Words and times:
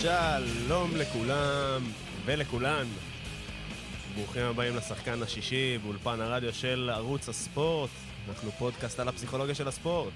שלום 0.00 0.96
לכולם 0.96 1.82
ולכולן. 2.24 2.86
ברוכים 4.14 4.42
הבאים 4.42 4.76
לשחקן 4.76 5.22
השישי 5.22 5.78
באולפן 5.78 6.20
הרדיו 6.20 6.52
של 6.54 6.90
ערוץ 6.94 7.28
הספורט. 7.28 7.90
אנחנו 8.28 8.50
פודקאסט 8.50 9.00
על 9.00 9.08
הפסיכולוגיה 9.08 9.54
של 9.54 9.68
הספורט. 9.68 10.12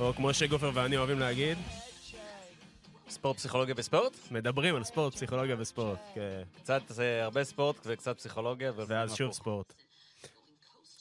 או 0.00 0.14
כמו 0.14 0.34
שגופר 0.34 0.70
ואני 0.74 0.96
אוהבים 0.96 1.18
להגיד, 1.18 1.58
ספורט, 3.08 3.36
פסיכולוגיה 3.36 3.74
וספורט? 3.78 4.16
מדברים 4.30 4.76
על 4.76 4.84
ספורט, 4.84 5.14
פסיכולוגיה 5.14 5.56
וספורט. 5.58 5.98
כן. 6.14 6.42
קצת, 6.62 6.82
זה 6.88 7.20
הרבה 7.22 7.44
ספורט 7.44 7.76
וקצת 7.84 8.16
פסיכולוגיה. 8.18 8.72
ואז 8.76 9.14
שוב 9.14 9.32
ספורט. 9.32 9.74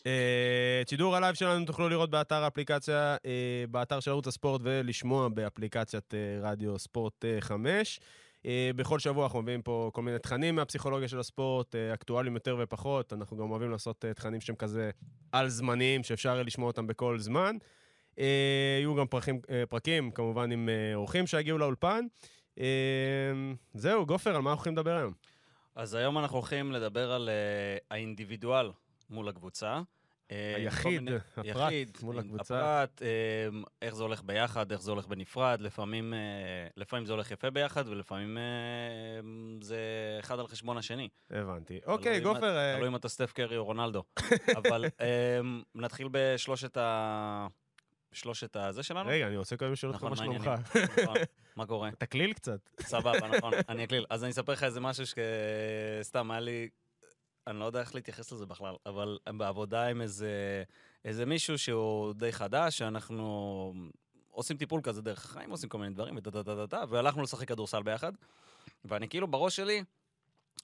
אה, 0.06 0.82
את 0.82 0.90
שידור 0.90 1.16
הלייב 1.16 1.36
שלנו 1.36 1.66
תוכלו 1.66 1.90
לראות 1.90 2.10
באתר 2.10 2.44
האפליקציה, 2.44 3.16
אה, 3.26 3.66
באתר 3.72 4.00
של 4.00 4.12
ערוץ 4.12 4.28
הספורט 4.28 4.62
ולשמוע 4.64 5.30
באפליקציית 5.30 6.14
אה, 6.14 6.50
רדיו 6.50 6.80
ספורט 6.80 7.26
5. 7.40 8.00
בכל 8.76 9.00
שבוע 9.00 9.24
אנחנו 9.24 9.42
מביאים 9.42 9.62
פה 9.62 9.92
כל 9.94 10.02
מיני 10.02 10.20
תכנים 10.20 10.56
מהפסיכולוגיה 10.56 11.08
של 11.08 11.20
הספורט, 11.20 11.76
אקטואליים 11.76 12.34
יותר 12.34 12.58
ופחות. 12.60 13.14
אנחנו 13.14 13.38
גם 13.38 13.52
אוהבים 13.52 13.72
לעשות 13.72 14.06
תכנים 14.16 14.42
שהם 14.42 14.56
כזה 14.56 14.92
על 15.32 15.50
זמניים, 15.50 16.04
שאפשר 16.04 16.44
לשמוע 16.44 16.68
אותם 16.68 16.88
בכל 16.88 17.20
זמן. 17.20 17.58
יהיו 18.18 18.96
גם 18.96 19.08
פרקים, 19.08 19.42
פרקים, 19.70 20.12
כמובן, 20.12 20.52
עם 20.52 20.70
אורחים 20.94 21.28
שיגיעו 21.28 21.58
לאולפן. 21.58 22.06
זהו, 23.74 24.06
גופר, 24.06 24.36
על 24.36 24.42
מה 24.42 24.52
אנחנו 24.52 24.60
הולכים 24.60 24.74
לדבר 24.74 24.98
היום? 24.98 25.14
אז 25.76 25.94
היום 25.94 26.18
אנחנו 26.18 26.38
הולכים 26.38 26.72
לדבר 26.72 27.12
על 27.12 27.30
האינדיבידואל 27.92 28.70
מול 29.10 29.30
הקבוצה. 29.30 29.82
אה, 30.32 30.56
היחיד, 30.56 31.02
מיני, 31.02 31.18
הפרט 31.38 31.46
יחיד, 31.46 31.98
מול 32.02 32.20
הקבוצה. 32.20 32.74
הפרט, 32.74 33.02
אה, 33.02 33.60
איך 33.82 33.96
זה 33.96 34.04
הולך 34.04 34.24
ביחד, 34.24 34.72
איך 34.72 34.82
זה 34.82 34.92
הולך 34.92 35.08
בנפרד, 35.08 35.62
לפעמים, 35.62 36.14
אה, 36.14 36.20
לפעמים 36.78 37.06
זה 37.06 37.14
הולך 37.14 37.32
יפה 37.32 37.50
ביחד, 37.50 37.88
ולפעמים 37.88 38.38
זה 39.62 39.78
אחד 40.20 40.40
על 40.40 40.48
חשבון 40.48 40.78
השני. 40.78 41.10
הבנתי. 41.30 41.80
אוקיי, 41.86 42.20
גופר... 42.20 42.76
תלוי 42.76 42.88
אם 42.88 42.96
אתה 42.96 43.10
סטף 43.10 43.32
קרי 43.32 43.58
או 43.58 43.66
רונלדו. 43.66 44.04
אבל 44.58 44.86
נתחיל 45.76 46.08
בשלושת 46.12 46.78
ה... 46.78 47.48
שלושת 48.14 48.56
הזה 48.56 48.84
שלנו? 48.84 49.10
רגע, 49.10 49.28
אני 49.28 49.38
רוצה 49.38 49.58
קודם 49.58 49.72
לשאול 49.72 49.92
אותך 49.92 50.04
נכון, 50.04 50.10
מה 50.10 50.16
שלומך. 50.16 50.52
נכון, 51.02 51.18
מה 51.58 51.66
קורה? 51.66 51.90
תקליל 51.98 52.34
קצת. 52.34 52.70
סבבה, 52.82 53.28
נכון, 53.28 53.54
אני 53.70 53.84
אקליל. 53.84 54.06
אז 54.10 54.24
אני 54.24 54.32
אספר 54.32 54.52
לך 54.54 54.64
איזה 54.64 54.80
משהו 54.80 55.04
שסתם, 55.06 56.32
היה 56.32 56.40
לי 56.40 56.70
אני 57.48 57.60
לא 57.60 57.66
יודע 57.66 57.80
איך 57.80 57.96
להתייחס 57.96 58.32
לזה 58.32 58.46
בכלל, 58.46 58.76
אבל 58.86 59.18
בעבודה 59.38 59.88
עם 59.88 60.02
איזה, 60.02 60.64
איזה 61.06 61.26
מישהו 61.26 61.58
שהוא 61.58 62.14
די 62.14 62.32
חדש, 62.32 62.78
שאנחנו 62.78 63.74
עושים 64.30 64.58
טיפול 64.58 64.82
כזה 64.82 65.02
דרך 65.02 65.26
החיים, 65.26 65.50
עושים 65.50 65.70
כל 65.70 65.78
מיני 65.78 65.94
דברים, 65.94 66.18
וטה 66.24 66.84
והלכנו 66.90 67.24
לשחק 67.24 67.48
כדורסל 67.48 67.84
ביחד, 67.84 68.12
ואני 68.86 69.10
כאילו 69.10 69.28
בראש 69.28 69.56
שלי, 69.56 69.84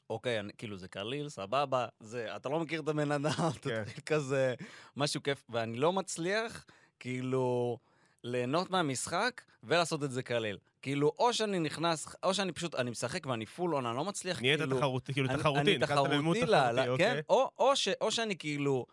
אוקיי, 0.10 0.40
אני, 0.40 0.54
כאילו 0.58 0.78
זה 0.78 0.88
קליל, 0.88 1.30
סבבה, 1.30 1.88
זה, 2.00 2.36
אתה 2.36 2.50
לא 2.50 2.60
מכיר 2.60 2.82
את 2.82 2.88
הבן 2.88 3.12
אדם, 3.12 3.52
כן. 3.62 3.84
אתה 3.94 4.02
כזה, 4.02 4.56
משהו 4.98 5.24
כיף, 5.24 5.46
ואני 5.50 5.78
לא 5.78 5.94
מצליח, 5.94 6.66
כאילו... 7.00 7.78
ליהנות 8.24 8.70
מהמשחק 8.72 9.42
ולעשות 9.64 10.04
את 10.04 10.12
זה 10.12 10.24
קליל. 10.24 10.58
כאילו, 10.82 11.12
או 11.20 11.34
שאני 11.34 11.60
נכנס, 11.60 12.16
או 12.24 12.34
שאני 12.34 12.52
פשוט, 12.52 12.76
אני 12.76 12.92
משחק 12.92 13.26
ואני 13.26 13.46
פול 13.46 13.76
און, 13.76 13.86
אני 13.86 13.98
לא 13.98 14.06
מצליח, 14.06 14.42
נהיית 14.42 14.60
כאילו... 14.60 14.78
תחרותי, 14.78 15.14
כאילו 15.14 15.28
תחרותי, 15.38 15.60
אני 15.60 15.80
תחרותי, 15.80 16.46
לה, 16.46 16.88
אוקיי. 16.88 16.98
כן, 16.98 17.20
או, 17.30 17.52
או, 17.58 17.76
ש, 17.76 17.88
או 18.02 18.12
שאני 18.12 18.38
כאילו... 18.38 18.86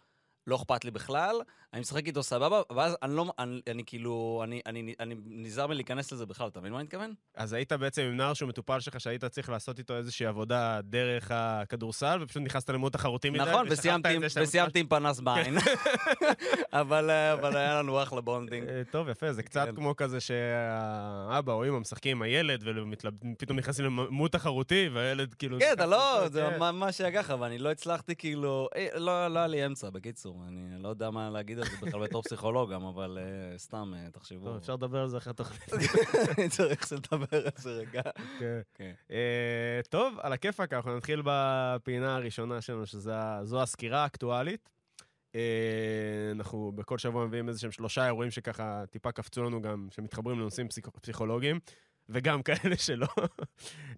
לא 0.46 0.56
אכפת 0.56 0.84
לי 0.84 0.90
בכלל, 0.90 1.40
אני 1.76 1.80
משחק 1.80 2.06
איתו 2.06 2.22
סבבה, 2.22 2.62
ואז 2.76 2.96
אני 3.02 3.16
לא, 3.16 3.32
אני, 3.38 3.60
אני 3.70 3.82
כאילו, 3.86 4.40
אני, 4.44 4.60
אני, 4.66 4.94
אני 5.00 5.14
נזהר 5.26 5.66
מלהיכנס 5.66 6.12
לזה 6.12 6.26
בכלל, 6.26 6.48
אתה 6.48 6.60
מבין 6.60 6.72
מה 6.72 6.78
אני 6.78 6.84
מתכוון? 6.84 7.14
אז 7.34 7.52
היית 7.52 7.72
בעצם 7.72 8.02
עם 8.02 8.16
נער 8.16 8.34
שהוא 8.34 8.48
מטופל 8.48 8.80
שלך, 8.80 9.00
שהיית 9.00 9.24
צריך 9.24 9.48
לעשות 9.48 9.78
איתו 9.78 9.96
איזושהי 9.96 10.26
עבודה 10.26 10.80
דרך 10.82 11.30
הכדורסל, 11.34 12.18
ופשוט 12.22 12.42
נכנסת 12.42 12.70
למוד 12.70 12.92
תחרותי 12.92 13.30
מדי. 13.30 13.40
נכון, 13.40 13.66
וסיימתי 13.70 14.80
עם 14.80 14.86
פנס 14.86 15.20
בעין. 15.20 15.56
אבל, 16.72 17.10
אבל 17.10 17.56
היה 17.56 17.78
לנו 17.78 18.02
אחלה 18.02 18.20
bonding. 18.20 18.68
אה, 18.68 18.82
טוב, 18.90 19.08
יפה, 19.08 19.32
זה 19.32 19.42
קצת 19.42 19.66
כן. 19.66 19.74
כמו 19.74 19.96
כזה 19.96 20.20
שהאבא 20.20 21.52
או 21.52 21.64
אמא 21.68 21.78
משחקים 21.78 22.16
עם 22.16 22.22
הילד, 22.22 22.64
ופתאום 23.32 23.58
נכנסים 23.58 23.84
למוד 23.84 24.30
תחרותי, 24.30 24.88
והילד 24.92 25.34
כאילו... 25.34 25.58
כן, 25.60 25.72
אתה 25.72 25.86
לא, 25.86 26.28
זה 26.28 26.48
כן. 26.50 26.58
ממש 26.60 27.00
היה 27.00 27.22
ככה, 27.22 27.36
ואני 27.40 27.58
לא 27.58 27.70
הצלחתי 27.70 28.16
כאילו, 28.16 28.68
אה, 28.76 28.88
לא, 28.94 29.28
לא 29.28 29.38
היה 29.38 29.48
לי 29.48 29.66
אמצע, 29.66 29.90
בקיצור. 29.90 30.42
אני 30.48 30.82
לא 30.82 30.88
יודע 30.88 31.10
מה 31.10 31.30
להגיד 31.30 31.58
על 31.58 31.65
זה 31.70 31.86
בכלל 31.86 32.02
בתור 32.02 32.22
פסיכולוג 32.22 32.72
גם, 32.72 32.84
אבל 32.84 33.18
uh, 33.18 33.58
סתם, 33.58 33.92
uh, 33.94 34.10
תחשבו. 34.10 34.44
טוב, 34.44 34.56
אפשר 34.56 34.74
לדבר 34.74 34.98
על 34.98 35.08
זה 35.08 35.18
אחרי 35.18 35.30
התוכנית. 35.30 35.70
צריך 36.56 36.92
לדבר 36.92 37.46
על 37.46 37.52
זה 37.56 37.70
רגע. 37.70 38.02
כן. 38.38 38.60
כן. 38.74 38.92
Uh, 39.08 39.88
טוב, 39.88 40.18
על 40.20 40.32
הכיפאק, 40.32 40.72
אנחנו 40.72 40.96
נתחיל 40.96 41.22
בפינה 41.24 42.16
הראשונה 42.16 42.60
שלנו, 42.60 42.86
שזו 42.86 43.62
הסקירה 43.62 44.02
האקטואלית. 44.02 44.70
אנחנו 46.32 46.72
בכל 46.74 46.98
שבוע 46.98 47.26
מביאים 47.26 47.48
איזה 47.48 47.60
שהם 47.60 47.70
שלושה 47.70 48.06
אירועים 48.06 48.30
שככה 48.30 48.84
טיפה 48.90 49.12
קפצו 49.12 49.42
לנו 49.42 49.62
גם, 49.62 49.88
שמתחברים 49.90 50.40
לנושאים 50.40 50.68
פסיכ... 50.68 50.88
פסיכולוגיים. 50.88 51.58
וגם 52.08 52.42
כאלה 52.42 52.76
שלא. 52.76 53.06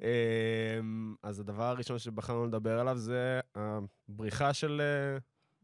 אז 1.23 1.41
הדבר 1.41 1.65
הראשון 1.65 1.99
שבחרנו 1.99 2.47
לדבר 2.47 2.81
עליו 2.81 2.97
זה 2.97 3.41
הבריחה 3.55 4.55
של 4.55 4.81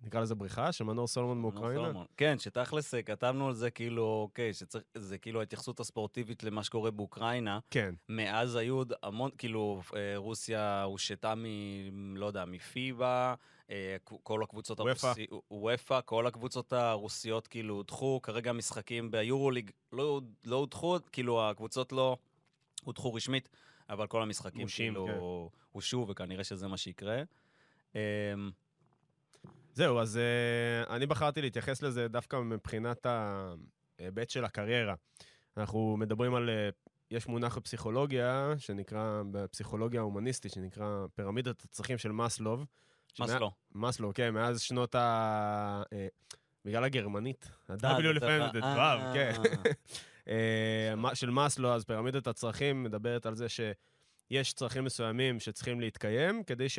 נקרא 0.04 0.20
לזה 0.20 0.34
בריחה, 0.34 0.72
של 0.72 0.84
מנור 0.84 1.06
סולומון 1.06 1.40
מאוקראינה? 1.40 2.04
כן, 2.16 2.38
שתכלס 2.38 2.94
אה, 2.94 3.02
כתבנו 3.02 3.48
על 3.48 3.54
זה 3.54 3.70
כאילו, 3.70 4.02
אוקיי, 4.22 4.52
שזה 4.52 5.18
כאילו 5.18 5.40
ההתייחסות 5.40 5.80
הספורטיבית 5.80 6.44
למה 6.44 6.64
שקורה 6.64 6.90
באוקראינה. 6.90 7.58
כן. 7.70 7.94
מאז 8.08 8.56
היו 8.56 8.76
עוד 8.76 8.92
המון, 9.02 9.30
כאילו, 9.38 9.80
אה, 9.96 10.12
רוסיה 10.16 10.82
הושתה 10.82 11.34
מ... 11.34 12.16
לא 12.16 12.26
יודע, 12.26 12.44
מפיבה, 12.44 13.34
אה, 13.70 13.96
כל 14.02 14.42
הקבוצות 14.42 14.80
הרוסיות, 14.80 15.44
וופא, 15.50 16.00
כל 16.04 16.26
הקבוצות 16.26 16.72
הרוסיות 16.72 17.46
כאילו 17.46 17.74
הודחו, 17.74 18.20
כרגע 18.22 18.50
המשחקים 18.50 19.10
ביורוליג 19.10 19.70
לא, 19.92 20.20
לא 20.44 20.56
הודחו, 20.56 20.96
כאילו 21.12 21.50
הקבוצות 21.50 21.92
לא 21.92 22.16
הודחו 22.84 23.14
רשמית, 23.14 23.48
אבל 23.90 24.06
כל 24.06 24.22
המשחקים 24.22 24.62
מושים, 24.62 24.94
כאילו 24.94 25.06
כן. 25.52 25.58
הושו, 25.72 26.06
וכנראה 26.08 26.44
שזה 26.44 26.68
מה 26.68 26.76
שיקרה. 26.76 27.22
זהו, 29.74 30.00
אז 30.00 30.16
uh, 30.86 30.90
אני 30.90 31.06
בחרתי 31.06 31.42
להתייחס 31.42 31.82
לזה 31.82 32.08
דווקא 32.08 32.36
מבחינת 32.36 33.06
ההיבט 33.06 34.30
של 34.30 34.44
הקריירה. 34.44 34.94
אנחנו 35.56 35.96
מדברים 35.96 36.34
על, 36.34 36.48
uh, 36.48 36.90
יש 37.10 37.26
מונח 37.26 37.58
בפסיכולוגיה, 37.58 38.54
שנקרא, 38.58 39.22
בפסיכולוגיה 39.30 40.00
ההומניסטית, 40.00 40.52
שנקרא 40.52 41.06
פירמידת 41.14 41.64
הצרכים 41.64 41.98
של 41.98 42.12
מאסלוב. 42.12 42.64
מאסלו. 43.18 43.50
מאסלו, 43.74 44.14
כן, 44.14 44.30
מאז 44.30 44.60
שנות 44.60 44.94
ה... 44.94 45.82
Uh, 45.84 46.36
בגלל 46.64 46.84
הגרמנית, 46.84 47.50
ה-W 47.68 48.02
לפעמים 48.02 48.42
זה 48.52 48.58
ו', 48.58 49.14
כן. 49.14 49.32
של 51.14 51.30
מאסלו, 51.30 51.74
אז 51.74 51.84
פירמידת 51.84 52.26
הצרכים 52.26 52.82
מדברת 52.82 53.26
על 53.26 53.34
זה 53.34 53.46
שיש 53.48 54.52
צרכים 54.52 54.84
מסוימים 54.84 55.40
שצריכים 55.40 55.80
להתקיים, 55.80 56.44
כדי 56.44 56.68
ש... 56.68 56.78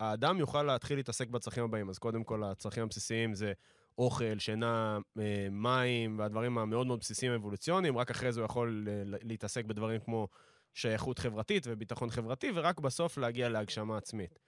האדם 0.00 0.38
יוכל 0.38 0.62
להתחיל 0.62 0.96
להתעסק 0.96 1.28
בצרכים 1.28 1.64
הבאים. 1.64 1.90
אז 1.90 1.98
קודם 1.98 2.24
כל, 2.24 2.44
הצרכים 2.44 2.82
הבסיסיים 2.82 3.34
זה 3.34 3.52
אוכל, 3.98 4.38
שינה, 4.38 4.98
אה, 5.18 5.48
מים, 5.50 6.18
והדברים 6.18 6.58
המאוד 6.58 6.86
מאוד 6.86 7.00
בסיסיים 7.00 7.32
אבולוציוניים, 7.32 7.98
רק 7.98 8.10
אחרי 8.10 8.32
זה 8.32 8.40
הוא 8.40 8.44
יכול 8.44 8.88
אה, 8.88 9.18
להתעסק 9.22 9.64
בדברים 9.64 10.00
כמו 10.00 10.28
שייכות 10.74 11.18
חברתית 11.18 11.66
וביטחון 11.66 12.10
חברתי, 12.10 12.50
ורק 12.54 12.80
בסוף 12.80 13.18
להגיע 13.18 13.48
להגשמה 13.48 13.96
עצמית. 13.96 14.38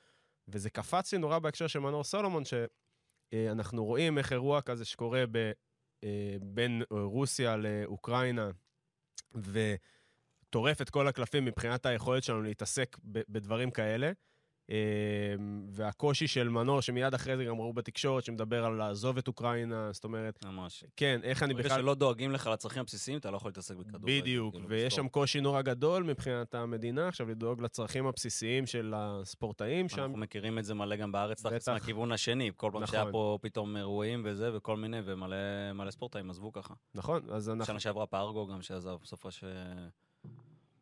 וזה 0.49 0.71
קפץ 0.71 1.13
לי 1.13 1.19
נורא 1.19 1.39
בהקשר 1.39 1.67
של 1.67 1.79
מנור 1.79 2.05
סולומון, 2.05 2.43
שאנחנו 2.45 3.85
רואים 3.85 4.19
איך 4.19 4.33
אירוע 4.33 4.61
כזה 4.61 4.85
שקורה 4.85 5.25
ב, 5.31 5.53
אה, 6.05 6.37
בין 6.43 6.83
רוסיה 6.91 7.57
לאוקראינה, 7.57 8.51
וטורף 9.35 10.83
את 10.83 10.91
כל 10.91 11.09
הקלפים 11.09 11.45
מבחינת 11.45 11.87
היכולת 11.87 12.23
שלנו 12.23 12.43
להתעסק 12.43 12.97
בדברים 13.05 13.71
כאלה. 13.71 14.13
אמ, 14.71 15.67
והקושי 15.71 16.27
של 16.27 16.49
מנור, 16.49 16.81
שמיד 16.81 17.15
אחרי 17.15 17.37
זה 17.37 17.45
גם 17.45 17.61
ראו 17.61 17.73
בתקשורת, 17.73 18.25
שמדבר 18.25 18.65
על 18.65 18.73
לעזוב 18.73 19.19
את 19.19 19.29
אוקראינה, 19.29 19.93
זאת 19.93 20.05
אומרת... 20.05 20.45
ממש. 20.45 20.85
כן, 20.97 21.21
איך 21.23 21.43
אני 21.43 21.55
בכלל... 21.55 21.69
ברגע 21.69 21.83
שלא 21.83 21.95
דואגים 21.95 22.33
לך 22.33 22.47
לצרכים 22.47 22.81
הבסיסיים, 22.81 23.19
אתה 23.19 23.31
לא 23.31 23.37
יכול 23.37 23.49
להתעסק 23.49 23.77
בכדורגל. 23.77 24.21
בדיוק, 24.21 24.55
כאילו 24.55 24.69
ויש 24.69 24.95
שם 24.95 25.09
קושי 25.09 25.41
נורא 25.41 25.63
גדול 25.63 26.03
מבחינת 26.03 26.55
המדינה, 26.55 27.09
עכשיו 27.09 27.29
לדאוג 27.29 27.63
לצרכים 27.63 28.07
הבסיסיים 28.07 28.67
של 28.67 28.95
הספורטאים 28.97 29.89
שם. 29.89 30.03
אנחנו 30.03 30.17
מכירים 30.17 30.59
את 30.59 30.65
זה 30.65 30.75
מלא 30.75 30.97
גם 30.97 31.13
בארץ, 31.13 31.47
תכלס 31.47 31.69
מהכיוון 31.69 32.13
השני. 32.13 32.51
כל 32.57 32.71
פעם 32.73 32.87
שהיה 32.87 33.03
נכון. 33.03 33.13
פה 33.13 33.39
פתאום 33.43 33.77
אירועים 33.77 34.23
וזה, 34.25 34.57
וכל 34.57 34.77
מיני, 34.77 34.99
ומלא 35.05 35.91
ספורטאים 35.91 36.31
עזבו 36.31 36.53
ככה. 36.53 36.75
נכון, 36.95 37.23
אז 37.31 37.51
אנחנו... 37.51 37.65
שנה 37.65 37.81
שעברה 37.81 38.07
פארגו 38.07 38.47
גם 38.47 38.63
שעזב 38.63 38.97
בסופו 39.03 39.31
ש... 39.31 39.45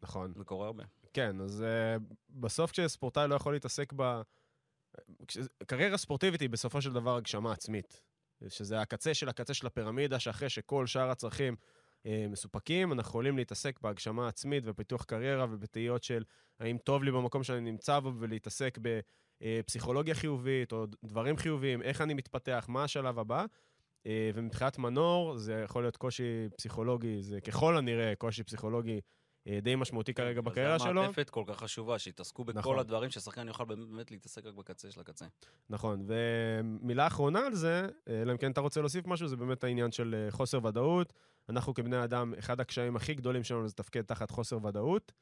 נכון. 0.04 0.32
זה 0.36 0.44
קורה 0.44 0.66
הרבה. 0.66 0.84
כן, 1.12 1.40
אז 1.40 1.64
uh, 1.64 2.14
בסוף 2.30 2.70
כשספורטאי 2.70 3.28
לא 3.28 3.34
יכול 3.34 3.52
להתעסק 3.52 3.92
ב... 3.96 4.20
כש... 5.28 5.38
קריירה 5.66 5.96
ספורטיבית 5.96 6.40
היא 6.40 6.50
בסופו 6.50 6.82
של 6.82 6.92
דבר 6.92 7.16
הגשמה 7.16 7.52
עצמית. 7.52 8.02
שזה 8.48 8.80
הקצה 8.80 9.14
של 9.14 9.28
הקצה 9.28 9.54
של 9.54 9.66
הפירמידה, 9.66 10.18
שאחרי 10.18 10.48
שכל 10.48 10.86
שאר 10.86 11.10
הצרכים 11.10 11.56
אה, 12.06 12.26
מסופקים, 12.28 12.92
אנחנו 12.92 13.10
יכולים 13.10 13.36
להתעסק 13.36 13.80
בהגשמה 13.80 14.28
עצמית 14.28 14.64
ופיתוח 14.66 15.04
קריירה 15.04 15.46
ובתהיות 15.50 16.02
של 16.02 16.24
האם 16.60 16.78
טוב 16.78 17.04
לי 17.04 17.10
במקום 17.10 17.42
שאני 17.42 17.60
נמצא 17.60 18.00
בו 18.00 18.12
ולהתעסק 18.18 18.78
בפסיכולוגיה 19.42 20.14
חיובית 20.14 20.72
או 20.72 20.86
דברים 21.04 21.36
חיוביים, 21.36 21.82
איך 21.82 22.00
אני 22.00 22.14
מתפתח, 22.14 22.66
מה 22.68 22.84
השלב 22.84 23.18
הבא. 23.18 23.44
אה, 24.06 24.30
ומבחינת 24.34 24.78
מנור, 24.78 25.36
זה 25.36 25.60
יכול 25.64 25.82
להיות 25.82 25.96
קושי 25.96 26.48
פסיכולוגי, 26.56 27.22
זה 27.22 27.40
ככל 27.40 27.76
הנראה 27.76 28.14
קושי 28.18 28.42
פסיכולוגי 28.42 28.92
אה, 28.94 28.98
די 29.62 29.76
משמעותי 29.76 30.14
כרגע 30.14 30.40
בקריירה 30.40 30.78
שלו. 30.78 30.94
זו 30.94 31.00
המעטפת 31.00 31.30
כל 31.30 31.44
כך 31.46 31.58
חשובה, 31.58 31.98
שיתעסקו 31.98 32.44
בכל 32.44 32.58
נכון. 32.58 32.78
הדברים 32.78 33.10
ששחקן 33.10 33.48
יוכל 33.48 33.64
באמת 33.64 34.10
להתעסק 34.10 34.46
רק 34.46 34.54
בקצה 34.54 34.90
של 34.90 35.00
הקצה. 35.00 35.26
נכון, 35.70 36.06
ומילה 36.06 37.06
אחרונה 37.06 37.46
על 37.46 37.54
זה, 37.54 37.86
אה, 38.08 38.22
אלא 38.22 38.32
אם 38.32 38.36
כן 38.36 38.50
אתה 38.50 38.60
רוצה 38.60 38.80
להוסיף 38.80 39.06
משהו, 39.06 39.28
זה 39.28 39.36
באמת 39.36 39.64
העניין 39.64 39.92
של 39.92 40.26
חוסר 40.30 40.64
ודאות. 40.64 41.12
אנחנו 41.48 41.74
כבני 41.74 42.04
אדם, 42.04 42.34
אחד 42.38 42.60
הקשיים 42.60 42.96
הכי 42.96 43.14
גדולים 43.14 43.44
שלנו 43.44 43.68
זה 43.68 43.74
תפקד 43.74 44.02
תחת 44.02 44.30
חוסר 44.30 44.66
ודאות. 44.66 45.12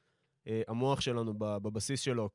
המוח 0.69 1.01
שלנו 1.01 1.35
בבסיס 1.39 2.01
שלו 2.01 2.31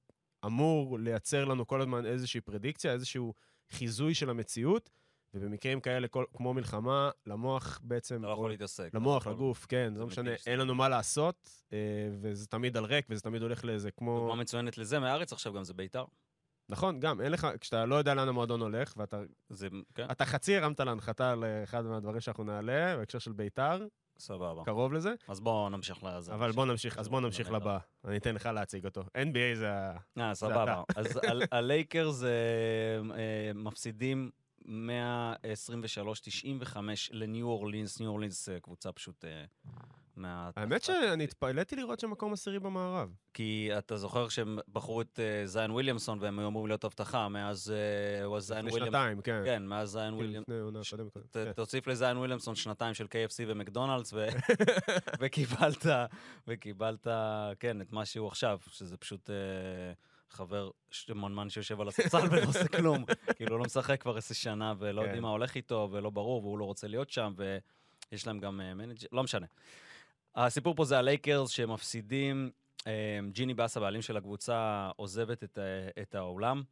אמור 0.46 1.00
לייצר 1.00 1.46
לנו 1.46 1.68
כל 1.68 1.82
הזמן 1.82 2.06
איזושהי 2.06 2.42
פרדיקציה, 2.42 2.94
איזשהו 2.94 3.34
חיזוי 3.70 4.14
של 4.14 4.30
המציאות. 4.30 4.90
ובמקרים 5.34 5.82
כאלה, 5.82 6.08
כל, 6.08 6.26
כמו 6.34 6.54
מלחמה, 6.54 7.10
למוח 7.26 7.80
בעצם... 7.84 8.16
אתה 8.20 8.28
לא 8.28 8.34
יכול 8.34 8.50
להתעסק. 8.50 8.90
למוח, 8.94 9.28
לא 9.28 9.34
לגוף, 9.34 9.66
כן, 9.66 9.94
זה 9.94 10.00
לא 10.00 10.08
משנה, 10.08 10.32
אין 10.48 10.60
לנו 10.60 10.76
מה 10.76 10.90
לעשות, 10.90 11.50
אה, 11.74 11.78
וזה 12.22 12.48
תמיד 12.48 12.78
על 12.78 12.86
ריק, 12.86 13.06
וזה 13.10 13.22
תמיד 13.22 13.42
הולך 13.42 13.66
לאיזה 13.66 13.92
כמו... 13.92 14.20
דוגמה 14.20 14.36
מצוינת 14.36 14.78
לזה 14.78 15.00
מהארץ 15.00 15.34
עכשיו 15.34 15.54
גם 15.54 15.64
זה 15.64 15.74
בית"ר. 15.74 16.06
נכון, 16.70 17.00
גם, 17.00 17.22
אין 17.22 17.32
לך, 17.32 17.48
כשאתה 17.60 17.86
לא 17.86 17.96
יודע 17.96 18.14
לאן 18.14 18.28
המועדון 18.28 18.62
הולך, 18.62 18.94
ואתה... 18.98 19.22
זה, 19.50 19.68
כן. 19.96 20.08
אתה 20.12 20.26
חצי 20.26 20.58
הרמת 20.58 20.80
להנחתה 20.80 21.36
לאחד 21.36 21.86
מהדברים 21.86 22.20
שאנחנו 22.20 22.44
נעלה, 22.44 22.98
בהקשר 22.98 23.20
של 23.20 23.32
בית"ר. 23.32 23.88
סבבה. 24.20 24.64
קרוב 24.66 24.94
לזה. 24.94 25.14
אז 25.28 25.40
בואו 25.40 25.70
נמשיך 25.70 26.04
לזה. 26.04 26.34
אבל 26.34 26.52
בואו 26.52 26.66
נמשיך, 26.66 26.98
אז 26.98 27.08
בואו 27.10 27.22
נמשיך 27.22 27.52
לבא. 27.52 27.78
אני 28.06 28.18
אתן 28.18 28.36
לך 28.36 28.46
להציג 28.46 28.86
אותו. 28.86 29.02
NBA 29.02 29.56
זה 29.56 29.72
ה... 29.72 29.98
אה, 30.18 30.36
סבבה. 30.36 30.84
אז 30.96 31.20
הלייקרס 31.52 32.24
אה, 32.24 32.30
אה, 33.18 33.52
מפסידים 33.56 34.32
123-95 34.68 34.72
לניו 37.12 37.48
אורלינס, 37.48 38.00
ניו 38.00 38.10
אורלינס 38.10 38.50
אה, 38.50 38.60
קבוצה 38.60 38.92
פשוט... 38.92 39.26
אה, 39.26 39.46
מה... 40.16 40.50
האמת 40.56 40.84
שאני 40.84 41.24
התפעלתי 41.24 41.76
לראות 41.76 42.00
שם 42.00 42.12
מקום 42.12 42.34
עשירי 42.34 42.60
במערב. 42.60 43.10
כי 43.34 43.70
אתה 43.78 43.98
זוכר 43.98 44.30
שהם 44.30 44.60
בחרו 44.72 45.02
את 45.02 45.20
uh, 45.20 45.48
זיין 45.48 45.72
וויליאמסון 45.72 46.20
והם 46.22 46.40
היו 46.40 46.48
אמורים 46.48 46.68
להיות 46.68 46.84
הבטחה, 46.84 47.30
מאז 47.30 47.74
הוא 48.24 48.40
זיין 48.40 48.66
וויליאמסון. 48.66 48.88
לפני 48.88 49.00
שנתיים, 49.00 49.22
כן. 49.22 49.42
כן, 49.46 49.64
מאז 49.66 49.90
זיין 49.90 50.14
וויליאמסון. 50.14 50.84
ש... 50.84 50.94
כן. 51.34 51.52
תוסיף 51.52 51.88
לזיין 51.88 52.18
וויליאמסון 52.18 52.56
שנתיים 52.56 52.94
של 52.94 53.06
KFC 53.06 53.44
ומקדונלדס, 53.48 54.14
ו... 54.14 54.28
וקיבלת, 55.20 55.86
וקיבלת, 56.48 57.08
כן, 57.60 57.82
את 57.82 57.92
מה 57.92 58.06
שהוא 58.06 58.28
עכשיו, 58.28 58.60
שזה 58.68 58.98
פשוט... 58.98 59.30
חבר 60.30 60.70
מונמן 61.16 61.50
שיושב 61.50 61.82
על 61.82 61.88
הספסל 61.88 62.28
ולא 62.32 62.48
עושה 62.48 62.68
כלום. 62.78 63.06
כאילו, 63.36 63.58
לא 63.58 63.64
משחק 63.64 64.02
כבר 64.02 64.16
איזה 64.16 64.36
שנה, 64.36 64.74
ולא 64.80 65.02
יודעים 65.02 65.18
כן. 65.18 65.22
מה 65.22 65.30
הולך 65.30 65.56
איתו, 65.56 65.90
ולא 65.92 66.10
ברור, 66.10 66.44
והוא 66.44 66.58
לא 66.58 66.66
רוצה 66.66 66.88
להיות 66.88 67.10
שם, 67.10 67.34
ויש 67.38 68.28
להם 68.28 68.40
גם 68.40 68.58
manager, 68.58 69.08
לא 69.12 69.24
משנה. 69.24 69.46
הסיפור 70.36 70.76
פה 70.76 70.86
זה 70.86 70.98
הלייקרס 70.98 71.50
שמפסידים, 71.50 72.52
אה, 72.88 73.20
ג'יני 73.32 73.54
באס, 73.54 73.78
הבעלים 73.78 74.02
של 74.02 74.18
הקבוצה, 74.18 74.90
עוזבת 74.96 75.44
את, 75.44 75.58
אה, 75.58 76.02
את 76.02 76.16
האולם. 76.16 76.64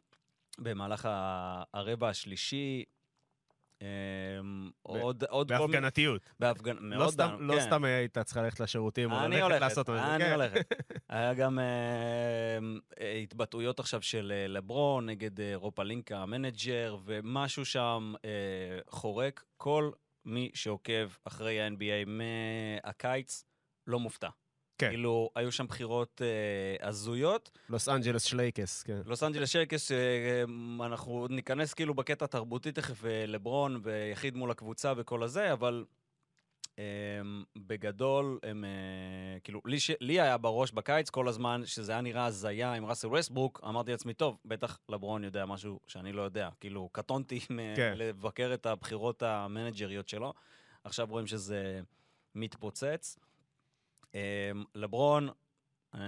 במהלך 0.59 1.09
הרבע 1.73 2.09
השלישי, 2.09 2.83
עוד, 4.81 5.24
עוד 5.24 5.48
בהפגנתיות. 5.48 6.30
בהפגנ... 6.39 6.94
לא. 6.94 7.10
סתם, 7.10 7.36
לא 7.39 7.54
כן. 7.54 7.62
סתם 7.62 7.83
היית 7.83 8.18
צריכה 8.18 8.42
ללכת 8.42 8.60
לשירותים, 8.60 9.12
או 9.12 9.18
ללכת 9.27 9.62
לעשות... 9.62 9.89
אני 9.89 10.24
כן. 10.24 10.31
הולכת. 10.31 10.69
היה 11.10 11.33
גם 11.33 11.60
אה, 11.59 13.03
התבטאויות 13.24 13.80
עכשיו 13.80 14.01
של 14.01 14.33
אה, 14.35 14.51
לברון 14.51 15.06
נגד 15.06 15.39
אה, 15.39 15.44
רוב 15.56 15.76
פלינקה 15.76 16.17
ה 16.17 16.26
manager, 16.26 16.97
ומשהו 17.06 17.66
שם 17.66 18.13
אה, 18.17 18.19
חורק. 18.89 19.44
כל 19.57 19.92
מי 20.25 20.51
שעוקב 20.54 21.10
אחרי 21.24 21.62
ה-NBA 21.62 22.10
מהקיץ 22.10 23.45
לא 23.88 24.00
מופתע. 24.00 24.30
כן. 24.77 24.89
כאילו, 24.89 25.30
היו 25.36 25.51
שם 25.51 25.68
בחירות 25.68 26.22
אה, 26.22 26.88
הזויות. 26.88 27.51
לוס 27.69 27.89
אנג'לס 27.89 28.24
שלייקס, 28.24 28.83
כן. 28.83 29.01
לוס 29.06 29.24
אנג'לס 29.24 29.50
שלייקס, 29.50 29.92
אה, 29.92 30.44
אנחנו 30.86 31.27
ניכנס 31.30 31.74
כאילו 31.74 31.94
בקטע 31.94 32.25
התרבותי 32.25 32.72
תכף, 32.72 33.06
אה, 33.06 33.25
לברון 33.25 33.80
ויחיד 33.83 34.36
מול 34.36 34.51
הקבוצה 34.51 34.94
וכל 34.98 35.24
הזה, 35.24 35.54
אבל 35.54 35.86
אה, 36.80 36.83
בגדול, 37.57 38.39
הם, 38.44 38.66
אה, 38.66 39.39
כאילו, 39.39 39.62
לי, 39.66 39.80
ש... 39.80 39.92
לי 40.00 40.22
היה 40.22 40.38
בראש 40.38 40.72
בקיץ 40.72 41.10
כל 41.10 41.27
הזמן, 41.27 41.62
שזה 41.66 41.92
היה 41.92 42.01
נראה 42.01 42.25
הזיה 42.25 42.74
עם 42.74 42.86
ראסל 42.86 43.07
ווסטברוק, 43.07 43.62
אמרתי 43.68 43.92
לעצמי, 43.92 44.13
טוב, 44.13 44.38
בטח 44.45 44.80
לברון 44.89 45.24
יודע 45.24 45.45
משהו 45.45 45.80
שאני 45.88 46.13
לא 46.13 46.22
יודע. 46.22 46.50
כאילו, 46.60 46.89
קטונתי 46.92 47.39
כן. 47.75 47.94
לבקר 47.95 48.51
את 48.54 48.66
הבחירות 48.66 49.24
המנג'ריות 49.24 50.10
שלו. 50.10 50.33
עכשיו 50.83 51.07
רואים 51.10 51.27
שזה 51.27 51.81
מתפוצץ. 52.36 53.19
אמ, 54.15 54.19
לברון 54.75 55.29
אמ, 55.95 56.00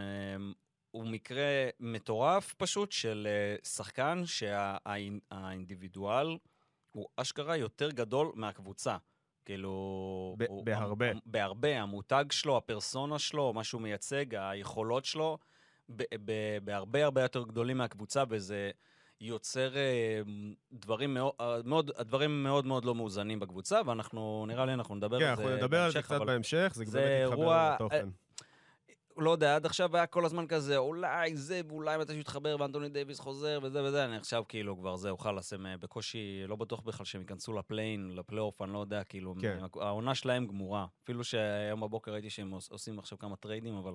הוא 0.92 1.06
מקרה 1.06 1.44
מטורף 1.80 2.54
פשוט 2.54 2.92
של 2.92 3.28
אה, 3.30 3.56
שחקן 3.70 4.24
שהאינדיבידואל 4.26 6.38
הוא 6.92 7.08
אשכרה 7.16 7.58
יותר 7.58 7.92
גדול 7.92 8.32
מהקבוצה. 8.36 8.98
כאילו... 9.46 10.36
ב- 10.38 10.44
הוא, 10.48 10.66
בהרבה. 10.66 11.12
הוא, 11.12 11.22
בהרבה. 11.26 11.82
המותג 11.82 12.26
שלו, 12.32 12.58
הפרסונה 12.58 13.20
שלו, 13.20 13.54
מה 13.54 13.64
שהוא 13.64 13.82
מייצג, 13.82 14.36
היכולות 14.36 15.06
שלו, 15.06 15.38
ב- 15.90 16.04
ב- 16.26 16.58
בהרבה 16.64 17.04
הרבה 17.04 17.22
יותר 17.22 17.44
גדולים 17.44 17.78
מהקבוצה, 17.78 18.24
וזה 18.30 18.72
יוצר 19.22 19.76
אה, 19.76 20.22
דברים 20.72 21.14
מאוד, 21.14 21.34
מאוד, 21.66 21.92
הדברים 21.98 22.44
מאוד 22.44 22.66
מאוד 22.66 22.86
לא 22.86 22.96
מאוזנים 22.96 23.40
בקבוצה, 23.40 23.82
ואנחנו, 23.86 24.46
נראה 24.48 24.66
לי, 24.66 24.74
אנחנו 24.74 24.96
נדבר 24.96 25.20
כן, 25.20 25.26
על 25.26 25.36
זה 25.36 25.44
בהמשך. 25.44 25.48
כן, 25.48 25.54
אנחנו 25.54 25.66
נדבר 25.66 25.82
על 25.82 25.92
זה 25.92 26.02
קצת 26.02 26.22
בהמשך, 26.22 26.72
זה, 26.76 26.86
זה 26.86 27.00
באמת 27.00 27.32
יתחבר 27.32 27.74
לתוכן. 27.74 28.10
לא 29.18 29.32
יודע, 29.32 29.56
עד 29.56 29.66
עכשיו 29.66 29.96
היה 29.96 30.06
כל 30.06 30.26
הזמן 30.26 30.48
כזה, 30.48 30.78
אולי 30.78 31.38
זה, 31.38 31.62
ואולי 31.68 31.98
מתי 31.98 32.12
שהוא 32.12 32.22
יתחבר, 32.22 32.56
ואנטוני 32.60 32.90
דייוויס 32.90 33.20
חוזר, 33.20 33.60
וזה 33.64 33.84
וזה, 33.84 34.06
אני 34.06 34.18
עכשיו 34.18 34.44
כאילו 34.48 34.78
כבר 34.78 34.96
זהו, 34.96 35.18
חלאס, 35.18 35.54
הם 35.54 35.66
אה, 35.66 35.78
בקושי, 35.78 36.44
לא 36.48 36.56
בטוח 36.56 36.82
בכלל 36.82 37.06
שהם 37.06 37.22
ייכנסו 37.22 37.54
ל 37.54 37.60
play-in, 37.60 38.12
לפלייאוף, 38.16 38.62
אני 38.62 38.74
לא 38.74 38.80
יודע, 38.80 39.04
כאילו, 39.04 39.36
כן. 39.42 39.58
העונה 39.82 40.16
שלהם 40.16 40.48
גמורה. 40.48 40.86
אפילו 41.04 41.24
שהיום 41.24 41.82
בבוקר 41.82 42.12
ראיתי 42.12 42.30
שהם 42.30 42.54
עושים 42.70 43.00
עכשיו 43.00 43.18
כמה 43.18 43.36
טריידים, 43.36 43.76
אבל 43.76 43.94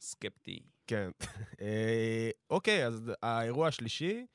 סקפטי. 0.00 0.60
כן. 0.86 1.10
אה, 1.60 2.30
אוקיי, 2.50 2.86
אז 2.86 3.12
האירוע 3.22 3.68
השלישי, 3.68 4.26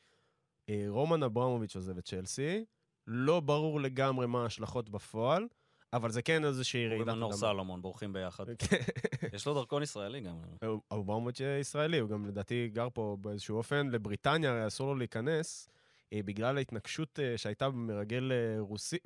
אה, 0.70 0.86
רומן 0.88 1.24
אברמוביץ' 1.24 1.76
עוזב 1.76 1.98
את 1.98 2.06
צ'לסי. 2.06 2.66
לא 3.08 3.40
ברור 3.40 3.82
לגמרי 3.82 4.28
מה 4.28 4.44
ההשלכות 4.44 4.90
בפועל, 4.90 5.48
אבל 5.94 6.12
זה 6.12 6.22
כן 6.22 6.46
איזושהי 6.46 6.88
רעידת 6.88 7.08
אדמה. 7.08 7.22
קוראים 7.22 7.38
סלומון, 7.38 7.82
בורחים 7.82 8.14
ביחד. 8.14 8.46
כן. 8.60 8.78
יש 9.34 9.48
לו 9.48 9.54
דרכון 9.54 9.84
ישראלי 9.84 10.22
גם. 10.22 10.36
אברמוביץ' 10.92 11.40
ישראלי, 11.62 12.00
הוא 12.00 12.10
גם 12.10 12.26
לדעתי 12.26 12.70
גר 12.74 12.88
פה 12.94 13.18
באיזשהו 13.22 13.58
אופן. 13.58 13.90
לבריטניה 13.90 14.52
הרי 14.52 14.68
אסור 14.68 14.88
לו 14.88 14.96
להיכנס, 14.96 15.70
אה, 16.14 16.20
בגלל 16.26 16.58
ההתנגשות 16.58 17.20
שהייתה 17.38 17.70
במרגל 17.70 18.32
רוסי, 18.60 18.98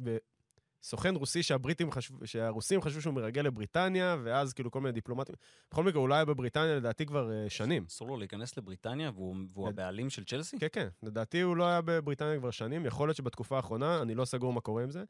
סוכן 0.84 1.16
רוסי 1.16 1.44
שהבריטים 1.44 1.92
חשבו, 1.92 2.28
שהרוסים 2.28 2.82
חשבו 2.82 3.02
שהוא 3.02 3.14
מרגל 3.14 3.42
לבריטניה, 3.42 4.18
ואז 4.24 4.54
כאילו 4.54 4.72
כל 4.72 4.82
מיני 4.82 4.92
דיפלומטים. 4.92 5.36
בכל 5.72 5.84
מקרה, 5.84 6.00
הוא 6.02 6.10
לא 6.10 6.16
היה 6.16 6.26
בבריטניה 6.26 6.76
לדעתי 6.76 7.06
כבר 7.06 7.30
uh, 7.30 7.50
שנים. 7.50 7.86
אסור 7.88 8.08
לו 8.08 8.18
להיכנס 8.18 8.58
לבריטניה 8.58 9.12
והוא, 9.14 9.36
והוא 9.54 9.68
לד... 9.68 9.74
הבעלים 9.74 10.10
של 10.10 10.24
צ'לסי? 10.26 10.60
כן, 10.60 10.68
כן. 10.72 10.88
לדעתי 11.04 11.42
הוא 11.42 11.58
לא 11.58 11.68
היה 11.68 11.82
בבריטניה 11.82 12.38
כבר 12.38 12.52
שנים, 12.52 12.86
יכול 12.86 13.08
להיות 13.08 13.18
שבתקופה 13.18 13.56
האחרונה, 13.56 14.02
אני 14.02 14.16
לא 14.16 14.26
סגור 14.26 14.54
מה 14.54 14.62
קורה 14.62 14.84
עם 14.84 14.92
זה. 14.92 15.04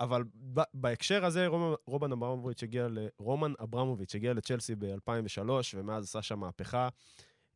אבל 0.00 0.24
ב- 0.54 0.60
בהקשר 0.74 1.24
הזה, 1.24 1.46
רומן, 1.46 1.74
רומן 1.86 2.12
אברמוביץ' 2.12 2.62
הגיע 2.62 2.88
ל... 2.88 2.98
רומן 3.18 3.52
אברמוביץ' 3.62 4.14
הגיע 4.14 4.34
לצ'לסי 4.34 4.74
ב-2003, 4.74 5.50
ומאז 5.74 6.04
עשה 6.04 6.22
שם 6.22 6.38
מהפכה. 6.38 6.88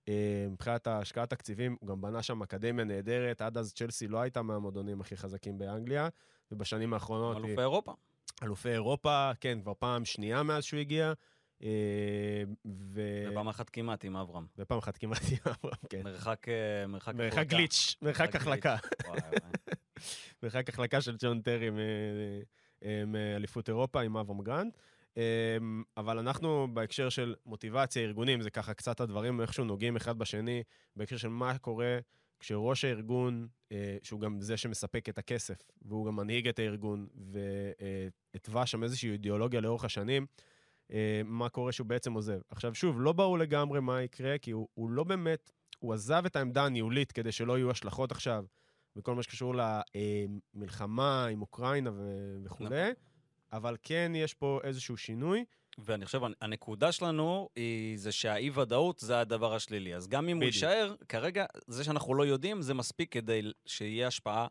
אה, 0.08 0.46
מבחינת 0.50 0.86
ההשקעת 0.86 1.30
תקציבים, 1.30 1.76
הוא 1.80 1.88
גם 1.88 2.00
בנה 2.00 2.22
שם 2.22 2.42
אקדמיה 2.42 2.84
נהדרת, 2.84 3.42
עד 3.42 3.58
אז 3.58 3.74
צ'לסי 3.74 4.08
לא 4.08 4.20
הייתה 4.20 4.42
מהמועדונים 4.42 5.00
הכי 5.00 5.16
חזקים 5.16 5.58
באנגליה, 5.58 6.08
ובשנים 6.52 6.94
האחרונות... 6.94 7.36
אלופי 7.36 7.52
היא... 7.52 7.58
אירופה. 7.58 7.92
אלופי 8.42 8.68
אירופה, 8.68 9.30
כן, 9.40 9.58
כבר 9.62 9.72
פעם 9.78 10.04
שנייה 10.04 10.42
מאז 10.42 10.64
שהוא 10.64 10.80
הגיע. 10.80 11.12
אה, 11.62 12.42
ו... 12.66 13.02
ופעם 13.30 13.48
אחת 13.48 13.70
כמעט 13.70 14.04
עם 14.04 14.16
אברהם. 14.16 14.46
ופעם 14.58 14.78
אחת 14.78 14.96
כמעט 14.96 15.22
עם 15.30 15.38
אברהם, 15.46 15.78
כן. 15.88 16.02
מרחק... 16.04 16.48
אה, 16.48 16.86
מרחק, 16.86 17.14
מרחק 17.14 17.46
גליץ', 17.46 17.96
מרחק 18.02 18.36
החלקה. 18.36 18.76
מרחק 20.42 20.68
החלקה 20.68 21.00
של 21.00 21.16
ג'ון 21.18 21.42
טרי 21.42 21.70
מאליפות 23.06 23.68
אירופה 23.68 24.00
עם 24.00 24.16
אברהם 24.16 24.42
גרנט. 24.42 24.78
אבל 25.96 26.18
אנחנו 26.18 26.68
בהקשר 26.74 27.08
של 27.08 27.34
מוטיבציה, 27.46 28.02
ארגונים, 28.02 28.40
זה 28.40 28.50
ככה 28.50 28.74
קצת 28.74 29.00
הדברים 29.00 29.40
איכשהו 29.40 29.64
נוגעים 29.64 29.96
אחד 29.96 30.18
בשני, 30.18 30.62
בהקשר 30.96 31.16
של 31.16 31.28
מה 31.28 31.58
קורה 31.58 31.98
כשראש 32.40 32.84
הארגון, 32.84 33.48
אה, 33.72 33.96
שהוא 34.02 34.20
גם 34.20 34.40
זה 34.40 34.56
שמספק 34.56 35.08
את 35.08 35.18
הכסף, 35.18 35.62
והוא 35.82 36.06
גם 36.06 36.16
מנהיג 36.16 36.48
את 36.48 36.58
הארגון, 36.58 37.06
והתווה 38.32 38.66
שם 38.66 38.82
איזושהי 38.82 39.10
אידיאולוגיה 39.10 39.60
לאורך 39.60 39.84
השנים, 39.84 40.26
אה, 40.92 41.20
מה 41.24 41.48
קורה 41.48 41.72
שהוא 41.72 41.86
בעצם 41.86 42.12
עוזב. 42.12 42.38
עכשיו, 42.50 42.74
שוב, 42.74 43.00
לא 43.00 43.12
ברור 43.12 43.38
לגמרי 43.38 43.80
מה 43.80 44.02
יקרה, 44.02 44.38
כי 44.38 44.50
הוא, 44.50 44.68
הוא 44.74 44.90
לא 44.90 45.04
באמת, 45.04 45.50
הוא 45.78 45.94
עזב 45.94 46.22
את 46.26 46.36
העמדה 46.36 46.64
הניהולית 46.64 47.12
כדי 47.12 47.32
שלא 47.32 47.58
יהיו 47.58 47.70
השלכות 47.70 48.12
עכשיו, 48.12 48.44
בכל 48.96 49.14
מה 49.14 49.22
שקשור 49.22 49.54
למלחמה 50.54 51.26
עם 51.26 51.42
אוקראינה 51.42 51.90
וכולי, 52.44 52.68
נכון. 52.68 52.94
אבל 53.52 53.76
כן 53.82 54.12
יש 54.14 54.34
פה 54.34 54.60
איזשהו 54.64 54.96
שינוי. 54.96 55.44
ואני 55.84 56.06
חושב, 56.06 56.20
הנקודה 56.40 56.92
שלנו 56.92 57.48
היא 57.56 57.98
זה 57.98 58.12
שהאי-ודאות 58.12 58.98
זה 58.98 59.20
הדבר 59.20 59.54
השלילי. 59.54 59.94
אז 59.94 60.08
גם 60.08 60.28
אם 60.28 60.38
בדיוק. 60.38 60.42
הוא 60.42 60.46
יישאר, 60.46 60.94
כרגע, 61.08 61.44
זה 61.66 61.84
שאנחנו 61.84 62.14
לא 62.14 62.26
יודעים, 62.26 62.62
זה 62.62 62.74
מספיק 62.74 63.12
כדי 63.12 63.52
שיהיה 63.66 64.06
השפעה 64.06 64.46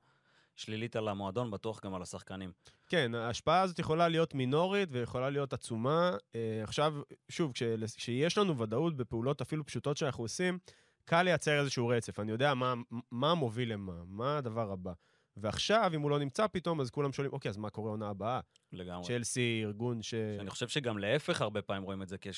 שלילית 0.55 0.95
על 0.95 1.07
המועדון, 1.07 1.51
בטוח 1.51 1.79
גם 1.85 1.95
על 1.95 2.01
השחקנים. 2.01 2.51
כן, 2.87 3.15
ההשפעה 3.15 3.61
הזאת 3.61 3.79
יכולה 3.79 4.07
להיות 4.07 4.33
מינורית 4.35 4.89
ויכולה 4.91 5.29
להיות 5.29 5.53
עצומה. 5.53 6.17
אה, 6.35 6.61
עכשיו, 6.63 6.93
שוב, 7.29 7.51
כשיש 7.95 8.37
לנו 8.37 8.57
ודאות 8.57 8.97
בפעולות 8.97 9.41
אפילו 9.41 9.65
פשוטות 9.65 9.97
שאנחנו 9.97 10.23
עושים, 10.23 10.59
קל 11.05 11.23
לייצר 11.23 11.59
איזשהו 11.59 11.87
רצף. 11.87 12.19
אני 12.19 12.31
יודע 12.31 12.53
מה, 12.53 12.73
מה 13.11 13.33
מוביל 13.33 13.73
למה, 13.73 13.93
מה 14.07 14.37
הדבר 14.37 14.71
הבא. 14.71 14.93
ועכשיו, 15.37 15.91
אם 15.95 16.01
הוא 16.01 16.11
לא 16.11 16.19
נמצא 16.19 16.47
פתאום, 16.47 16.81
אז 16.81 16.89
כולם 16.89 17.13
שואלים, 17.13 17.33
אוקיי, 17.33 17.49
אז 17.49 17.57
מה 17.57 17.69
קורה 17.69 17.91
עונה 17.91 18.09
הבאה? 18.09 18.39
לגמרי. 18.73 19.07
צ'לסי, 19.07 19.61
ארגון 19.65 20.01
ש... 20.01 20.13
אני 20.13 20.49
חושב 20.49 20.67
שגם 20.67 20.97
להפך 20.97 21.41
הרבה 21.41 21.61
פעמים 21.61 21.83
רואים 21.83 22.01
את 22.01 22.09
זה, 22.09 22.17
כי 22.17 22.29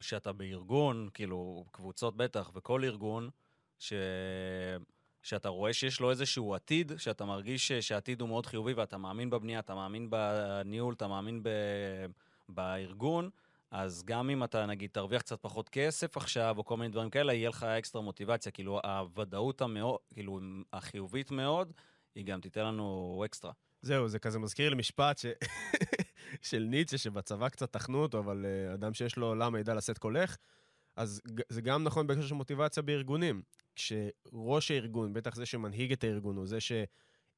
כשאתה 0.00 0.32
בארגון, 0.32 1.08
כאילו, 1.14 1.64
קבוצות 1.70 2.16
בטח, 2.16 2.50
וכל 2.54 2.84
ארגון, 2.84 3.30
ש... 3.78 3.92
שאתה 5.22 5.48
רואה 5.48 5.72
שיש 5.72 6.00
לו 6.00 6.10
איזשהו 6.10 6.54
עתיד, 6.54 6.92
שאתה 6.96 7.24
מרגיש 7.24 7.72
שהעתיד 7.72 8.20
הוא 8.20 8.28
מאוד 8.28 8.46
חיובי 8.46 8.72
ואתה 8.72 8.98
מאמין 8.98 9.30
בבנייה, 9.30 9.58
אתה 9.58 9.74
מאמין 9.74 10.10
בניהול, 10.10 10.94
אתה 10.94 11.08
מאמין 11.08 11.42
ב... 11.42 11.48
בארגון, 12.48 13.30
אז 13.70 14.02
גם 14.04 14.30
אם 14.30 14.44
אתה, 14.44 14.66
נגיד, 14.66 14.90
תרוויח 14.92 15.22
קצת 15.22 15.42
פחות 15.42 15.68
כסף 15.68 16.16
עכשיו, 16.16 16.54
או 16.58 16.64
כל 16.64 16.76
מיני 16.76 16.92
דברים 16.92 17.10
כאלה, 17.10 17.32
יהיה 17.32 17.48
לך 17.48 17.62
אקסטרה 17.62 18.02
מוטיבציה. 18.02 18.52
כאילו, 18.52 18.80
הוודאות 18.84 19.62
המאוד, 19.62 19.98
כאילו, 20.14 20.40
החיובית 20.72 21.30
מאוד, 21.30 21.72
היא 22.14 22.24
גם 22.24 22.40
תיתן 22.40 22.64
לנו 22.64 23.22
אקסטרה. 23.24 23.52
זהו, 23.82 24.08
זה 24.08 24.18
כזה 24.18 24.38
מזכיר 24.38 24.70
לי 24.70 24.76
משפט 24.76 25.18
ש... 25.18 25.26
של 26.48 26.66
ניטשה, 26.70 26.98
שבצבא 26.98 27.48
קצת 27.48 27.70
טחנו 27.70 28.02
אותו, 28.02 28.18
אבל 28.18 28.44
uh, 28.44 28.74
אדם 28.74 28.94
שיש 28.94 29.16
לו 29.16 29.34
למה 29.34 29.60
ידע 29.60 29.74
לשאת 29.74 29.98
קולך. 29.98 30.36
אז 30.96 31.20
זה 31.48 31.60
גם 31.60 31.84
נכון 31.84 32.06
בהקשר 32.06 32.26
של 32.26 32.34
מוטיבציה 32.34 32.82
בארגונים. 32.82 33.42
כשראש 33.74 34.70
הארגון, 34.70 35.12
בטח 35.12 35.34
זה 35.34 35.46
שמנהיג 35.46 35.92
את 35.92 36.04
הארגון, 36.04 36.36
הוא 36.36 36.46
זה 36.46 36.60
ששם 36.60 36.76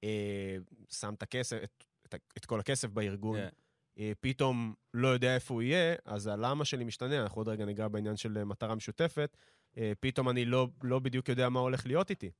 אה, 0.04 1.12
את 1.14 1.22
הכסף, 1.22 1.58
את, 1.64 1.84
את, 2.06 2.14
את 2.36 2.46
כל 2.46 2.60
הכסף 2.60 2.88
בארגון, 2.88 3.38
yeah. 3.38 3.50
אה, 3.98 4.12
פתאום 4.20 4.74
לא 4.94 5.08
יודע 5.08 5.34
איפה 5.34 5.54
הוא 5.54 5.62
יהיה, 5.62 5.94
אז 6.04 6.26
הלמה 6.26 6.64
שלי 6.64 6.84
משתנה, 6.84 7.22
אנחנו 7.22 7.40
עוד 7.40 7.48
רגע 7.48 7.64
ניגע 7.64 7.88
בעניין 7.88 8.16
של 8.16 8.38
אה, 8.38 8.44
מטרה 8.44 8.74
משותפת, 8.74 9.36
אה, 9.78 9.92
פתאום 10.00 10.28
אני 10.28 10.44
לא, 10.44 10.68
לא 10.82 10.98
בדיוק 10.98 11.28
יודע 11.28 11.48
מה 11.48 11.60
הולך 11.60 11.86
להיות 11.86 12.10
איתי. 12.10 12.30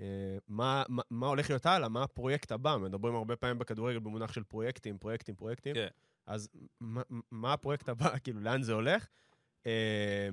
אה, 0.00 0.06
מה, 0.48 0.82
מה, 0.88 1.02
מה 1.10 1.26
הולך 1.26 1.50
להיות 1.50 1.66
הלאה, 1.66 1.88
מה 1.88 2.02
הפרויקט 2.02 2.52
הבא. 2.52 2.76
מדברים 2.76 3.14
הרבה 3.14 3.36
פעמים 3.36 3.58
בכדורגל 3.58 3.98
במונח 3.98 4.32
של 4.32 4.42
פרויקטים, 4.42 4.98
פרויקטים, 4.98 5.34
פרויקטים. 5.34 5.74
כן. 5.74 5.88
אז 6.26 6.48
מה, 6.80 7.02
מה 7.30 7.52
הפרויקט 7.52 7.88
הבא, 7.88 8.18
כאילו, 8.24 8.40
לאן 8.40 8.62
זה 8.62 8.72
הולך? 8.72 9.06
אה, 9.66 10.28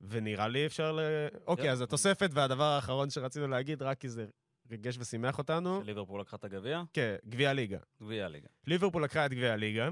ונראה 0.00 0.48
לי 0.48 0.66
אפשר 0.66 0.92
ל... 0.92 1.00
אוקיי, 1.46 1.72
אז 1.72 1.80
התוספת 1.80 2.30
והדבר 2.32 2.64
האחרון 2.64 3.10
שרצינו 3.10 3.48
להגיד, 3.48 3.82
רק 3.82 3.98
כי 3.98 4.08
זה 4.08 4.26
ריגש 4.70 4.98
ושימח 4.98 5.38
אותנו. 5.38 5.80
שליברפול 5.84 6.20
לקחה 6.20 6.36
את 6.36 6.44
הגביע? 6.44 6.82
כן, 6.92 7.16
גביע 7.28 7.50
הליגה. 7.50 7.78
גביע 8.02 8.24
הליגה. 8.24 8.48
ליברפול 8.66 9.04
לקחה 9.04 9.26
את 9.26 9.30
גביע 9.30 9.52
הליגה. 9.52 9.88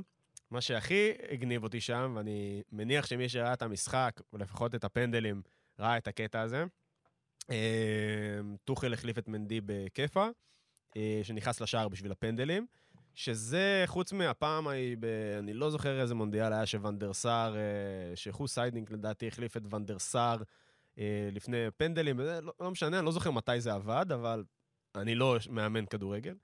מה 0.50 0.60
שהכי 0.60 1.12
הגניב 1.30 1.62
אותי 1.62 1.80
שם, 1.80 2.12
ואני 2.16 2.62
מניח 2.72 3.06
שמי 3.06 3.28
שראה 3.28 3.52
את 3.52 3.62
המשחק, 3.62 4.20
או 4.32 4.38
לפחות 4.38 4.74
את 4.74 4.84
הפנדלים, 4.84 5.42
ראה 5.78 5.96
את 5.96 6.08
הקטע 6.08 6.40
הזה. 6.40 6.64
אמ, 7.50 8.56
טוחל 8.64 8.92
החליף 8.92 9.18
את 9.18 9.28
מנדי 9.28 9.60
בכיפה, 9.66 10.28
אה, 10.96 11.20
שנכנס 11.22 11.60
לשער 11.60 11.88
בשביל 11.88 12.12
הפנדלים. 12.12 12.66
שזה, 13.14 13.82
חוץ 13.86 14.12
מהפעם 14.12 14.68
ההיא. 14.68 14.96
אני 15.38 15.54
לא 15.54 15.70
זוכר 15.70 16.00
איזה 16.00 16.14
מונדיאל 16.14 16.52
היה 16.52 16.66
שוונדר 16.66 17.12
סאר, 17.12 17.56
אה, 17.56 18.16
שחוס 18.16 18.54
סיידינג 18.54 18.92
לדעתי 18.92 19.28
החליף 19.28 19.56
את 19.56 19.74
ונדר 19.74 19.98
סאר 19.98 20.36
אה, 20.98 21.28
לפני 21.32 21.56
פנדלים, 21.76 22.20
לא, 22.20 22.52
לא 22.60 22.70
משנה, 22.70 22.98
אני 22.98 23.06
לא 23.06 23.12
זוכר 23.12 23.30
מתי 23.30 23.60
זה 23.60 23.72
עבד, 23.72 24.06
אבל 24.14 24.44
אני 24.94 25.14
לא 25.14 25.36
מאמן 25.50 25.86
כדורגל. 25.86 26.34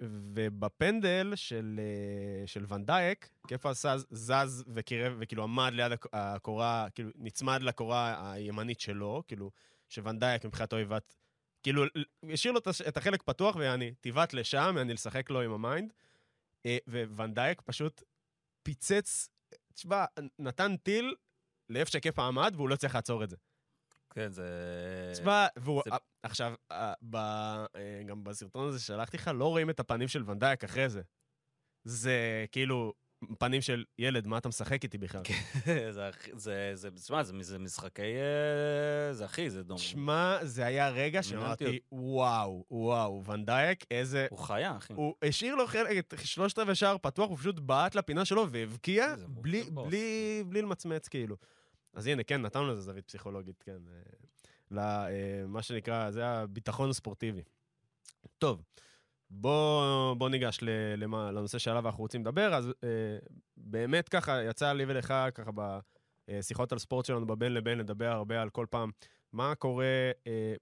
ובפנדל 0.00 1.32
של, 1.34 1.80
אה, 1.82 2.46
של 2.46 2.64
ונדייק, 2.68 3.28
קפה 3.46 3.72
זז, 3.72 4.06
זז 4.10 4.64
וקירב, 4.74 5.16
וכאילו 5.18 5.42
עמד 5.42 5.72
ליד 5.72 5.92
הקורה, 6.12 6.86
כאילו 6.94 7.10
נצמד 7.16 7.62
לקורה 7.62 8.32
הימנית 8.32 8.80
שלו, 8.80 9.22
כאילו, 9.28 9.50
שוונדייק 9.88 10.44
מבחינת 10.44 10.72
אויבת, 10.72 11.16
כאילו, 11.62 11.84
השאיר 12.32 12.54
לו 12.54 12.60
את 12.88 12.96
החלק 12.96 13.22
פתוח 13.22 13.56
ויעני, 13.56 13.94
תיבט 14.00 14.32
לשם, 14.32 14.74
יעני 14.76 14.92
לשחק 14.94 15.30
לו 15.30 15.40
עם 15.40 15.52
המיינד. 15.52 15.92
אה, 16.66 16.78
וונדייק 16.88 17.60
פשוט 17.60 18.02
פיצץ, 18.62 19.28
תשמע, 19.74 20.04
נתן 20.38 20.76
טיל 20.76 21.14
לאיפה 21.68 21.90
שקפה 21.90 22.26
עמד, 22.26 22.52
והוא 22.56 22.68
לא 22.68 22.76
צריך 22.76 22.94
לעצור 22.94 23.24
את 23.24 23.30
זה. 23.30 23.36
כן, 24.14 24.32
זה... 24.32 24.46
תשמע, 25.12 25.46
והוא... 25.56 25.82
זה... 25.84 25.90
עכשיו, 26.22 26.54
ב... 27.02 27.16
אה, 27.16 28.02
גם 28.06 28.24
בסרטון 28.24 28.68
הזה 28.68 28.80
ששלחתי 28.80 29.16
לך, 29.16 29.30
לא 29.34 29.48
רואים 29.48 29.70
את 29.70 29.80
הפנים 29.80 30.08
של 30.08 30.30
ונדייק 30.30 30.64
אחרי 30.64 30.88
זה. 30.88 31.02
זה 31.84 32.44
כאילו, 32.52 32.92
פנים 33.38 33.60
של 33.60 33.84
ילד, 33.98 34.26
מה 34.26 34.38
אתה 34.38 34.48
משחק 34.48 34.84
איתי 34.84 34.98
בכלל? 34.98 35.20
כן, 35.24 35.42
זה, 35.92 36.10
זה, 36.32 36.70
זה, 36.74 36.90
תשמע, 36.90 37.22
זה, 37.22 37.32
זה 37.40 37.58
משחקי... 37.58 38.02
אה, 38.02 39.14
זה 39.14 39.24
אחי, 39.24 39.50
זה 39.50 39.62
דומה. 39.62 39.80
שמע, 39.80 40.38
זה 40.42 40.66
היה 40.66 40.88
רגע 40.88 41.22
שאמרתי, 41.22 41.78
וואו, 41.92 42.64
וואו, 42.70 43.24
ונדייק, 43.24 43.84
איזה... 43.90 44.26
הוא 44.30 44.38
חיה, 44.38 44.76
אחי. 44.76 44.92
הוא 44.92 45.14
השאיר 45.22 45.54
לו 45.54 45.66
חלק, 45.66 46.20
שלושת 46.24 46.58
רבעי 46.58 46.74
שער 46.74 46.96
פתוח, 46.98 47.30
הוא 47.30 47.38
פשוט 47.38 47.58
בעט 47.58 47.94
לפינה 47.94 48.24
שלו 48.24 48.50
והבקיע, 48.50 49.14
בלי, 49.28 49.62
בלי, 49.62 50.44
בלי 50.46 50.62
למצמץ, 50.62 51.08
כאילו. 51.08 51.36
אז 51.92 52.06
הנה, 52.06 52.22
כן, 52.22 52.42
נתנו 52.42 52.68
לזה 52.68 52.80
זווית 52.80 53.06
פסיכולוגית, 53.06 53.62
כן. 53.62 53.78
למה 54.70 55.58
אה, 55.58 55.62
שנקרא, 55.62 56.10
זה 56.10 56.26
הביטחון 56.26 56.90
הספורטיבי. 56.90 57.42
טוב, 58.38 58.62
בוא, 59.30 60.14
בוא 60.14 60.28
ניגש 60.28 60.58
למה, 60.96 61.32
לנושא 61.32 61.58
שעליו 61.58 61.86
אנחנו 61.86 62.02
רוצים 62.02 62.20
לדבר. 62.20 62.54
אז 62.54 62.68
אה, 62.84 63.18
באמת 63.56 64.08
ככה, 64.08 64.42
יצא 64.42 64.72
לי 64.72 64.84
ולך 64.88 65.14
ככה 65.34 65.50
בשיחות 65.54 66.72
על 66.72 66.78
ספורט 66.78 67.04
שלנו 67.04 67.26
בבין 67.26 67.54
לבין 67.54 67.78
לדבר 67.78 68.08
הרבה 68.08 68.42
על 68.42 68.50
כל 68.50 68.66
פעם 68.70 68.90
מה 69.32 69.54
קורה, 69.54 70.10
אה, 70.26 70.54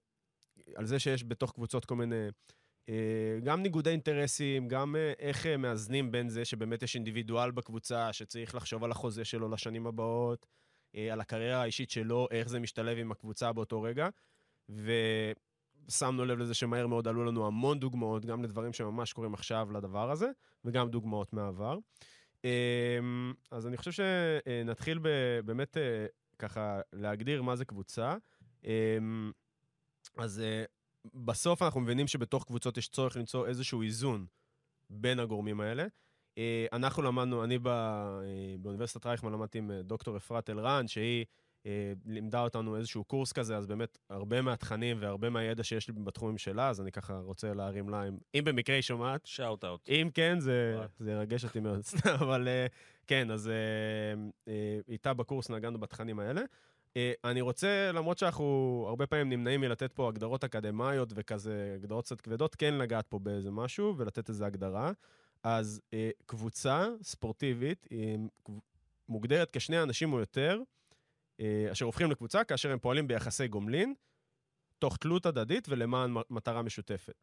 על 0.75 0.85
זה 0.85 0.99
שיש 0.99 1.23
בתוך 1.23 1.51
קבוצות 1.51 1.85
כל 1.85 1.95
מיני... 1.95 2.27
גם 3.43 3.61
ניגודי 3.61 3.89
אינטרסים, 3.89 4.67
גם 4.67 4.95
איך 5.19 5.45
מאזנים 5.45 6.11
בין 6.11 6.29
זה 6.29 6.45
שבאמת 6.45 6.83
יש 6.83 6.95
אינדיבידואל 6.95 7.51
בקבוצה 7.51 8.13
שצריך 8.13 8.55
לחשוב 8.55 8.83
על 8.83 8.91
החוזה 8.91 9.25
שלו 9.25 9.49
לשנים 9.49 9.87
הבאות, 9.87 10.45
אה, 10.45 10.51
על 11.11 11.21
הקריירה 11.21 11.61
האישית 11.61 11.91
שלו, 11.91 12.27
איך 12.31 12.49
זה 12.49 12.59
משתלב 12.59 12.97
עם 12.97 13.11
הקבוצה 13.11 13.53
באותו 13.53 13.81
רגע. 13.81 14.09
ושמנו 14.69 16.25
לב 16.25 16.39
לזה 16.39 16.53
שמהר 16.53 16.87
מאוד 16.87 17.07
עלו 17.07 17.25
לנו 17.25 17.47
המון 17.47 17.79
דוגמאות, 17.79 18.25
גם 18.25 18.43
לדברים 18.43 18.73
שממש 18.73 19.13
קורים 19.13 19.33
עכשיו 19.33 19.71
לדבר 19.71 20.11
הזה, 20.11 20.29
וגם 20.65 20.89
דוגמאות 20.89 21.33
מהעבר. 21.33 21.77
אמ, 22.43 23.33
אז 23.51 23.67
אני 23.67 23.77
חושב 23.77 23.91
שנתחיל 23.91 24.99
באמת 25.45 25.77
אה, 25.77 26.05
ככה 26.39 26.81
להגדיר 26.93 27.41
מה 27.41 27.55
זה 27.55 27.65
קבוצה. 27.65 28.15
אמ, 28.63 29.31
אז 30.17 30.39
אה, 30.39 30.63
בסוף 31.13 31.61
אנחנו 31.61 31.81
מבינים 31.81 32.07
שבתוך 32.07 32.45
קבוצות 32.45 32.77
יש 32.77 32.87
צורך 32.87 33.17
למצוא 33.17 33.47
איזשהו 33.47 33.81
איזון 33.81 34.25
בין 34.89 35.19
הגורמים 35.19 35.61
האלה. 35.61 35.85
אה, 36.37 36.65
אנחנו 36.73 37.03
למדנו, 37.03 37.43
אני 37.43 37.57
אה, 37.67 38.19
באוניברסיטת 38.59 39.05
רייכמן 39.05 39.31
למדתי 39.31 39.57
עם 39.57 39.71
אה, 39.71 39.81
דוקטור 39.81 40.17
אפרת 40.17 40.49
אלרן, 40.49 40.87
שהיא 40.87 41.25
לימדה 42.05 42.41
אותנו 42.41 42.77
איזשהו 42.77 43.03
קורס 43.03 43.31
כזה, 43.31 43.57
אז 43.57 43.65
באמת 43.65 43.97
הרבה 44.09 44.41
מהתכנים 44.41 44.97
והרבה 44.99 45.29
מהידע 45.29 45.63
שיש 45.63 45.87
לי 45.87 45.93
בתחומים 46.03 46.37
שלה, 46.37 46.69
אז 46.69 46.81
אני 46.81 46.91
ככה 46.91 47.17
רוצה 47.17 47.53
להרים 47.53 47.89
לה, 47.89 48.07
אם, 48.07 48.17
אם 48.35 48.43
במקרה 48.43 48.75
היא 48.75 48.81
שומעת. 48.81 49.25
שאוט 49.25 49.65
אאוט. 49.65 49.89
אם 49.89 50.09
כן, 50.13 50.39
זה, 50.39 50.77
זה 50.99 51.11
ירגש 51.11 51.43
אותי 51.45 51.59
מאוד, 51.59 51.81
אבל 52.21 52.47
כן, 53.07 53.31
אז 53.31 53.51
איתה 54.89 55.13
בקורס 55.13 55.49
נגענו 55.49 55.79
בתכנים 55.79 56.19
האלה. 56.19 56.41
אני 57.23 57.41
רוצה, 57.41 57.91
למרות 57.93 58.17
שאנחנו 58.17 58.85
הרבה 58.87 59.07
פעמים 59.07 59.29
נמנעים 59.29 59.61
מלתת 59.61 59.93
פה 59.93 60.07
הגדרות 60.07 60.43
אקדמיות 60.43 61.13
וכזה, 61.15 61.73
הגדרות 61.75 62.05
קצת 62.05 62.21
כבדות, 62.21 62.55
כן 62.55 62.73
לגעת 62.73 63.07
פה 63.07 63.19
באיזה 63.19 63.51
משהו 63.51 63.93
ולתת 63.97 64.29
איזה 64.29 64.45
הגדרה. 64.45 64.91
אז 65.43 65.81
אה, 65.93 66.09
קבוצה 66.25 66.87
ספורטיבית 67.01 67.87
היא 67.89 68.17
מוגדרת 69.09 69.49
כשני 69.51 69.83
אנשים 69.83 70.13
או 70.13 70.19
יותר, 70.19 70.61
אה, 71.39 71.67
אשר 71.71 71.85
הופכים 71.85 72.11
לקבוצה 72.11 72.43
כאשר 72.43 72.71
הם 72.71 72.79
פועלים 72.79 73.07
ביחסי 73.07 73.47
גומלין, 73.47 73.93
תוך 74.79 74.97
תלות 74.97 75.25
הדדית 75.25 75.69
ולמען 75.69 76.13
מטרה 76.29 76.61
משותפת. 76.61 77.13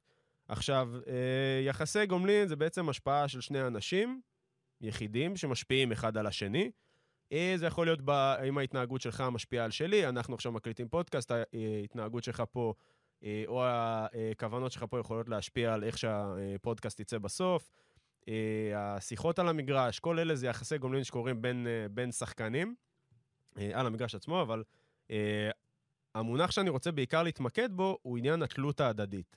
עכשיו, 0.48 0.88
אה, 1.06 1.62
יחסי 1.66 2.06
גומלין 2.06 2.48
זה 2.48 2.56
בעצם 2.56 2.88
השפעה 2.88 3.28
של 3.28 3.40
שני 3.40 3.66
אנשים, 3.66 4.20
יחידים, 4.80 5.36
שמשפיעים 5.36 5.92
אחד 5.92 6.16
על 6.16 6.26
השני. 6.26 6.70
אה, 7.32 7.54
זה 7.56 7.66
יכול 7.66 7.86
להיות. 7.86 8.00
אם 8.48 8.58
ההתנהגות 8.58 9.00
שלך 9.00 9.20
משפיעה 9.32 9.64
על 9.64 9.70
שלי, 9.70 10.08
אנחנו 10.08 10.34
עכשיו 10.34 10.52
מקליטים 10.52 10.88
פודקאסט, 10.88 11.30
ההתנהגות 11.30 12.24
שלך 12.24 12.42
פה, 12.52 12.74
אה, 13.22 13.44
או 13.46 13.64
הכוונות 13.66 14.72
שלך 14.72 14.84
פה 14.90 14.98
יכולות 14.98 15.28
להשפיע 15.28 15.74
על 15.74 15.84
איך 15.84 15.98
שהפודקאסט 15.98 17.00
יצא 17.00 17.18
בסוף. 17.18 17.70
אה, 18.28 18.96
השיחות 18.96 19.38
על 19.38 19.48
המגרש, 19.48 19.98
כל 19.98 20.18
אלה 20.18 20.36
זה 20.36 20.46
יחסי 20.46 20.78
גומלין 20.78 21.04
שקורים 21.04 21.42
בין, 21.42 21.66
אה, 21.66 21.88
בין 21.88 22.12
שחקנים, 22.12 22.74
אה, 23.58 23.80
על 23.80 23.86
המגרש 23.86 24.14
עצמו, 24.14 24.42
אבל 24.42 24.64
המונח 26.14 26.50
שאני 26.50 26.70
רוצה 26.70 26.92
בעיקר 26.92 27.22
להתמקד 27.22 27.68
בו 27.72 27.98
הוא 28.02 28.18
עניין 28.18 28.42
התלות 28.42 28.80
ההדדית. 28.80 29.36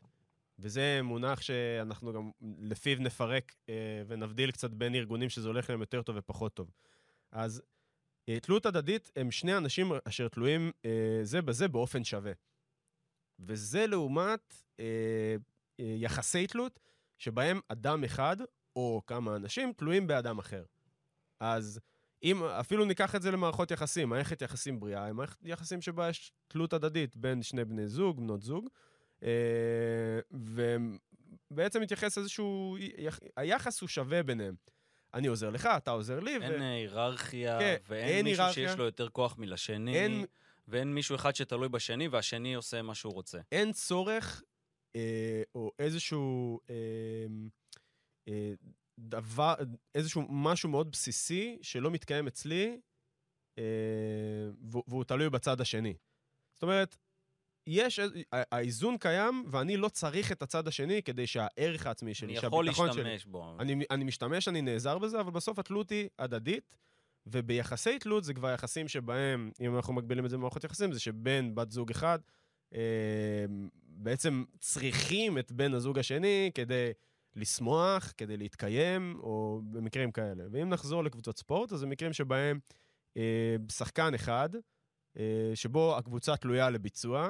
וזה 0.59 0.99
מונח 1.03 1.41
שאנחנו 1.41 2.13
גם 2.13 2.31
לפיו 2.59 2.97
נפרק 2.99 3.55
ונבדיל 4.07 4.51
קצת 4.51 4.71
בין 4.71 4.95
ארגונים 4.95 5.29
שזה 5.29 5.47
הולך 5.47 5.69
להם 5.69 5.79
יותר 5.79 6.01
טוב 6.01 6.15
ופחות 6.19 6.53
טוב. 6.53 6.71
אז 7.31 7.61
תלות 8.41 8.65
הדדית 8.65 9.11
הם 9.15 9.31
שני 9.31 9.57
אנשים 9.57 9.91
אשר 10.05 10.27
תלויים 10.27 10.71
זה 11.23 11.41
בזה 11.41 11.67
באופן 11.67 12.03
שווה. 12.03 12.31
וזה 13.39 13.87
לעומת 13.87 14.63
יחסי 15.79 16.47
תלות, 16.47 16.79
שבהם 17.17 17.59
אדם 17.67 18.03
אחד 18.03 18.37
או 18.75 19.01
כמה 19.07 19.35
אנשים 19.35 19.73
תלויים 19.73 20.07
באדם 20.07 20.39
אחר. 20.39 20.63
אז 21.39 21.79
אם 22.23 22.43
אפילו 22.43 22.85
ניקח 22.85 23.15
את 23.15 23.21
זה 23.21 23.31
למערכות 23.31 23.71
יחסים, 23.71 24.09
מערכת 24.09 24.41
יחסים 24.41 24.79
בריאה 24.79 25.05
היא 25.05 25.13
מערכת 25.13 25.37
יחסים 25.43 25.81
שבה 25.81 26.09
יש 26.09 26.31
תלות 26.47 26.73
הדדית 26.73 27.15
בין 27.15 27.43
שני 27.43 27.65
בני 27.65 27.87
זוג, 27.87 28.17
בנות 28.17 28.41
זוג, 28.41 28.69
אה, 29.23 30.19
ובעצם 31.51 31.81
מתייחס 31.81 32.17
איזשהו, 32.17 32.77
היחס 33.37 33.81
הוא 33.81 33.89
שווה 33.89 34.23
ביניהם. 34.23 34.55
אני 35.13 35.27
עוזר 35.27 35.49
לך, 35.49 35.69
אתה 35.77 35.91
עוזר 35.91 36.19
לי. 36.19 36.35
אין 36.35 36.61
ו... 36.61 36.63
היררכיה, 36.63 37.59
כן, 37.59 37.75
ואין 37.87 38.07
אין 38.07 38.25
מישהו 38.25 38.43
היררכיה. 38.43 38.69
שיש 38.69 38.77
לו 38.79 38.85
יותר 38.85 39.09
כוח 39.09 39.37
מלשני, 39.37 39.95
אין- 39.95 40.25
ואין 40.67 40.93
מישהו 40.93 41.15
אחד 41.15 41.35
שתלוי 41.35 41.69
בשני, 41.69 42.07
והשני 42.07 42.53
עושה 42.53 42.81
מה 42.81 42.95
שהוא 42.95 43.13
רוצה. 43.13 43.39
אין 43.51 43.71
צורך 43.71 44.43
אה, 44.95 45.41
או 45.55 45.71
איזשהו 45.79 46.59
אה, 46.69 46.75
אה, 46.75 47.25
דבר, 48.99 49.53
איזשהו 49.95 50.25
משהו 50.29 50.69
מאוד 50.69 50.91
בסיסי 50.91 51.57
שלא 51.61 51.91
מתקיים 51.91 52.27
אצלי, 52.27 52.79
אה, 53.57 53.63
והוא 54.61 54.83
והוא 54.87 55.03
תלוי 55.03 55.29
בצד 55.29 55.61
השני. 55.61 55.93
זאת 56.53 56.63
אומרת, 56.63 56.97
יש, 57.67 57.99
האיזון 58.31 58.97
קיים, 58.97 59.43
ואני 59.47 59.77
לא 59.77 59.89
צריך 59.89 60.31
את 60.31 60.41
הצד 60.41 60.67
השני 60.67 61.03
כדי 61.03 61.27
שהערך 61.27 61.85
העצמי 61.85 62.13
שלי, 62.13 62.27
אני 62.27 62.47
יכול 62.47 62.65
שהביטחון 62.65 62.93
שלי... 62.93 63.03
להשתמש 63.03 63.25
בו. 63.31 63.55
אני, 63.59 63.83
אני 63.91 64.03
משתמש, 64.03 64.47
אני 64.47 64.61
נעזר 64.61 64.97
בזה, 64.97 65.19
אבל 65.19 65.31
בסוף 65.31 65.59
התלות 65.59 65.89
היא 65.89 66.09
הדדית, 66.19 66.77
וביחסי 67.27 67.99
תלות 67.99 68.23
זה 68.23 68.33
כבר 68.33 68.51
יחסים 68.51 68.87
שבהם, 68.87 69.51
אם 69.61 69.75
אנחנו 69.75 69.93
מגבילים 69.93 70.25
את 70.25 70.29
זה 70.29 70.37
במערכות 70.37 70.63
יחסים, 70.63 70.91
זה 70.91 70.99
שבן, 70.99 71.55
בת 71.55 71.71
זוג 71.71 71.91
אחד, 71.91 72.19
אה, 72.73 73.45
בעצם 73.83 74.43
צריכים 74.59 75.37
את 75.37 75.51
בן 75.51 75.73
הזוג 75.73 75.99
השני 75.99 76.51
כדי 76.53 76.91
לשמוח, 77.35 78.13
כדי 78.17 78.37
להתקיים, 78.37 79.19
או 79.19 79.61
במקרים 79.63 80.11
כאלה. 80.11 80.43
ואם 80.51 80.69
נחזור 80.69 81.03
לקבוצות 81.03 81.37
ספורט, 81.37 81.71
אז 81.71 81.79
זה 81.79 81.85
מקרים 81.85 82.13
שבהם 82.13 82.59
אה, 83.17 83.55
שחקן 83.71 84.13
אחד, 84.13 84.49
אה, 85.17 85.51
שבו 85.55 85.97
הקבוצה 85.97 86.37
תלויה 86.37 86.69
לביצוע, 86.69 87.29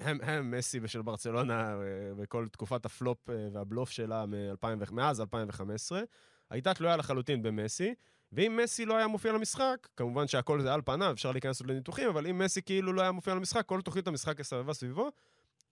הם, 0.00 0.18
הם 0.22 0.50
מסי 0.50 0.78
ושל 0.82 1.02
ברצלונה 1.02 1.72
אה, 1.72 1.76
בכל 2.16 2.46
תקופת 2.48 2.84
הפלופ 2.84 3.30
אה, 3.30 3.48
והבלוף 3.52 3.90
שלה 3.90 4.26
מ-2000 4.26 4.92
מאז 4.92 5.20
2015, 5.20 6.02
הייתה 6.50 6.74
תלויה 6.74 6.96
לחלוטין 6.96 7.42
במסי, 7.42 7.94
ואם 8.32 8.58
מסי 8.62 8.84
לא 8.84 8.96
היה 8.96 9.06
מופיע 9.06 9.32
למשחק, 9.32 9.88
כמובן 9.96 10.26
שהכל 10.26 10.60
זה 10.60 10.74
על 10.74 10.82
פניו, 10.84 11.12
אפשר 11.12 11.32
להיכנס 11.32 11.60
עוד 11.60 11.70
לניתוחים, 11.70 12.08
אבל 12.08 12.26
אם 12.26 12.38
מסי 12.38 12.62
כאילו 12.62 12.92
לא 12.92 13.02
היה 13.02 13.12
מופיע 13.12 13.34
למשחק, 13.34 13.66
כל 13.66 13.80
תוכנית 13.80 14.06
המשחק 14.06 14.40
הסתובבה 14.40 14.72
סביבו, 14.72 15.10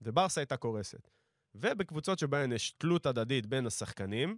וברסה 0.02 0.40
הייתה 0.40 0.56
קורסת. 0.56 1.08
ובקבוצות 1.54 2.18
שבהן 2.18 2.52
יש 2.52 2.70
תלות 2.70 3.06
הדדית 3.06 3.46
בין 3.46 3.66
השחקנים, 3.66 4.36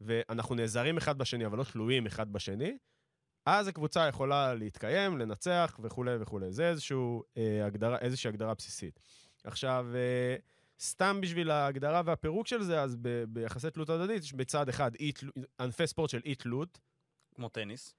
ואנחנו 0.00 0.54
נעזרים 0.54 0.96
אחד 0.96 1.18
בשני, 1.18 1.46
אבל 1.46 1.58
לא 1.58 1.64
תלויים 1.64 2.06
אחד 2.06 2.32
בשני, 2.32 2.76
אז 3.46 3.68
הקבוצה 3.68 4.08
יכולה 4.08 4.54
להתקיים, 4.54 5.18
לנצח 5.18 5.80
וכולי 5.82 6.16
וכולי. 6.20 6.52
זה 6.52 6.68
איזשהו, 6.68 7.22
אה, 7.36 7.66
הגדרה, 7.66 7.98
איזושהי 7.98 8.28
הגדרה 8.28 8.54
בסיסית. 8.54 9.00
עכשיו, 9.44 9.86
אה, 9.94 10.36
סתם 10.80 11.20
בשביל 11.20 11.50
ההגדרה 11.50 12.02
והפירוק 12.04 12.46
של 12.46 12.62
זה, 12.62 12.82
אז 12.82 12.96
ב- 13.02 13.24
ביחסי 13.28 13.70
תלות 13.70 13.90
הדדית 13.90 14.22
יש 14.22 14.32
בצד 14.32 14.68
אחד 14.68 14.94
אי, 14.94 15.12
ענפי 15.60 15.86
ספורט 15.86 16.10
של 16.10 16.20
אי 16.24 16.34
תלות, 16.34 16.80
כמו 17.34 17.48
טניס. 17.48 17.94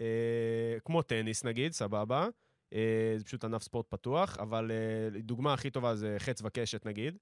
אה, 0.00 0.76
כמו 0.84 1.02
טניס 1.02 1.44
נגיד, 1.44 1.72
סבבה. 1.72 2.28
אה, 2.72 3.14
זה 3.16 3.24
פשוט 3.24 3.44
ענף 3.44 3.62
ספורט 3.62 3.86
פתוח, 3.88 4.36
אבל 4.38 4.70
אה, 4.70 5.20
דוגמה 5.20 5.54
הכי 5.54 5.70
טובה 5.70 5.94
זה 5.96 6.16
חץ 6.18 6.42
וקשת 6.44 6.86
נגיד, 6.86 7.18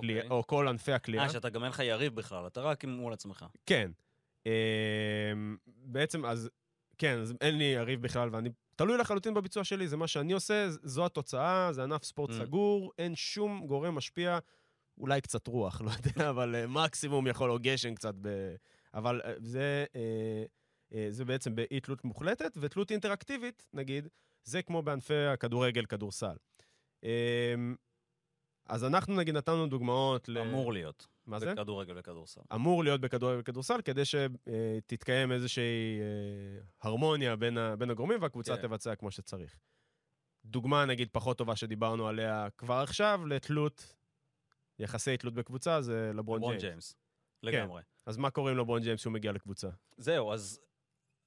קליע, 0.00 0.16
אוקיי. 0.22 0.30
או 0.30 0.46
כל 0.46 0.68
ענפי 0.68 0.92
הקליעה. 0.92 1.24
אה, 1.24 1.28
שאתה 1.28 1.48
גם 1.50 1.62
אין 1.62 1.70
לך 1.70 1.78
יריב 1.78 2.14
בכלל, 2.14 2.46
אתה 2.46 2.60
רק 2.60 2.84
מול 2.84 3.12
עצמך. 3.12 3.46
כן. 3.66 3.90
אה, 4.46 5.32
בעצם, 5.66 6.24
אז 6.24 6.50
כן, 6.98 7.18
אז 7.18 7.34
אין 7.40 7.58
לי 7.58 7.64
יריב 7.64 8.02
בכלל, 8.02 8.28
ואני 8.32 8.50
תלוי 8.76 8.98
לחלוטין 8.98 9.34
בביצוע 9.34 9.64
שלי, 9.64 9.88
זה 9.88 9.96
מה 9.96 10.06
שאני 10.06 10.32
עושה, 10.32 10.66
זו 10.70 11.06
התוצאה, 11.06 11.72
זה 11.72 11.82
ענף 11.82 12.04
ספורט 12.04 12.30
Mm. 12.30 12.32
סגור, 12.32 12.92
אין 12.98 13.14
שום 13.14 13.66
גורם 13.66 13.94
משפיע, 13.94 14.38
אולי 14.98 15.20
קצת 15.20 15.46
רוח, 15.46 15.80
לא 15.84 15.90
יודע, 15.90 16.30
אבל 16.30 16.54
אה, 16.54 16.66
מקסימום 16.66 17.26
יכול, 17.26 17.50
או 17.50 17.58
גשם 17.60 17.94
קצת, 17.94 18.14
ב... 18.20 18.28
אבל 18.94 19.20
אה, 19.24 19.32
זה, 19.38 19.84
אה, 20.94 21.06
זה 21.10 21.24
בעצם 21.24 21.54
באי 21.54 21.80
תלות 21.80 22.04
מוחלטת, 22.04 22.58
ותלות 22.60 22.90
אינטראקטיבית, 22.90 23.68
נגיד, 23.72 24.08
זה 24.44 24.62
כמו 24.62 24.82
בענפי 24.82 25.26
הכדורגל, 25.26 25.84
כדורסל. 25.84 26.36
אה, 28.70 28.74
אז 28.74 28.84
אנחנו 28.84 29.16
נגיד 29.16 29.36
נתנו 29.36 29.66
דוגמאות 29.66 30.28
ל... 30.28 30.38
אמור 30.38 30.72
להיות. 30.72 31.06
מה 31.26 31.38
זה? 31.38 31.52
בכדורגל 31.52 31.94
וכדורסל. 31.98 32.40
אמור 32.54 32.84
להיות 32.84 33.00
בכדורגל 33.00 33.40
וכדורסל, 33.40 33.82
כדי 33.82 34.02
שתתקיים 34.04 35.32
איזושהי 35.32 36.00
אה, 36.00 36.62
הרמוניה 36.82 37.36
בין, 37.36 37.58
ה, 37.58 37.76
בין 37.76 37.90
הגורמים 37.90 38.22
והקבוצה 38.22 38.56
כן. 38.56 38.62
תבצע 38.62 38.94
כמו 38.94 39.10
שצריך. 39.10 39.56
דוגמה, 40.44 40.84
נגיד, 40.84 41.08
פחות 41.12 41.38
טובה 41.38 41.56
שדיברנו 41.56 42.08
עליה 42.08 42.48
כבר 42.58 42.74
עכשיו, 42.74 43.20
לתלות, 43.26 43.94
יחסי 44.78 45.16
תלות 45.16 45.34
בקבוצה, 45.34 45.82
זה 45.82 46.10
לברון 46.14 46.38
לברון 46.38 46.58
ג'יימס. 46.58 46.62
ג'יימס. 46.62 46.96
לגמרי. 47.42 47.82
אז 48.06 48.16
מה 48.16 48.30
קורה 48.30 48.50
עם 48.50 48.58
לברון 48.58 48.82
ג'יימס 48.82 49.00
כשהוא 49.00 49.12
מגיע 49.12 49.32
לקבוצה? 49.32 49.68
זהו, 49.96 50.32
אז 50.32 50.60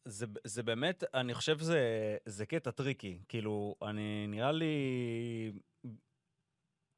זה, 0.06 0.26
זה 0.44 0.64
באמת, 0.64 1.04
אני 1.14 1.34
חושב 1.34 1.60
זה, 1.60 1.80
זה 2.26 2.46
קטע 2.46 2.72
tricky. 2.72 3.20
כאילו, 3.28 3.76
אני, 3.82 4.28
נראה 4.28 4.52
לי, 4.52 4.74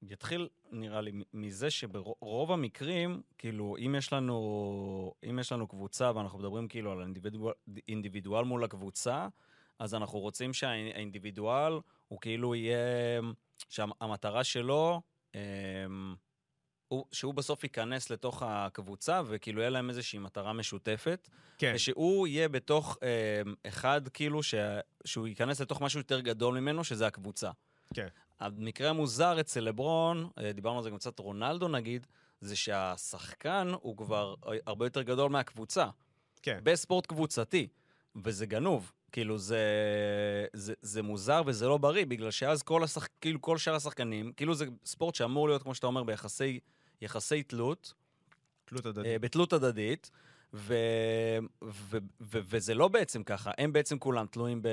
יתחיל, 0.01 0.47
נראה 0.71 1.01
לי, 1.01 1.11
מזה 1.33 1.69
שברוב 1.69 2.51
המקרים, 2.51 3.21
כאילו, 3.37 3.75
אם 3.85 3.95
יש 3.97 4.13
לנו, 4.13 5.13
אם 5.29 5.39
יש 5.39 5.51
לנו 5.51 5.67
קבוצה 5.67 6.11
ואנחנו 6.15 6.39
מדברים 6.39 6.67
כאילו 6.67 6.91
על 6.91 7.01
אינדיבידואל, 7.01 7.53
אינדיבידואל 7.87 8.45
מול 8.45 8.63
הקבוצה, 8.63 9.27
אז 9.79 9.95
אנחנו 9.95 10.19
רוצים 10.19 10.53
שהאינדיבידואל 10.53 11.73
הוא 12.07 12.19
כאילו 12.21 12.55
יהיה, 12.55 12.77
שהמטרה 13.69 14.43
שלו, 14.43 15.01
אמ, 15.35 16.15
הוא, 16.87 17.05
שהוא 17.11 17.33
בסוף 17.33 17.63
ייכנס 17.63 18.09
לתוך 18.09 18.43
הקבוצה, 18.45 19.21
וכאילו 19.25 19.61
יהיה 19.61 19.69
להם 19.69 19.89
איזושהי 19.89 20.19
מטרה 20.19 20.53
משותפת. 20.53 21.29
כן, 21.57 21.71
ושהוא 21.75 22.27
יהיה 22.27 22.49
בתוך 22.49 22.97
אה, 23.03 23.41
אחד, 23.67 24.07
כאילו, 24.07 24.43
ש... 24.43 24.55
שהוא 25.05 25.27
ייכנס 25.27 25.61
לתוך 25.61 25.81
משהו 25.81 25.99
יותר 25.99 26.19
גדול 26.19 26.59
ממנו, 26.59 26.83
שזה 26.83 27.07
הקבוצה. 27.07 27.51
כן. 27.93 28.07
המקרה 28.39 28.89
המוזר 28.89 29.39
אצל 29.39 29.59
לברון, 29.59 30.29
אה, 30.37 30.51
דיברנו 30.53 30.77
על 30.77 30.83
זה 30.83 30.89
גם 30.89 30.97
קצת 30.97 31.19
רונלדו 31.19 31.67
נגיד, 31.67 32.07
זה 32.41 32.55
שהשחקן 32.55 33.71
הוא 33.81 33.97
כבר 33.97 34.35
הרבה 34.65 34.85
יותר 34.85 35.01
גדול 35.01 35.31
מהקבוצה. 35.31 35.87
כן. 36.41 36.59
בספורט 36.63 37.05
קבוצתי, 37.05 37.67
וזה 38.15 38.45
גנוב. 38.45 38.91
כאילו, 39.11 39.37
זה, 39.37 39.59
זה, 40.53 40.73
זה 40.81 41.01
מוזר 41.01 41.41
וזה 41.45 41.67
לא 41.67 41.77
בריא, 41.77 42.05
בגלל 42.05 42.31
שאז 42.31 42.63
כל, 42.63 42.83
השח... 42.83 43.07
כאילו, 43.21 43.41
כל 43.41 43.57
שאר 43.57 43.75
השחקנים, 43.75 44.31
כאילו 44.31 44.55
זה 44.55 44.65
ספורט 44.85 45.15
שאמור 45.15 45.47
להיות, 45.47 45.63
כמו 45.63 45.75
שאתה 45.75 45.87
אומר, 45.87 46.03
ביחסי 46.03 46.59
יחסי 47.01 47.43
תלות, 47.43 47.93
תלות 48.65 48.85
אה, 48.85 48.89
הדדית. 48.89 49.21
בתלות 49.21 49.53
הדדית, 49.53 50.11
ו... 50.53 50.75
ו... 51.63 51.97
ו... 52.21 52.37
וזה 52.43 52.73
לא 52.73 52.87
בעצם 52.87 53.23
ככה, 53.23 53.51
הם 53.57 53.73
בעצם 53.73 53.99
כולם 53.99 54.25
תלויים 54.27 54.61
ב... 54.61 54.67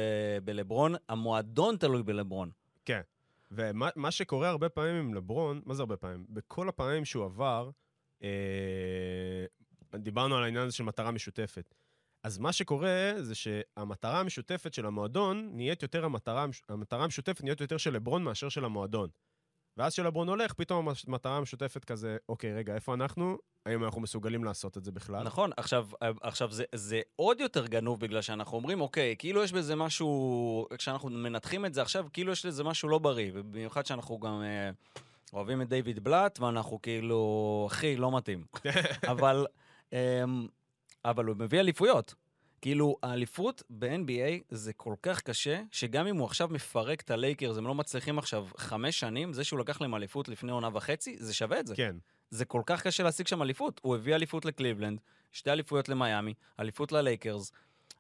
בלברון, 0.45 0.95
המועדון 1.09 1.77
תלוי 1.77 2.03
בלברון. 2.03 2.51
כן. 2.85 3.01
ומה 3.55 3.89
מה 3.97 4.11
שקורה 4.11 4.49
הרבה 4.49 4.69
פעמים 4.69 4.95
עם 4.95 5.15
לברון, 5.15 5.61
מה 5.65 5.75
זה 5.75 5.83
הרבה 5.83 5.97
פעמים? 5.97 6.27
בכל 6.29 6.69
הפעמים 6.69 7.05
שהוא 7.05 7.25
עבר, 7.25 7.71
אה, 8.23 9.45
דיברנו 9.95 10.37
על 10.37 10.45
העניין 10.45 10.65
הזה 10.67 10.77
של 10.77 10.85
מטרה 10.85 11.11
משותפת. 11.11 11.75
אז 12.25 12.39
מה 12.39 12.53
שקורה 12.53 13.13
זה 13.21 13.35
שהמטרה 13.35 14.21
המשותפת 14.21 14.75
של 14.75 14.87
המועדון 14.87 15.51
נהיית 15.53 15.83
יותר 15.83 16.05
המטרה, 16.05 16.47
המטרה 16.69 17.05
המשותפת 17.05 17.45
נהיית 17.45 17.61
יותר 17.61 17.77
של 17.77 17.93
לברון 17.93 18.25
מאשר 18.25 18.49
של 18.49 18.65
המועדון. 18.65 19.09
ואז 19.77 19.93
כשלברון 19.93 20.29
הולך, 20.29 20.53
פתאום 20.53 20.89
המטרה 21.07 21.37
המשותפת 21.37 21.85
כזה, 21.85 22.17
אוקיי, 22.29 22.55
רגע, 22.55 22.75
איפה 22.75 22.95
אנחנו? 22.95 23.39
האם 23.67 23.85
אנחנו 23.85 24.01
מסוגלים 24.01 24.45
לעשות 24.45 24.79
את 24.79 24.85
זה 24.85 24.93
בכלל? 24.93 25.23
נכון, 25.23 25.51
עכשיו, 25.57 25.89
עכשיו 26.23 26.53
זה, 26.53 26.65
זה 26.75 27.01
עוד 27.17 27.41
יותר 27.41 27.67
גנוב 27.67 28.01
בגלל 28.01 28.23
שאנחנו 28.23 28.57
אומרים, 28.57 28.81
אוקיי, 28.81 29.15
כאילו 29.19 29.45
יש 29.45 29.53
בזה 29.53 29.77
משהו, 29.77 30.69
כשאנחנו 30.79 31.11
מנתחים 31.11 31.67
את 31.67 31.75
זה 31.75 31.83
עכשיו, 31.83 32.07
כאילו 32.13 32.33
יש 32.33 32.47
לזה 32.47 32.65
משהו 32.65 32.89
לא 32.89 32.99
בריא, 32.99 33.33
במיוחד 33.33 33.87
שאנחנו 33.87 34.19
גם 34.19 34.43
אה, 34.43 34.71
אוהבים 35.33 35.63
את 35.63 35.69
דיוויד 35.69 36.05
בלאט, 36.05 36.41
ואנחנו 36.41 36.83
כאילו, 36.83 37.69
אחי, 37.71 37.97
לא 37.97 38.17
מתאים. 38.17 38.45
אבל, 39.13 39.47
אה, 39.93 40.25
אבל 41.05 41.25
הוא 41.25 41.37
מביא 41.37 41.61
אליפויות. 41.61 42.15
כאילו, 42.61 42.97
האליפות 43.03 43.63
ב-NBA 43.71 44.43
זה 44.51 44.73
כל 44.73 44.95
כך 45.03 45.21
קשה, 45.21 45.63
שגם 45.71 46.07
אם 46.07 46.17
הוא 46.17 46.27
עכשיו 46.27 46.49
מפרק 46.49 47.01
את 47.01 47.11
הלייקרס, 47.11 47.57
הם 47.57 47.67
לא 47.67 47.75
מצליחים 47.75 48.19
עכשיו 48.19 48.47
חמש 48.57 49.01
שנים, 49.01 49.33
זה 49.33 49.45
שהוא 49.45 49.59
לקח 49.59 49.81
להם 49.81 49.95
אליפות 49.95 50.29
לפני 50.29 50.53
עונה 50.53 50.69
וחצי, 50.73 51.17
זה 51.19 51.35
שווה 51.35 51.61
את 51.61 51.67
זה. 51.67 51.77
כן. 51.77 51.97
זה 52.31 52.45
כל 52.45 52.63
כך 52.67 52.83
קשה 52.83 53.03
להשיג 53.03 53.27
שם 53.27 53.43
אליפות. 53.43 53.81
הוא 53.85 53.97
הביא 53.97 54.15
אליפות 54.15 54.45
לקליבלנד, 54.45 55.01
שתי 55.33 55.51
אליפויות 55.51 55.89
למיאמי, 55.89 56.35
אליפות 56.61 56.93
ללייקרס. 56.93 57.53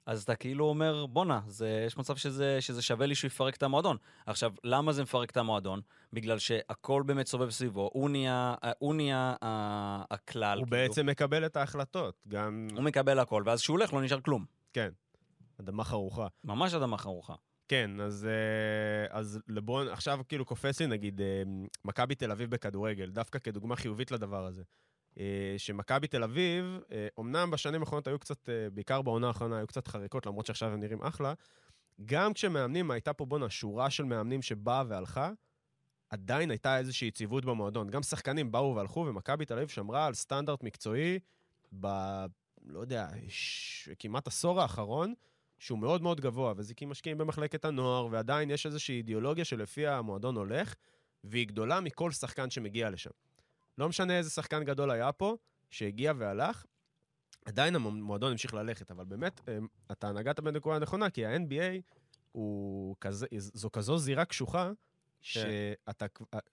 אז 0.06 0.22
אתה 0.22 0.34
כאילו 0.34 0.64
אומר, 0.64 1.06
בואנה, 1.06 1.40
יש 1.86 1.96
מצב 1.96 2.16
שזה, 2.16 2.60
שזה 2.60 2.82
שווה 2.82 3.06
לי 3.06 3.14
שהוא 3.14 3.28
יפרק 3.28 3.56
את 3.56 3.62
המועדון. 3.62 3.96
עכשיו, 4.26 4.52
למה 4.64 4.92
זה 4.92 5.02
מפרק 5.02 5.30
את 5.30 5.36
המועדון? 5.36 5.80
בגלל 6.12 6.38
שהכל 6.38 7.02
באמת 7.06 7.26
סובב 7.26 7.50
סביבו, 7.50 7.90
הוא 7.92 8.10
נהיה, 8.10 8.54
הוא 8.78 8.94
נהיה 8.94 9.34
הכלל. 10.10 10.58
הוא 10.58 10.66
כאילו. 10.66 10.82
בעצם 10.82 11.06
מקבל 11.06 11.46
את 11.46 11.56
ההחלטות, 11.56 12.22
גם... 12.28 12.68
הוא 12.74 12.82
מקבל 12.82 13.18
הכל, 13.18 13.42
ואז 13.46 13.60
כשהוא 13.60 13.78
הולך 13.78 13.92
לא 13.92 14.02
נשאר 14.02 14.20
כלום. 14.20 14.44
כן, 14.72 14.90
אדמה 15.60 15.84
חרוכה. 15.84 16.26
ממש 16.44 16.74
אדמה 16.74 16.98
חרוכה. 16.98 17.34
כן, 17.68 18.00
אז, 18.00 18.26
אה, 18.26 19.18
אז 19.18 19.40
לברון, 19.48 19.88
עכשיו 19.88 20.20
כאילו 20.28 20.44
קופץ 20.44 20.80
לי 20.80 20.86
נגיד 20.86 21.20
אה, 21.20 21.42
מכבי 21.84 22.14
תל 22.14 22.30
אביב 22.30 22.50
בכדורגל, 22.50 23.10
דווקא 23.10 23.38
כדוגמה 23.38 23.76
חיובית 23.76 24.10
לדבר 24.10 24.46
הזה. 24.46 24.62
אה, 25.18 25.54
שמכבי 25.58 26.06
תל 26.06 26.22
אביב, 26.22 26.64
אמנם 27.20 27.50
בשנים 27.50 27.80
האחרונות 27.80 28.06
היו 28.06 28.18
קצת, 28.18 28.48
בעיקר 28.72 29.02
בעונה 29.02 29.26
האחרונה, 29.26 29.58
היו 29.58 29.66
קצת 29.66 29.88
חריקות, 29.88 30.26
למרות 30.26 30.46
שעכשיו 30.46 30.68
הם 30.68 30.80
נראים 30.80 31.02
אחלה, 31.02 31.34
גם 32.04 32.32
כשמאמנים, 32.32 32.90
הייתה 32.90 33.12
פה 33.12 33.24
בואנה 33.24 33.50
שורה 33.50 33.90
של 33.90 34.04
מאמנים 34.04 34.42
שבאה 34.42 34.82
והלכה, 34.88 35.30
עדיין 36.10 36.50
הייתה 36.50 36.78
איזושהי 36.78 37.08
יציבות 37.08 37.44
במועדון. 37.44 37.90
גם 37.90 38.02
שחקנים 38.02 38.52
באו 38.52 38.76
והלכו, 38.76 39.00
ומכבי 39.08 39.44
תל 39.44 39.54
אביב 39.54 39.68
שמרה 39.68 40.06
על 40.06 40.14
סטנדרט 40.14 40.62
מקצועי 40.62 41.18
ב... 41.80 41.86
לא 42.66 42.80
יודע, 42.80 43.08
ש... 43.28 43.88
כמעט 43.98 44.26
עשור 44.26 44.60
האחרון, 44.60 45.14
שהוא 45.64 45.78
מאוד 45.78 46.02
מאוד 46.02 46.20
גבוה, 46.20 46.52
וזה 46.56 46.74
כי 46.74 46.86
משקיעים 46.86 47.18
במחלקת 47.18 47.64
הנוער, 47.64 48.08
ועדיין 48.10 48.50
יש 48.50 48.66
איזושהי 48.66 48.96
אידיאולוגיה 48.96 49.44
שלפיה 49.44 49.98
המועדון 49.98 50.36
הולך, 50.36 50.74
והיא 51.24 51.48
גדולה 51.48 51.80
מכל 51.80 52.10
שחקן 52.10 52.50
שמגיע 52.50 52.90
לשם. 52.90 53.10
לא 53.78 53.88
משנה 53.88 54.18
איזה 54.18 54.30
שחקן 54.30 54.64
גדול 54.64 54.90
היה 54.90 55.12
פה, 55.12 55.36
שהגיע 55.70 56.12
והלך, 56.16 56.64
עדיין 57.44 57.76
המועדון 57.76 58.30
המשיך 58.32 58.54
ללכת, 58.54 58.90
אבל 58.90 59.04
באמת, 59.04 59.40
אתה 59.92 60.12
נגעת 60.12 60.40
בנקודה 60.40 60.78
נכונה, 60.78 61.10
כי 61.10 61.26
ה-NBA 61.26 61.80
הוא 62.32 62.96
כזה, 63.00 63.26
זו 63.38 63.70
כזו 63.72 63.98
זירה 63.98 64.24
קשוחה, 64.24 64.66
כן. 64.68 64.74
שאתה, 65.20 66.06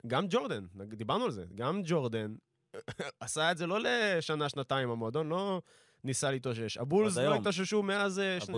גם 0.07 0.25
ג'ורדן, 0.29 0.65
דיברנו 0.75 1.25
על 1.25 1.31
זה, 1.31 1.45
גם 1.55 1.81
ג'ורדן 1.85 2.35
עשה 3.19 3.51
את 3.51 3.57
זה 3.57 3.67
לא 3.67 3.79
לשנה, 3.83 4.49
שנתיים, 4.49 4.89
המועדון 4.89 5.29
לא 5.29 5.61
ניסה 6.03 6.31
להתאושש. 6.31 6.77
הבולס 6.77 7.17
לא 7.17 7.35
התאוששו 7.35 7.83
מאז 7.83 8.19
מ-98. 8.19 8.53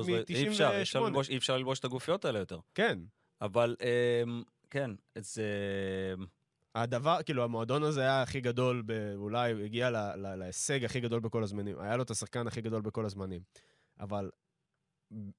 לא- 0.99 1.21
אי 1.29 1.37
אפשר 1.37 1.57
ללבוש 1.57 1.79
את 1.79 1.85
הגופיות 1.85 2.25
האלה 2.25 2.39
יותר. 2.39 2.59
כן. 2.75 2.99
אבל 3.41 3.75
אמ, 3.81 4.43
כן, 4.69 4.91
זה... 5.15 5.43
הדבר, 6.75 7.23
כאילו, 7.25 7.43
המועדון 7.43 7.83
הזה 7.83 8.01
היה 8.01 8.21
הכי 8.21 8.41
גדול, 8.41 8.83
אולי 9.15 9.63
הגיע 9.65 9.89
להישג 10.15 10.85
הכי 10.85 10.99
גדול 10.99 11.19
בכל 11.19 11.43
הזמנים. 11.43 11.79
היה 11.79 11.97
לו 11.97 12.03
את 12.03 12.11
השחקן 12.11 12.47
הכי 12.47 12.61
גדול 12.61 12.81
בכל 12.81 13.05
הזמנים. 13.05 13.41
אבל 13.99 14.29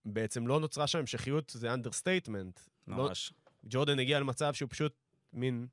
בעצם 0.04 0.46
לא 0.46 0.60
נוצרה 0.60 0.86
שם 0.86 0.98
המשכיות, 0.98 1.52
זה 1.54 1.74
understatement. 1.74 2.60
לא- 2.88 2.96
ממש. 2.96 3.32
לא, 3.32 3.70
ג'ורדן 3.70 3.98
הגיע 3.98 4.20
למצב 4.20 4.54
שהוא 4.54 4.68
פשוט 4.70 4.94
מין... 5.32 5.66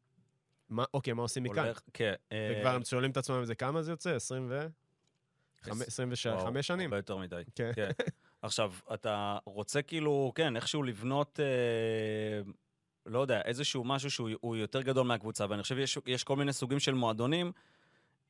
מה, 0.70 0.84
אוקיי, 0.94 1.14
מה 1.14 1.22
עושים 1.22 1.44
מכאן? 1.44 1.72
כן. 1.94 2.14
וכבר 2.34 2.70
אה, 2.70 2.76
הם 2.76 2.84
שואלים 2.84 3.12
את 3.12 3.18
עצמם 3.18 3.42
איזה 3.42 3.56
כמה 3.56 3.82
זה 3.82 3.92
יוצא? 3.92 4.16
20 4.16 4.48
ו... 4.50 4.68
25 5.62 6.68
שנים. 6.68 6.86
הרבה 6.86 6.98
יותר 6.98 7.18
מדי. 7.18 7.42
כן. 7.56 7.72
כן. 7.76 7.90
עכשיו, 8.42 8.74
אתה 8.94 9.38
רוצה 9.46 9.82
כאילו, 9.82 10.32
כן, 10.36 10.56
איכשהו 10.56 10.84
לבנות, 10.84 11.40
אה, 11.40 12.52
לא 13.06 13.20
יודע, 13.20 13.42
איזשהו 13.42 13.84
משהו 13.84 14.12
שהוא 14.12 14.56
יותר 14.56 14.82
גדול 14.82 15.08
מהקבוצה, 15.08 15.46
ואני 15.50 15.62
חושב 15.62 15.86
שיש 15.86 16.24
כל 16.24 16.36
מיני 16.36 16.54
סוגים 16.54 16.80
של 16.80 16.94
מועדונים 16.94 17.52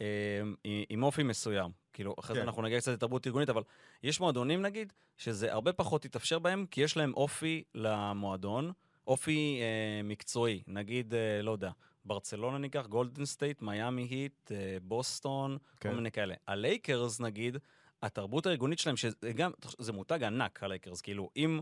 אה, 0.01 0.41
עם 0.89 1.03
אופי 1.03 1.23
מסוים. 1.23 1.71
כאילו, 1.93 2.15
אחרי 2.19 2.35
כן. 2.35 2.41
זה 2.41 2.47
אנחנו 2.47 2.61
נגיע 2.61 2.79
קצת 2.79 2.91
לתרבות 2.91 3.27
ארגונית, 3.27 3.49
אבל 3.49 3.63
יש 4.03 4.19
מועדונים, 4.19 4.61
נגיד, 4.61 4.93
שזה 5.17 5.53
הרבה 5.53 5.73
פחות 5.73 6.05
יתאפשר 6.05 6.39
בהם, 6.39 6.65
כי 6.71 6.81
יש 6.81 6.97
להם 6.97 7.13
אופי 7.13 7.63
למועדון, 7.75 8.71
אופי 9.07 9.59
אה, 9.61 10.03
מקצועי. 10.03 10.63
נגיד, 10.67 11.13
אה, 11.13 11.41
לא 11.41 11.51
יודע, 11.51 11.71
ברצלונה 12.05 12.57
ניקח, 12.57 12.85
גולדן 12.87 13.25
סטייט, 13.25 13.61
מיאמי 13.61 14.01
היט, 14.01 14.51
אה, 14.51 14.77
בוסטון, 14.81 15.57
כן. 15.79 15.89
כל 15.89 15.95
מיני 15.95 16.11
כאלה. 16.11 16.35
הלייקרס 16.47 17.19
נגיד, 17.19 17.57
התרבות 18.01 18.45
הארגונית 18.45 18.79
שלהם, 18.79 18.97
שזה 18.97 19.33
גם, 19.35 19.51
זה 19.79 19.93
מותג 19.93 20.23
ענק, 20.23 20.63
הלייקרס, 20.63 21.01
כאילו, 21.01 21.29
אם 21.37 21.59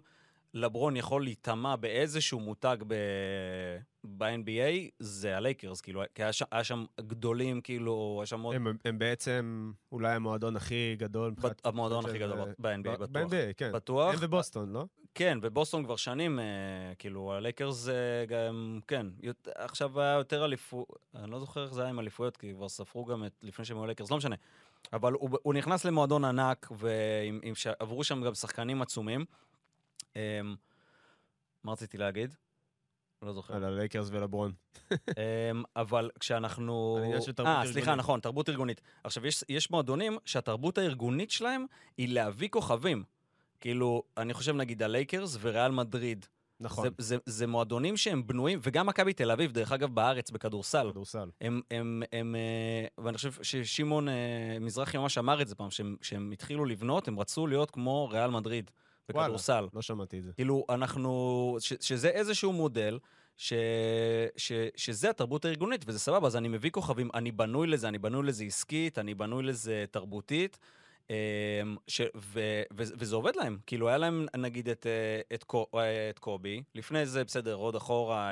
לברון 0.54 0.96
יכול 0.96 1.24
להיטמע 1.24 1.76
באיזשהו 1.76 2.40
מותג 2.40 2.78
ב-NBA, 4.04 4.90
זה 5.00 5.38
הלייקרס, 5.38 5.82
כאילו, 5.82 6.02
כי 6.16 6.24
היה 6.24 6.34
שם, 6.34 6.46
היה 6.52 6.64
שם 6.64 6.86
גדולים, 7.00 7.62
כאילו, 7.62 8.16
היה 8.20 8.26
שם 8.26 8.42
עוד... 8.42 8.56
הם, 8.56 8.68
הם 8.86 9.00
בעצם 9.00 9.72
אולי 9.92 10.16
המועדון 10.16 10.56
הכי 10.56 10.96
גדול. 10.98 11.32
בת, 11.32 11.66
המועדון 11.66 12.06
הכי 12.06 12.20
גדול 12.20 12.40
ב-NBA, 12.60 12.90
בטוח. 12.90 13.10
ב-NBA, 13.12 13.54
כן. 13.58 13.72
בטוח. 13.72 14.14
הם 14.14 14.20
ובוסטון, 14.22 14.72
לא? 14.72 14.86
כן, 15.16 15.38
ובוסטון 15.42 15.84
כבר 15.84 15.96
שנים, 15.96 16.40
אה, 16.40 16.46
כאילו, 17.00 17.34
הלייקרס 17.34 17.88
אה, 17.88 18.26
גם, 18.26 18.80
כן, 18.88 19.08
יות, 19.22 19.48
עכשיו 19.56 20.02
היה 20.02 20.14
יותר 20.14 20.46
אליפות, 20.46 20.88
אני 21.16 21.32
לא 21.32 21.40
זוכר 21.40 21.64
איך 21.64 21.74
זה 21.74 21.82
היה 21.82 21.90
עם 21.90 22.00
אליפויות, 22.00 22.38
כי 22.38 22.54
כבר 22.54 22.70
ספרו 22.70 23.06
גם 23.06 23.26
את, 23.26 23.32
לפני 23.42 23.66
שהם 23.66 23.78
היו 23.78 23.86
לייקרס, 23.86 24.12
לא 24.12 24.18
משנה. 24.18 24.36
אבל 24.94 25.14
הוא, 25.14 25.30
הוא 25.44 25.54
נכנס 25.54 25.86
למועדון 25.86 26.26
ענק, 26.26 26.72
ועברו 26.72 28.04
שם 28.04 28.24
גם 28.24 28.34
שחקנים 28.34 28.82
עצומים. 28.82 29.26
אה, 30.18 30.42
מה 31.64 31.72
רציתי 31.72 31.98
להגיד? 31.98 32.36
לא 33.22 33.34
זוכר. 33.34 33.54
על 33.54 33.64
הלייקרס 33.64 34.10
ולברון. 34.12 34.52
אמ, 34.92 35.64
אבל 35.76 36.10
כשאנחנו... 36.20 36.98
העניין 37.02 37.22
של 37.22 37.32
תרבות 37.34 37.50
ארגונית. 37.50 37.68
אה, 37.68 37.74
סליחה, 37.74 37.96
נכון, 37.96 38.20
תרבות 38.20 38.50
ארגונית. 38.50 38.82
עכשיו, 39.04 39.28
יש, 39.28 39.44
יש 39.50 39.72
מועדונים 39.72 40.18
שהתרבות 40.26 40.78
הארגונית 40.78 41.32
שלהם 41.32 41.66
היא 41.98 42.14
להביא 42.14 42.50
כוכבים. 42.50 43.04
כאילו, 43.60 44.04
אני 44.18 44.34
חושב 44.34 44.56
נגיד 44.56 44.84
הלייקרס 44.84 45.38
וריאל 45.42 45.72
מדריד. 45.72 46.26
נכון. 46.60 46.84
זה, 46.84 46.90
זה, 46.98 47.18
זה 47.26 47.48
מועדונים 47.48 47.98
שהם 47.98 48.28
בנויים, 48.28 48.60
וגם 48.64 48.88
מכבי 48.88 49.14
תל 49.14 49.32
אביב, 49.32 49.52
דרך 49.52 49.72
אגב, 49.72 49.96
בארץ, 49.96 50.32
בכדורסל. 50.32 50.90
כדורסל. 50.92 51.30
הם, 51.42 51.62
הם, 51.72 52.04
הם, 52.12 52.36
אה, 52.36 53.04
ואני 53.04 53.18
חושב 53.18 53.32
ששמעון 53.44 54.10
אה, 54.10 54.58
מזרחי 54.62 54.98
ממש 54.98 55.18
אמר 55.18 55.42
את 55.42 55.48
זה 55.48 55.56
פעם, 55.56 55.72
שהם, 55.72 55.96
שהם 56.02 56.32
התחילו 56.32 56.66
לבנות, 56.66 57.08
הם 57.08 57.20
רצו 57.20 57.48
להיות 57.48 57.72
כמו 57.72 58.10
ריאל 58.10 58.30
מדריד. 58.30 58.72
בכדורסל. 59.10 59.54
וואלה, 59.54 59.68
לא 59.74 59.82
שמעתי 59.82 60.20
את 60.20 60.24
זה. 60.24 60.32
כאילו, 60.36 60.66
אנחנו... 60.70 61.58
ש, 61.60 61.74
שזה 61.82 62.10
איזשהו 62.10 62.54
מודל, 62.54 63.00
ש, 63.38 63.54
ש, 64.38 64.52
שזה 64.76 65.10
התרבות 65.10 65.46
הארגונית, 65.46 65.86
וזה 65.88 66.00
סבבה, 66.00 66.28
אז 66.28 66.36
אני 66.36 66.48
מביא 66.48 66.72
כוכבים, 66.72 67.10
אני 67.14 67.32
בנוי 67.32 67.68
לזה, 67.68 67.88
אני 67.88 67.98
בנוי 67.98 68.28
לזה 68.28 68.44
עסקית, 68.44 69.00
אני 69.00 69.14
בנוי 69.14 69.44
לזה 69.44 69.86
תרבותית. 69.92 70.60
אמ, 71.10 71.16
ש, 71.88 72.02
ו, 72.16 72.40
ו, 72.74 72.84
וזה 72.98 73.16
עובד 73.16 73.36
להם. 73.36 73.58
כאילו, 73.66 73.88
היה 73.88 73.98
להם, 73.98 74.26
נגיד, 74.38 74.70
את, 74.70 74.86
אה, 74.86 75.36
את, 75.36 75.46
אה, 75.76 76.10
את 76.10 76.20
קובי, 76.20 76.64
לפני 76.76 77.06
זה, 77.06 77.24
בסדר, 77.24 77.54
עוד 77.54 77.76
אחורה, 77.76 78.32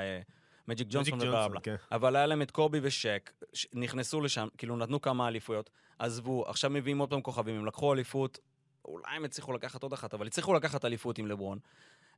מג'יק 0.68 0.88
ג'ונסון 0.90 1.22
ובלה 1.22 1.48
כן. 1.64 1.76
אבל 1.92 2.16
היה 2.16 2.26
להם 2.26 2.42
את 2.42 2.52
קובי 2.52 2.80
ושק, 2.82 3.32
נכנסו 3.74 4.22
לשם, 4.22 4.48
כאילו, 4.58 4.78
נתנו 4.78 5.02
כמה 5.02 5.28
אליפויות, 5.28 5.70
עזבו, 6.00 6.46
עכשיו 6.48 6.70
מביאים 6.70 6.98
עוד 6.98 7.10
פעם 7.10 7.22
כוכבים, 7.22 7.56
הם 7.56 7.66
לקחו 7.66 7.94
אליפות, 7.94 8.40
אולי 8.88 9.16
הם 9.16 9.26
הצליחו 9.26 9.54
לקחת 9.54 9.84
עוד 9.84 9.94
אחת, 9.94 10.14
אבל 10.14 10.28
הצליחו 10.28 10.54
לקחת 10.54 10.86
אליפות 10.86 11.18
עם 11.18 11.28
לברון. 11.28 11.60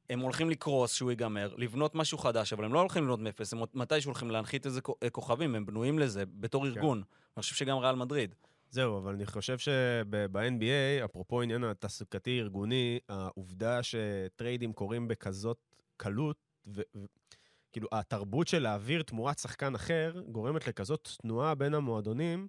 הם 0.10 0.20
הולכים 0.20 0.50
לקרוס 0.50 0.94
שהוא 0.94 1.12
ייגמר, 1.12 1.56
לבנות 1.58 1.96
משהו 1.96 2.18
חדש, 2.18 2.54
אבל 2.54 2.66
הם 2.66 2.74
לא 2.74 2.80
הולכים 2.80 3.04
לבנות 3.04 3.20
מאפס, 3.20 3.54
הם 3.54 3.60
מתישהו 3.74 4.10
הולכים 4.10 4.32
להנחית 4.32 4.66
איזה 4.66 4.82
אה, 5.04 5.10
כוכבים, 5.10 5.56
הם 5.56 5.66
בנויים 5.66 6.00
לזה 6.00 6.24
בתור 6.26 6.66
כן. 6.66 6.72
ארגון. 6.72 6.98
אני 7.38 7.42
חושב 7.42 7.56
שגם 7.56 7.78
ריאל 7.78 7.96
מדריד. 7.96 8.36
זהו, 8.72 8.98
אבל 8.98 9.14
אני 9.14 9.26
חושב 9.26 9.58
שב-NBA, 9.58 11.06
אפרופו 11.06 11.42
עניין 11.42 11.64
התעסוקתי-ארגוני, 11.64 13.00
העובדה 13.10 13.80
שטריידים 13.84 14.74
קורים 14.74 15.08
בכזאת 15.08 15.58
קלות, 15.98 16.38
וכאילו, 16.68 17.88
התרבות 17.92 18.48
של 18.48 18.60
להעביר 18.60 19.02
תמורת 19.02 19.40
שחקן 19.40 19.76
אחר, 19.76 20.22
גורמת 20.32 20.68
לכזאת 20.68 21.10
תנועה 21.22 21.56
בין 21.56 21.74
המועדונים, 21.74 22.48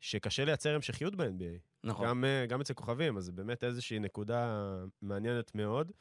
שקשה 0.00 0.44
לייצר 0.44 0.74
המשכיות 0.74 1.16
ב-NBA. 1.16 1.77
נכון. 1.88 2.06
גם, 2.08 2.24
אה, 2.24 2.46
גם 2.46 2.60
אצל 2.60 2.74
כוכבים, 2.74 3.16
אז 3.16 3.24
זה 3.24 3.32
באמת 3.32 3.64
איזושהי 3.64 3.98
נקודה 3.98 4.68
מעניינת 5.02 5.54
מאוד. 5.54 5.92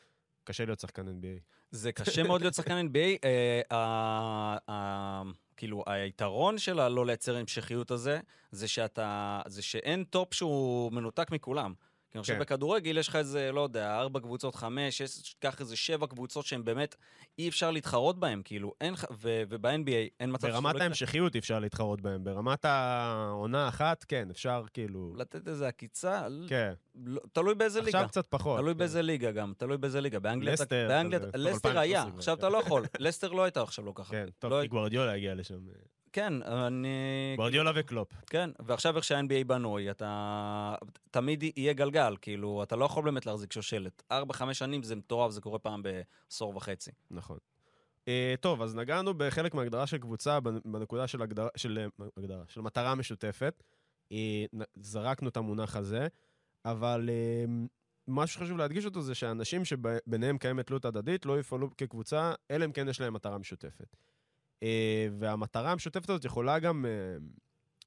קשה 0.44 0.66
להיות 0.66 0.80
שחקן 0.80 1.08
NBA. 1.08 1.40
זה 1.72 1.92
קשה 1.92 2.24
מאוד 2.24 2.42
להיות 2.42 2.54
שחקן 2.54 2.88
NBA. 2.88 3.18
אה, 3.24 3.62
ה- 3.78 4.72
ה- 4.72 5.22
כאילו, 5.58 5.84
היתרון 5.88 6.58
של 6.58 6.80
הלא 6.80 7.06
לייצר 7.06 7.36
המשכיות 7.38 7.92
הזה, 7.92 8.20
זה 8.52 8.68
שאתה, 8.68 9.42
זה 9.48 9.62
שאין 9.62 10.04
top 10.04 10.34
שהוא 10.34 10.92
מנותק 10.92 11.32
מכולם. 11.32 11.74
כי 12.12 12.18
אני 12.18 12.22
חושב 12.22 12.34
כן. 12.34 12.40
בכדורגל 12.40 12.98
יש 12.98 13.08
לך 13.08 13.16
איזה, 13.16 13.52
לא 13.52 13.62
יודע, 13.62 13.98
ארבע 14.00 14.20
קבוצות, 14.20 14.56
חמש, 14.56 15.02
יש 15.02 15.36
קח 15.40 15.60
איזה 15.60 15.76
שבע 15.76 16.08
קבוצות 16.08 16.46
שהן 16.46 16.64
באמת, 16.66 16.96
אי 17.40 17.50
אפשר 17.50 17.72
להתחרות 17.72 18.20
בהן, 18.20 18.42
כאילו, 18.46 18.74
אין 18.82 18.94
ו- 19.12 19.44
וב-NBA 19.50 19.92
אין 20.20 20.30
מצב 20.34 20.48
ברמת 20.48 20.82
ההמשכיות 20.82 21.36
אי 21.36 21.40
אפשר 21.40 21.60
להתחרות 21.60 22.02
בהם. 22.02 22.24
ברמת 22.24 22.66
העונה 22.66 23.66
האחת, 23.66 24.04
כן, 24.08 24.28
אפשר 24.32 24.64
כאילו... 24.74 25.14
לתת 25.18 25.48
איזה 25.48 25.68
עקיצה, 25.68 26.28
כן. 26.48 26.74
לא- 27.06 27.22
תלוי 27.32 27.56
באיזה 27.56 27.82
ליגה. 27.82 27.98
עכשיו 27.98 28.10
קצת 28.10 28.26
פחות. 28.30 28.60
תלוי 28.60 28.74
כן. 28.74 28.78
באיזה 28.78 29.02
ליגה 29.02 29.32
גם, 29.32 29.54
תלוי 29.58 29.78
באיזה 29.78 30.02
ליגה. 30.02 30.20
באנגליה, 30.20 30.54
לסטר, 30.54 30.86
באנגליה, 30.90 31.20
לסטר 31.20 31.38
2013 31.38 31.82
היה, 31.82 32.04
עכשיו 32.18 32.36
כן. 32.36 32.40
אתה 32.40 32.50
לא 32.50 32.58
יכול. 32.58 32.86
לסטר 33.00 33.32
לא 33.32 33.44
הייתה 33.44 33.62
עכשיו 33.62 33.86
לא 33.86 33.92
ככה. 33.96 34.12
כן, 34.12 34.26
טוב, 34.40 34.52
לא- 34.54 34.66
גוורדיולה 34.66 35.14
הגיע 35.14 35.36
לשם. 35.36 35.60
כן, 36.14 36.34
אני... 36.44 36.88
גוורדיולה 37.36 37.72
וקלופ. 37.76 38.08
כן, 38.30 38.50
ועכשיו 38.60 38.96
איך 38.96 39.04
שה-NBA 39.04 39.44
בנוי, 39.48 39.92
אתה... 39.92 40.76
תמיד 41.12 41.44
יהיה 41.44 41.74
גלגל, 41.74 42.16
כאילו, 42.22 42.64
אתה 42.64 42.76
לא 42.76 42.86
יכול 42.86 43.04
באמת 43.04 43.26
להחזיק 43.26 43.54
שושלת. 43.54 44.04
ארבע, 44.12 44.34
חמש 44.34 44.60
שנים 44.60 44.84
זה 44.84 44.96
מטורף, 44.96 45.32
זה 45.32 45.42
קורה 45.42 45.60
פעם 45.60 45.84
בעשור 45.84 46.56
וחצי. 46.56 46.92
נכון. 47.12 47.38
Uh, 48.06 48.10
טוב, 48.42 48.62
אז 48.62 48.76
נגענו 48.76 49.14
בחלק 49.14 49.54
מההגדרה 49.54 49.88
של 49.88 49.98
קבוצה, 49.98 50.40
בנ- 50.40 50.62
בנקודה 50.66 51.08
של 51.08 51.22
הגדרה, 51.22 51.50
של, 51.56 51.88
אה, 52.02 52.08
הגדרה, 52.18 52.44
של 52.48 52.62
מטרה 52.62 52.96
משותפת. 52.96 53.64
Uh, 54.14 54.16
נ- 54.56 54.62
זרקנו 54.76 55.30
את 55.30 55.38
המונח 55.38 55.76
הזה, 55.76 56.08
אבל 56.66 57.10
uh, 57.10 57.50
מה 58.08 58.28
שחשוב 58.28 58.58
להדגיש 58.58 58.86
אותו 58.86 59.02
זה 59.02 59.16
שאנשים 59.16 59.66
שביניהם 59.66 60.38
קיימת 60.38 60.68
תלות 60.68 60.86
הדדית 60.86 61.26
לא 61.26 61.40
יפעלו 61.40 61.70
כקבוצה, 61.78 62.34
אלא 62.52 62.66
אם 62.66 62.72
כן 62.72 62.88
יש 62.88 63.02
להם 63.02 63.14
מטרה 63.14 63.38
משותפת. 63.38 63.96
Uh, 64.64 64.68
והמטרה 65.20 65.72
המשותפת 65.72 66.10
הזאת 66.10 66.26
יכולה 66.26 66.60
גם 66.60 66.86
uh, 66.86 67.24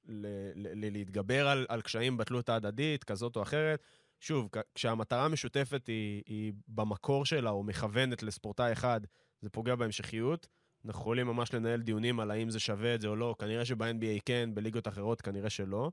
ל- 0.09 0.53
ל- 0.55 0.93
להתגבר 0.93 1.49
על, 1.49 1.67
על 1.69 1.81
קשיים 1.81 2.17
בתלות 2.17 2.49
ההדדית, 2.49 3.05
כזאת 3.05 3.37
או 3.37 3.43
אחרת. 3.43 3.83
שוב, 4.21 4.49
כשהמטרה 4.75 5.25
המשותפת 5.25 5.87
היא, 5.87 6.23
היא 6.27 6.53
במקור 6.69 7.25
שלה 7.25 7.51
או 7.51 7.63
מכוונת 7.63 8.23
לספורטאי 8.23 8.73
אחד, 8.73 9.01
זה 9.41 9.51
פוגע 9.51 9.75
בהמשכיות. 9.75 10.47
אנחנו 10.85 11.01
יכולים 11.01 11.27
ממש 11.27 11.55
לנהל 11.55 11.81
דיונים 11.81 12.21
על 12.21 12.31
האם 12.31 12.51
זה 12.51 12.61
שווה 12.61 12.95
את 12.95 13.01
זה 13.01 13.09
או 13.09 13.17
לא. 13.17 13.35
כנראה 13.39 13.65
שב-NBA 13.65 14.21
כן, 14.25 14.51
בליגות 14.55 14.89
אחרות 14.89 15.21
כנראה 15.21 15.51
שלא. 15.51 15.91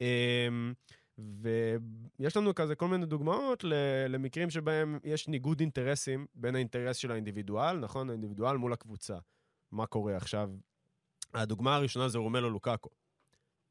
אמ, 0.00 0.72
ויש 2.18 2.36
לנו 2.36 2.54
כזה 2.54 2.74
כל 2.74 2.88
מיני 2.88 3.06
דוגמאות 3.06 3.64
למקרים 4.08 4.50
שבהם 4.50 4.98
יש 5.04 5.28
ניגוד 5.28 5.60
אינטרסים 5.60 6.26
בין 6.34 6.54
האינטרס 6.54 6.96
של 6.96 7.12
האינדיבידואל, 7.12 7.78
נכון? 7.78 8.10
האינדיבידואל 8.10 8.56
מול 8.56 8.72
הקבוצה. 8.72 9.18
מה 9.72 9.86
קורה 9.86 10.16
עכשיו? 10.16 10.50
הדוגמה 11.34 11.76
הראשונה 11.76 12.08
זה 12.08 12.18
רומלו 12.18 12.50
לוקאקו, 12.50 12.90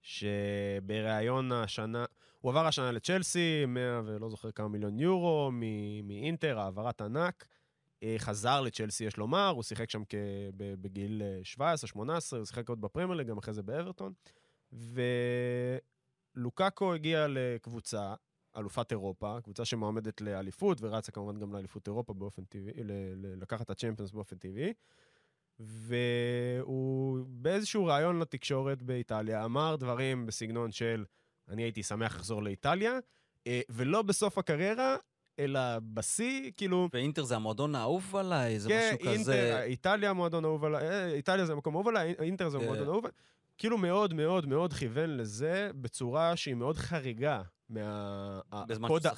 שבריאיון 0.02 1.52
השנה, 1.52 2.06
הוא 2.40 2.52
עבר 2.52 2.68
השנה 2.68 2.92
לצ'לסי, 2.92 3.66
100 3.68 4.02
ולא 4.06 4.30
זוכר 4.30 4.52
כמה 4.52 4.68
מיליון 4.68 5.00
יורו, 5.00 5.52
מאינטר, 6.04 6.60
העברת 6.60 7.02
ענק. 7.02 7.46
אה, 8.04 8.16
חזר 8.18 8.62
לצ'לסי, 8.62 9.04
יש 9.04 9.18
לומר, 9.18 9.48
הוא 9.48 9.64
שיחק 9.64 9.90
שם 9.90 10.04
בגיל 10.56 11.22
17-18, 11.58 11.60
הוא 12.38 12.46
שיחק 12.46 12.70
עוד 12.70 12.82
בפרמייר 12.82 13.18
ליג, 13.18 13.28
גם 13.28 13.38
אחרי 13.38 13.54
זה 13.54 13.64
באברטון. 13.64 14.14
ולוקאקו 16.36 16.94
הגיע 16.94 17.26
לקבוצה, 17.30 18.14
אלופת 18.58 18.92
אירופה, 18.92 19.38
קבוצה 19.44 19.66
שמועמדת 19.66 20.22
לאליפות, 20.22 20.78
ורצה 20.82 21.12
כמובן 21.12 21.40
גם 21.40 21.54
לאליפות 21.54 21.88
אירופה 21.88 22.14
באופן 22.14 22.44
טבעי, 22.44 22.84
לקחת 23.16 23.62
את 23.62 23.70
הצ'מפיונס 23.70 24.12
באופן 24.12 24.38
טבעי. 24.38 24.74
והוא 25.64 27.26
באיזשהו 27.28 27.86
ראיון 27.86 28.20
לתקשורת 28.20 28.84
באיטליה 28.84 29.46
אמר 29.46 29.76
דברים 29.76 30.26
בסגנון 30.26 30.72
של 30.72 31.06
אני 31.50 31.64
הייתי 31.64 31.84
שמח 31.84 32.16
לחזור 32.16 32.44
לאיטליה, 32.44 33.00
אה, 33.48 33.62
ולא 33.70 34.02
בסוף 34.02 34.38
הקריירה, 34.38 34.96
אלא 35.40 35.60
בשיא, 35.94 36.52
כאילו... 36.58 36.90
ואינטר 36.94 37.24
זה 37.24 37.36
המועדון 37.36 37.76
האהוב 37.76 38.16
עליי, 38.16 38.60
זה 38.60 38.70
כן, 38.70 38.92
משהו 38.96 39.10
אינטר, 39.10 39.22
כזה... 39.24 39.64
איטליה 39.64 40.14
מועדון 40.14 40.46
אהוב 40.46 40.66
עליי, 40.66 40.90
אה, 40.90 41.08
איטליה 41.14 41.46
זה 41.46 41.56
מקום 41.56 41.76
אהוב 41.76 41.88
עליי, 41.88 42.16
אינטר 42.20 42.50
זה 42.50 42.58
כן. 42.60 42.66
מועדון 42.66 42.88
אהוב 42.88 43.06
עליי. 43.06 43.16
כאילו 43.58 43.78
מאוד 43.78 44.14
מאוד 44.14 44.46
מאוד 44.46 44.74
כיוון 44.74 45.18
לזה 45.18 45.72
בצורה 45.82 46.36
שהיא 46.36 46.56
מאוד 46.56 46.78
חריגה 46.78 47.42
מה- 47.70 48.42
הקוד 48.52 48.72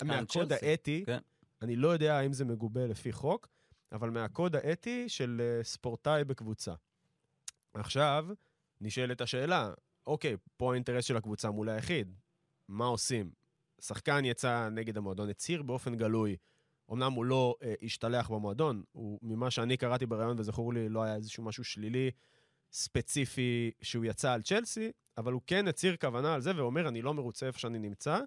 מהקוד 0.04 0.54
צ'לסי. 0.54 0.66
האתי. 0.66 1.04
כן. 1.06 1.18
אני 1.62 1.76
לא 1.76 1.88
יודע 1.88 2.18
האם 2.18 2.34
זה 2.34 2.46
מגובה 2.46 2.88
לפי 2.88 3.12
חוק, 3.12 3.48
אבל 3.94 4.10
מהקוד 4.10 4.56
האתי 4.56 5.10
של 5.10 5.42
אה, 5.42 5.64
ספורטאי 5.64 6.24
בקבוצה. 6.24 6.74
עכשיו, 7.74 8.28
נשאלת 8.82 9.22
השאלה, 9.22 9.74
אוקיי, 10.08 10.38
פה 10.58 10.72
האינטרס 10.72 11.06
של 11.06 11.18
הקבוצה 11.18 11.52
מול 11.52 11.70
היחיד, 11.70 12.16
מה 12.68 12.86
עושים? 12.86 13.32
שחקן 13.82 14.26
יצא 14.26 14.70
נגד 14.70 14.98
המועדון, 14.98 15.30
הצהיר 15.30 15.64
באופן 15.64 15.96
גלוי. 15.96 16.36
אמנם 16.92 17.12
הוא 17.12 17.26
לא 17.26 17.56
אה, 17.64 17.74
השתלח 17.82 18.30
במועדון, 18.30 18.84
הוא, 18.92 19.20
ממה 19.22 19.52
שאני 19.52 19.78
קראתי 19.78 20.06
בריאיון 20.06 20.40
וזכור 20.40 20.74
לי, 20.74 20.90
לא 20.90 21.04
היה 21.04 21.16
איזשהו 21.16 21.44
משהו 21.44 21.64
שלילי 21.64 22.12
ספציפי 22.72 23.72
שהוא 23.82 24.06
יצא 24.06 24.32
על 24.32 24.42
צ'לסי, 24.42 24.92
אבל 25.18 25.34
הוא 25.34 25.42
כן 25.48 25.68
הצהיר 25.68 25.98
כוונה 25.98 26.34
על 26.34 26.42
זה 26.42 26.52
ואומר, 26.56 26.88
אני 26.88 27.02
לא 27.02 27.14
מרוצה 27.14 27.48
איפה 27.48 27.60
שאני 27.60 27.80
נמצא, 27.80 28.20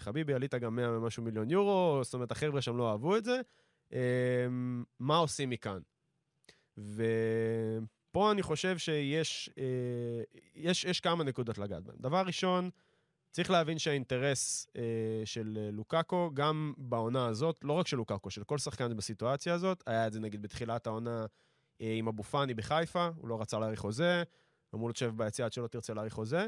וחביבי, 0.00 0.34
עלית 0.34 0.54
גם 0.54 0.76
100 0.76 0.90
ומשהו 0.90 1.22
מיליון 1.22 1.50
יורו, 1.50 2.00
זאת 2.04 2.14
אומרת, 2.14 2.30
החבר'ה 2.30 2.62
שם 2.62 2.76
לא 2.76 2.90
אהבו 2.90 3.16
את 3.16 3.24
זה. 3.24 3.40
אה, 3.92 4.46
מה 4.98 5.16
עושים 5.16 5.50
מכאן? 5.50 5.80
ופה 6.78 8.32
אני 8.32 8.42
חושב 8.42 8.78
שיש 8.78 9.50
אה, 9.58 10.22
יש, 10.54 10.84
יש 10.84 11.00
כמה 11.00 11.24
נקודות 11.24 11.58
לגעת 11.58 11.82
בהן. 11.82 11.96
דבר 12.00 12.22
ראשון, 12.26 12.70
צריך 13.30 13.50
להבין 13.50 13.78
שהאינטרס 13.78 14.66
אה, 14.76 14.82
של 15.24 15.68
לוקאקו, 15.72 16.30
גם 16.34 16.72
בעונה 16.76 17.26
הזאת, 17.26 17.64
לא 17.64 17.72
רק 17.72 17.86
של 17.86 17.96
לוקאקו, 17.96 18.30
של 18.30 18.44
כל 18.44 18.58
שחקן 18.58 18.96
בסיטואציה 18.96 19.54
הזאת, 19.54 19.82
היה 19.86 20.06
את 20.06 20.12
זה 20.12 20.20
נגיד 20.20 20.42
בתחילת 20.42 20.86
העונה 20.86 21.26
אה, 21.80 21.94
עם 21.96 22.08
אבו 22.08 22.22
פאני 22.22 22.54
בחיפה, 22.54 23.08
הוא 23.16 23.28
לא 23.28 23.40
רצה 23.40 23.58
להאריך 23.58 23.80
חוזה, 23.80 24.22
אמרו 24.74 24.88
לו 24.88 24.92
תשב 24.92 25.12
ביציע 25.16 25.44
עד 25.44 25.52
שלא 25.52 25.66
תרצה 25.66 25.94
להאריך 25.94 26.12
חוזה. 26.12 26.46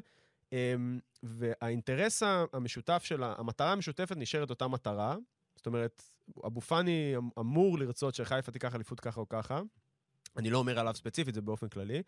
אה, 0.52 0.74
והאינטרס 1.22 2.22
המשותף 2.52 3.02
של, 3.04 3.22
ה- 3.22 3.34
המטרה 3.38 3.72
המשותפת 3.72 4.16
נשארת 4.16 4.50
אותה 4.50 4.68
מטרה. 4.68 5.16
זאת 5.56 5.66
אומרת, 5.66 6.02
אבו 6.46 6.60
פאני 6.60 7.14
אמ- 7.18 7.28
אמור 7.38 7.78
לרצות 7.78 8.14
שחיפה 8.14 8.52
תיקח 8.52 8.74
אליפות 8.74 9.00
ככה 9.00 9.20
או 9.20 9.28
ככה. 9.28 9.60
אני 10.36 10.50
לא 10.50 10.58
אומר 10.58 10.78
עליו 10.78 10.94
ספציפית, 10.94 11.34
זה 11.34 11.40
באופן 11.40 11.68
כללי. 11.68 12.02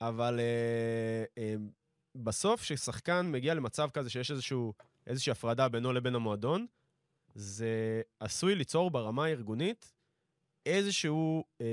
אבל 0.00 0.40
אה, 0.40 1.24
אה, 1.38 1.54
בסוף, 2.14 2.60
כששחקן 2.60 3.30
מגיע 3.32 3.54
למצב 3.54 3.88
כזה 3.94 4.10
שיש 4.10 4.30
איזשהו, 4.30 4.72
איזושהי 5.06 5.30
הפרדה 5.30 5.68
בינו 5.68 5.92
לבין 5.92 6.14
המועדון, 6.14 6.66
זה 7.34 7.70
עשוי 8.20 8.54
ליצור 8.54 8.90
ברמה 8.90 9.24
הארגונית 9.24 9.92
איזשהו... 10.66 11.44
אה, 11.60 11.66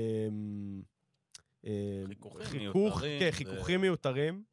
אה, 1.66 2.02
חיכוכים 2.08 2.44
חיכוך, 2.46 2.74
מיותרים, 3.02 3.20
כן, 3.20 3.26
זה- 3.30 3.36
חיכוכים 3.36 3.80
מיותרים. 3.80 4.44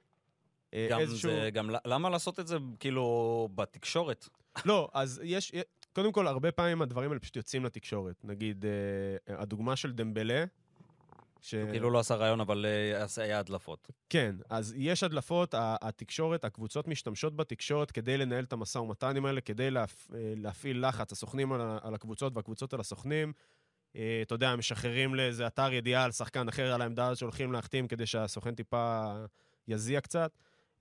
אה, 0.74 0.88
גם 0.90 1.00
איזשהו... 1.00 1.32
זה, 1.32 1.50
גם 1.54 1.70
למה 1.86 2.10
לעשות 2.10 2.40
את 2.40 2.48
זה 2.48 2.58
כאילו 2.80 3.50
בתקשורת? 3.56 4.30
לא, 4.66 4.90
אז 4.94 5.22
יש, 5.24 5.52
קודם 5.94 6.12
כל, 6.12 6.28
הרבה 6.28 6.52
פעמים 6.52 6.82
הדברים 6.82 7.10
האלה 7.10 7.20
פשוט 7.20 7.36
יוצאים 7.36 7.66
לתקשורת. 7.66 8.16
נגיד, 8.24 8.66
אה, 8.66 9.36
הדוגמה 9.38 9.76
של 9.76 9.92
דמבלה, 9.92 10.46
ש... 11.42 11.54
הוא 11.54 11.70
כאילו 11.70 11.90
לא 11.90 12.00
עשה 12.00 12.16
רעיון, 12.16 12.42
אבל 12.42 12.66
אה, 12.66 13.24
היה 13.24 13.40
הדלפות. 13.40 13.90
כן, 14.10 14.36
אז 14.50 14.74
יש 14.78 15.04
הדלפות, 15.04 15.56
התקשורת, 15.58 16.46
הקבוצות 16.46 16.88
משתמשות 16.88 17.36
בתקשורת 17.36 17.92
כדי 17.92 18.18
לנהל 18.18 18.44
את 18.44 18.54
המשא 18.54 18.78
ומתנים 18.78 19.26
האלה, 19.26 19.42
כדי 19.42 19.72
להפ... 19.72 20.08
אה, 20.14 20.34
להפעיל 20.36 20.88
לחץ, 20.88 21.12
הסוכנים 21.12 21.52
על, 21.54 21.94
הקבוצות 21.94 22.36
והקבוצות 22.36 22.74
על 22.74 22.80
הסוכנים. 22.80 23.34
אה, 23.96 24.20
אתה 24.22 24.36
יודע, 24.36 24.56
משחררים 24.56 25.16
לאיזה 25.16 25.48
אתר 25.48 25.74
ידיעה 25.74 26.04
על 26.04 26.12
שחקן 26.12 26.48
אחר 26.48 26.74
על 26.74 26.82
העמדה 26.82 27.16
שהולכים 27.16 27.52
להחתים 27.52 27.88
כדי 27.88 28.06
שהסוכן 28.06 28.56
טיפה 28.56 29.14
יזיע 29.68 30.02
קצת. 30.02 30.32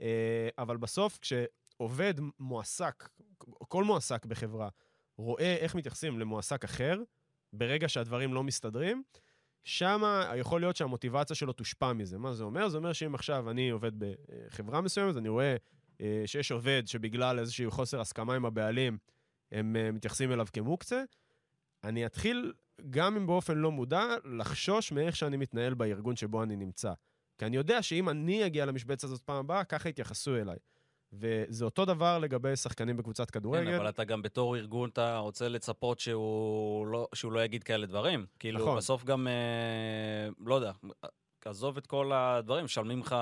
אה, 0.01 0.49
אבל 0.59 0.77
בסוף, 0.77 1.19
כשעובד 1.19 2.15
מועסק, 2.39 3.09
כל 3.59 3.85
מועסק 3.85 4.27
בחברה, 4.27 4.69
רואה 5.19 5.57
איך 5.57 5.75
מתייחסים 5.75 6.19
למועסק 6.19 6.65
אחר, 6.65 7.03
ברגע 7.53 7.89
שהדברים 7.89 8.35
לא 8.35 8.43
מסתדרים, 8.43 9.03
שם 9.65 10.03
יכול 10.37 10.61
להיות 10.61 10.77
שהמוטיבציה 10.77 11.37
שלו 11.37 11.53
תושפע 11.53 11.93
מזה. 11.93 12.19
מה 12.19 12.33
זה 12.33 12.45
אומר? 12.45 12.69
זה 12.69 12.77
אומר 12.77 12.93
שאם 12.93 13.15
עכשיו 13.15 13.51
אני 13.51 13.71
עובד 13.71 13.93
בחברה 13.99 14.81
מסוימת, 14.81 15.17
אני 15.17 15.29
רואה 15.29 15.57
אה, 16.01 16.23
שיש 16.27 16.53
עובד 16.53 16.83
שבגלל 16.87 17.39
איזשהו 17.39 17.71
חוסר 17.71 18.01
הסכמה 18.01 18.35
עם 18.35 18.45
הבעלים, 18.45 18.99
הם 19.53 19.77
אה, 19.77 19.93
מתייחסים 19.93 20.33
אליו 20.33 20.47
כמוקצה, 20.53 21.03
אני 21.85 22.07
אתחיל, 22.07 22.53
גם 22.91 23.17
אם 23.17 23.27
באופן 23.27 23.59
לא 23.59 23.73
מודע, 23.73 24.07
לחשוש 24.25 24.93
מאיך 24.93 25.17
שאני 25.17 25.37
מתנהל 25.37 25.75
בארגון 25.75 26.17
שבו 26.17 26.43
אני 26.43 26.57
נמצא. 26.57 26.93
כי 27.41 27.47
אני 27.47 27.57
יודע 27.57 27.83
שאם 27.83 28.09
אני 28.09 28.47
אגיע 28.47 28.67
למשבצת 28.67 29.05
הזאת 29.05 29.21
פעם 29.21 29.37
הבאה, 29.37 29.65
ככה 29.65 29.89
יתייחסו 29.89 30.37
אליי. 30.37 30.57
וזה 31.13 31.65
אותו 31.65 31.85
דבר 31.85 32.19
לגבי 32.19 32.57
שחקנים 32.57 32.97
בקבוצת 32.97 33.31
כדורגל. 33.31 33.71
כן, 33.71 33.75
אבל 33.75 33.89
אתה 33.89 34.05
גם 34.05 34.23
בתור 34.23 34.57
ארגון, 34.57 34.89
אתה 34.89 35.19
רוצה 35.19 35.49
לצפות 35.49 36.01
שהוא 36.01 36.87
לא, 36.87 37.09
שהוא 37.15 37.33
לא 37.33 37.45
יגיד 37.45 37.65
כאלה 37.65 37.87
דברים. 37.87 38.27
כאילו, 38.39 38.59
נכון. 38.61 38.77
בסוף 38.77 39.05
גם, 39.05 39.29
אה, 39.29 40.29
לא 40.47 40.55
יודע, 40.55 40.73
עזוב 41.45 41.77
את 41.77 41.87
כל 41.87 42.13
הדברים, 42.15 42.65
משלמים 42.65 43.01
לך 43.01 43.17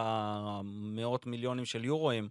מאות 0.65 1.27
מיליונים 1.27 1.65
של 1.65 1.85
יורואים. 1.85 2.29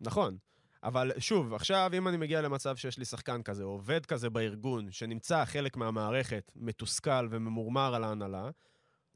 נכון. 0.00 0.36
אבל 0.82 1.12
שוב, 1.18 1.54
עכשיו, 1.54 1.90
אם 1.94 2.08
אני 2.08 2.16
מגיע 2.16 2.40
למצב 2.40 2.76
שיש 2.76 2.98
לי 2.98 3.04
שחקן 3.04 3.42
כזה, 3.42 3.64
או 3.64 3.68
עובד 3.68 4.06
כזה 4.06 4.30
בארגון, 4.30 4.92
שנמצא 4.92 5.44
חלק 5.44 5.76
מהמערכת, 5.76 6.52
מתוסכל 6.56 7.28
וממורמר 7.30 7.94
על 7.94 8.04
ההנהלה, 8.04 8.50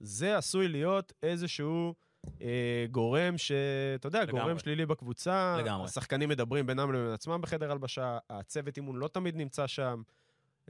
זה 0.00 0.36
עשוי 0.36 0.68
להיות 0.68 1.12
איזשהו 1.22 1.94
אה, 2.42 2.86
גורם 2.90 3.38
ש... 3.38 3.52
אתה 3.94 4.06
יודע, 4.08 4.22
לגמרי. 4.22 4.42
גורם 4.42 4.58
שלילי 4.58 4.86
בקבוצה. 4.86 5.56
לגמרי. 5.58 5.84
השחקנים 5.84 6.28
מדברים 6.28 6.66
בינם 6.66 6.92
לבין 6.92 7.12
עצמם 7.12 7.40
בחדר 7.40 7.70
הלבשה, 7.72 8.18
הצוות 8.30 8.76
אימון 8.76 8.96
לא 8.96 9.08
תמיד 9.08 9.36
נמצא 9.36 9.66
שם. 9.66 10.02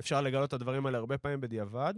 אפשר 0.01 0.21
לגלות 0.21 0.49
את 0.49 0.53
הדברים 0.53 0.87
האלה 0.87 0.99
הרבה 0.99 1.19
פעמים 1.19 1.41
בדיעבד. 1.41 1.95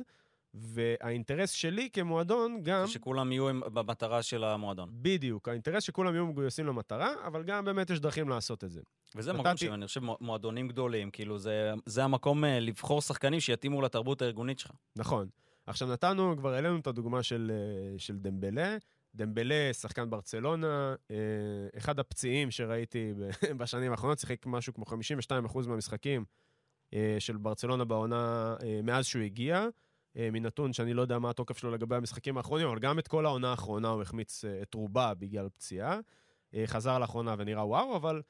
והאינטרס 0.54 1.50
שלי 1.50 1.88
כמועדון 1.92 2.60
גם... 2.62 2.86
שכולם 2.86 3.32
יהיו 3.32 3.60
במטרה 3.72 4.22
של 4.22 4.44
המועדון. 4.44 4.88
בדיוק, 4.92 5.48
האינטרס 5.48 5.82
שכולם 5.82 6.14
יהיו 6.14 6.26
מגויסים 6.26 6.66
למטרה, 6.66 7.12
אבל 7.26 7.42
גם 7.42 7.64
באמת 7.64 7.90
יש 7.90 8.00
דרכים 8.00 8.28
לעשות 8.28 8.64
את 8.64 8.70
זה. 8.70 8.80
וזה 9.16 9.32
נתתי- 9.32 9.40
מקום 9.42 9.56
שאני 9.56 9.86
חושב, 9.86 10.00
מועדונים 10.20 10.68
גדולים, 10.68 11.10
כאילו, 11.10 11.38
זה, 11.38 11.72
זה 11.86 12.04
המקום 12.04 12.44
אה, 12.44 12.60
לבחור 12.60 13.02
שחקנים 13.02 13.40
שיתאימו 13.40 13.82
לתרבות 13.82 14.22
הארגונית 14.22 14.58
שלך. 14.58 14.70
נכון. 14.96 15.28
עכשיו 15.72 15.88
נתנו, 15.88 16.36
כבר 16.36 16.54
העלינו 16.54 16.78
את 16.78 16.86
הדוגמה 16.86 17.22
של, 17.22 17.52
אה, 17.54 17.98
של 17.98 18.18
דמבלה. 18.18 18.76
דמבלה, 19.14 19.72
שחקן 19.72 20.10
ברצלונה, 20.10 20.94
אה, 21.10 21.16
אחד 21.78 21.98
הפציעים 21.98 22.50
שראיתי 22.50 23.12
בשנים 23.58 23.90
האחרונות, 23.90 24.18
שיחק 24.18 24.46
משהו 24.46 24.74
כמו 24.74 24.84
52% 24.84 25.68
מהמשחקים 25.68 26.24
אה, 26.94 27.16
של 27.18 27.36
ברצלונה 27.36 27.84
בעונה 27.84 28.54
מאז 28.82 29.06
שהוא 29.06 29.22
הגיע. 29.22 29.66
מנתון 30.32 30.72
שאני 30.72 30.94
לא 30.94 31.02
יודע 31.02 31.18
מה 31.18 31.30
התוקף 31.30 31.58
שלו 31.58 31.70
לגבי 31.70 31.96
המשחקים 31.96 32.36
האחרונים, 32.36 32.66
אבל 32.68 32.78
גם 32.78 32.98
את 32.98 33.08
כל 33.08 33.26
העונה 33.26 33.50
האחרונה 33.50 33.88
הוא 33.88 34.02
החמיץ 34.02 34.44
את 34.62 34.74
רובה 34.74 35.14
בגלל 35.14 35.48
פציעה. 35.48 36.00
חזר 36.66 36.98
לאחרונה 36.98 37.34
ונראה 37.38 37.66
וואו, 37.66 37.96
אבל 37.96 38.22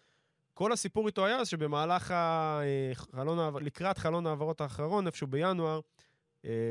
כל 0.55 0.73
הסיפור 0.73 1.07
איתו 1.07 1.27
היה 1.27 1.45
שבמהלך 1.45 2.15
החלון, 2.17 3.65
לקראת 3.65 3.99
חלון 3.99 4.27
ההעברות 4.27 4.61
האחרון, 4.61 5.07
איפשהו 5.07 5.27
בינואר, 5.27 5.81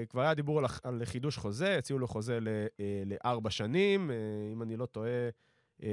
כבר 0.09 0.21
היה 0.21 0.33
דיבור 0.33 0.59
על, 0.59 0.65
על 0.83 1.01
חידוש 1.05 1.37
חוזה, 1.37 1.77
הציעו 1.77 1.99
לו 1.99 2.07
חוזה 2.07 2.39
אה, 2.79 3.03
לארבע 3.05 3.49
שנים, 3.49 4.11
אה, 4.11 4.15
אם 4.53 4.61
אני 4.61 4.77
לא 4.77 4.85
טועה, 4.85 5.29
אה, 5.83 5.89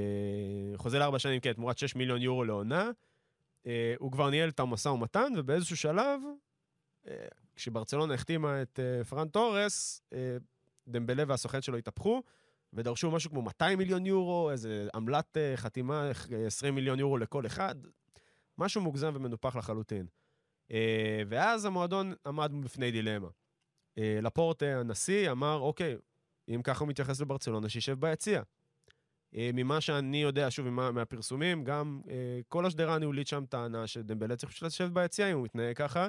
חוזה 0.75 0.99
לארבע 0.99 1.19
שנים, 1.19 1.39
כן, 1.39 1.53
תמורת 1.53 1.77
6 1.77 1.95
מיליון 1.95 2.21
יורו 2.21 2.43
לעונה. 2.43 2.91
אה, 3.67 3.93
הוא 3.99 4.11
כבר 4.11 4.29
ניהל 4.29 4.49
את 4.49 4.59
המשא 4.59 4.89
ומתן, 4.89 5.33
ובאיזשהו 5.37 5.77
שלב, 5.77 6.21
אה, 7.07 7.25
כשברצלונה 7.55 8.13
החתימה 8.13 8.61
את 8.61 8.79
אה, 8.79 9.03
פרן 9.03 9.27
תורס, 9.27 10.01
אה, 10.13 10.37
דמבלה 10.87 11.23
והסוכן 11.27 11.61
שלו 11.61 11.77
התהפכו, 11.77 12.23
ודרשו 12.73 13.11
משהו 13.11 13.31
כמו 13.31 13.41
200 13.41 13.77
מיליון 13.77 14.05
יורו, 14.05 14.51
איזה 14.51 14.87
עמלת 14.95 15.37
אה, 15.37 15.57
חתימה, 15.57 16.11
אה, 16.33 16.45
20 16.45 16.75
מיליון 16.75 16.99
יורו 16.99 17.17
לכל 17.17 17.45
אחד, 17.45 17.75
משהו 18.57 18.81
מוגזם 18.81 19.11
ומנופח 19.15 19.55
לחלוטין. 19.55 20.05
אה, 20.71 21.21
ואז 21.29 21.65
המועדון 21.65 22.13
עמד 22.25 22.51
בפני 22.63 22.91
דילמה. 22.91 23.27
אה, 23.97 24.19
לפורט, 24.21 24.63
הנשיא, 24.63 25.31
אמר, 25.31 25.59
אוקיי, 25.59 25.95
אם 26.49 26.61
ככה 26.63 26.79
הוא 26.79 26.89
מתייחס 26.89 27.21
לברצלונה, 27.21 27.69
שישב 27.69 27.99
ביציע. 27.99 28.41
אה, 29.35 29.49
ממה 29.53 29.81
שאני 29.81 30.21
יודע, 30.21 30.51
שוב, 30.51 30.69
ממה, 30.69 30.91
מהפרסומים, 30.91 31.63
גם 31.63 32.01
אה, 32.09 32.39
כל 32.47 32.65
השדרה 32.65 32.95
הניהולית 32.95 33.27
שם 33.27 33.45
טענה 33.49 33.87
שדמבלה 33.87 34.35
צריך 34.35 34.51
פשוט 34.51 34.63
לשבת 34.63 34.91
ביציע 34.91 35.31
אם 35.31 35.35
הוא 35.35 35.45
מתנהג 35.45 35.75
ככה. 35.75 36.07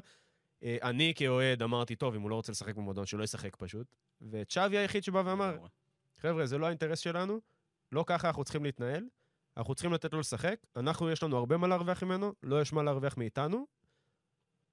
אני 0.83 1.13
כאוהד 1.17 1.63
אמרתי, 1.63 1.97
טוב, 1.97 2.15
אם 2.15 2.21
הוא 2.21 2.31
לא 2.31 2.35
רוצה 2.35 2.53
לשחק 2.53 2.75
במועדון, 2.75 3.07
שלא 3.07 3.25
ישחק 3.25 3.57
פשוט. 3.57 3.87
וצ'אבי 4.31 4.79
היחיד 4.79 5.05
שבא 5.05 5.23
ואמר, 5.27 5.57
חבר'ה, 6.19 6.47
זה 6.47 6.59
לא 6.59 6.67
האינטרס 6.67 6.99
שלנו, 6.99 7.41
לא 7.93 8.05
ככה 8.07 8.29
אנחנו 8.29 8.45
צריכים 8.45 8.65
להתנהל, 8.65 9.05
אנחנו 9.57 9.75
צריכים 9.75 9.93
לתת 9.93 10.13
לו 10.13 10.21
לשחק, 10.21 10.57
אנחנו, 10.77 11.11
יש 11.11 11.23
לנו 11.23 11.37
הרבה 11.37 11.57
מה 11.57 11.69
להרוויח 11.69 12.03
ממנו, 12.03 12.33
לא 12.43 12.61
יש 12.61 12.73
מה 12.73 12.83
להרוויח 12.83 13.17
מאיתנו, 13.17 13.67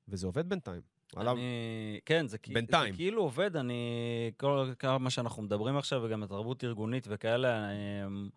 וזה 0.07 0.27
עובד 0.27 0.49
בינתיים. 0.49 0.96
עליו, 1.15 1.33
אני... 1.33 1.99
כן, 2.05 2.27
זה, 2.27 2.37
בינתיים. 2.47 2.93
זה 2.93 2.97
כאילו 2.97 3.21
עובד, 3.21 3.55
אני... 3.57 4.31
כל 4.37 4.71
כמה 4.79 5.09
שאנחנו 5.09 5.43
מדברים 5.43 5.77
עכשיו, 5.77 6.01
וגם 6.03 6.23
התרבות 6.23 6.63
ארגונית 6.63 7.07
וכאלה, 7.09 7.69
אמ, 7.71 8.29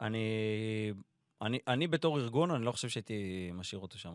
אני... 0.00 0.28
אני, 1.42 1.58
אני 1.66 1.86
בתור 1.86 2.18
ארגון, 2.18 2.50
אני 2.50 2.64
לא 2.64 2.72
חושב 2.72 2.88
שהייתי 2.88 3.50
משאיר 3.54 3.80
אותו 3.80 3.98
שם. 3.98 4.12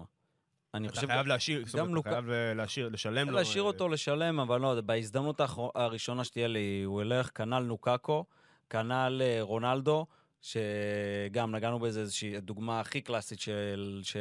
אני 0.73 0.87
אתה 0.87 0.95
חושב... 0.95 1.07
חייב 1.07 1.27
להשאיר, 1.27 1.63
זאת 1.65 1.79
אומרת, 1.79 2.01
אתה 2.01 2.09
חייב 2.09 2.29
אה, 2.29 2.53
להשאיר, 2.53 2.89
לשלם 2.89 3.29
לו. 3.29 3.35
להשאיר 3.35 3.63
אה, 3.63 3.67
אותו 3.67 3.89
לשלם, 3.89 4.39
אבל 4.39 4.61
לא 4.61 4.81
בהזדמנות 4.81 5.41
הראשונה 5.75 6.23
שתהיה 6.23 6.47
לי, 6.47 6.83
הוא 6.85 7.01
ילך, 7.01 7.29
כנ"ל 7.35 7.59
נוקקו, 7.59 8.25
כנ"ל 8.69 9.21
אה, 9.21 9.37
רונלדו, 9.41 10.05
שגם 10.41 11.55
נגענו 11.55 11.79
באיזה 11.79 12.01
איזושהי 12.01 12.39
דוגמה 12.41 12.79
הכי 12.79 13.01
קלאסית 13.01 13.39
של... 13.39 14.01
ש... 14.03 14.17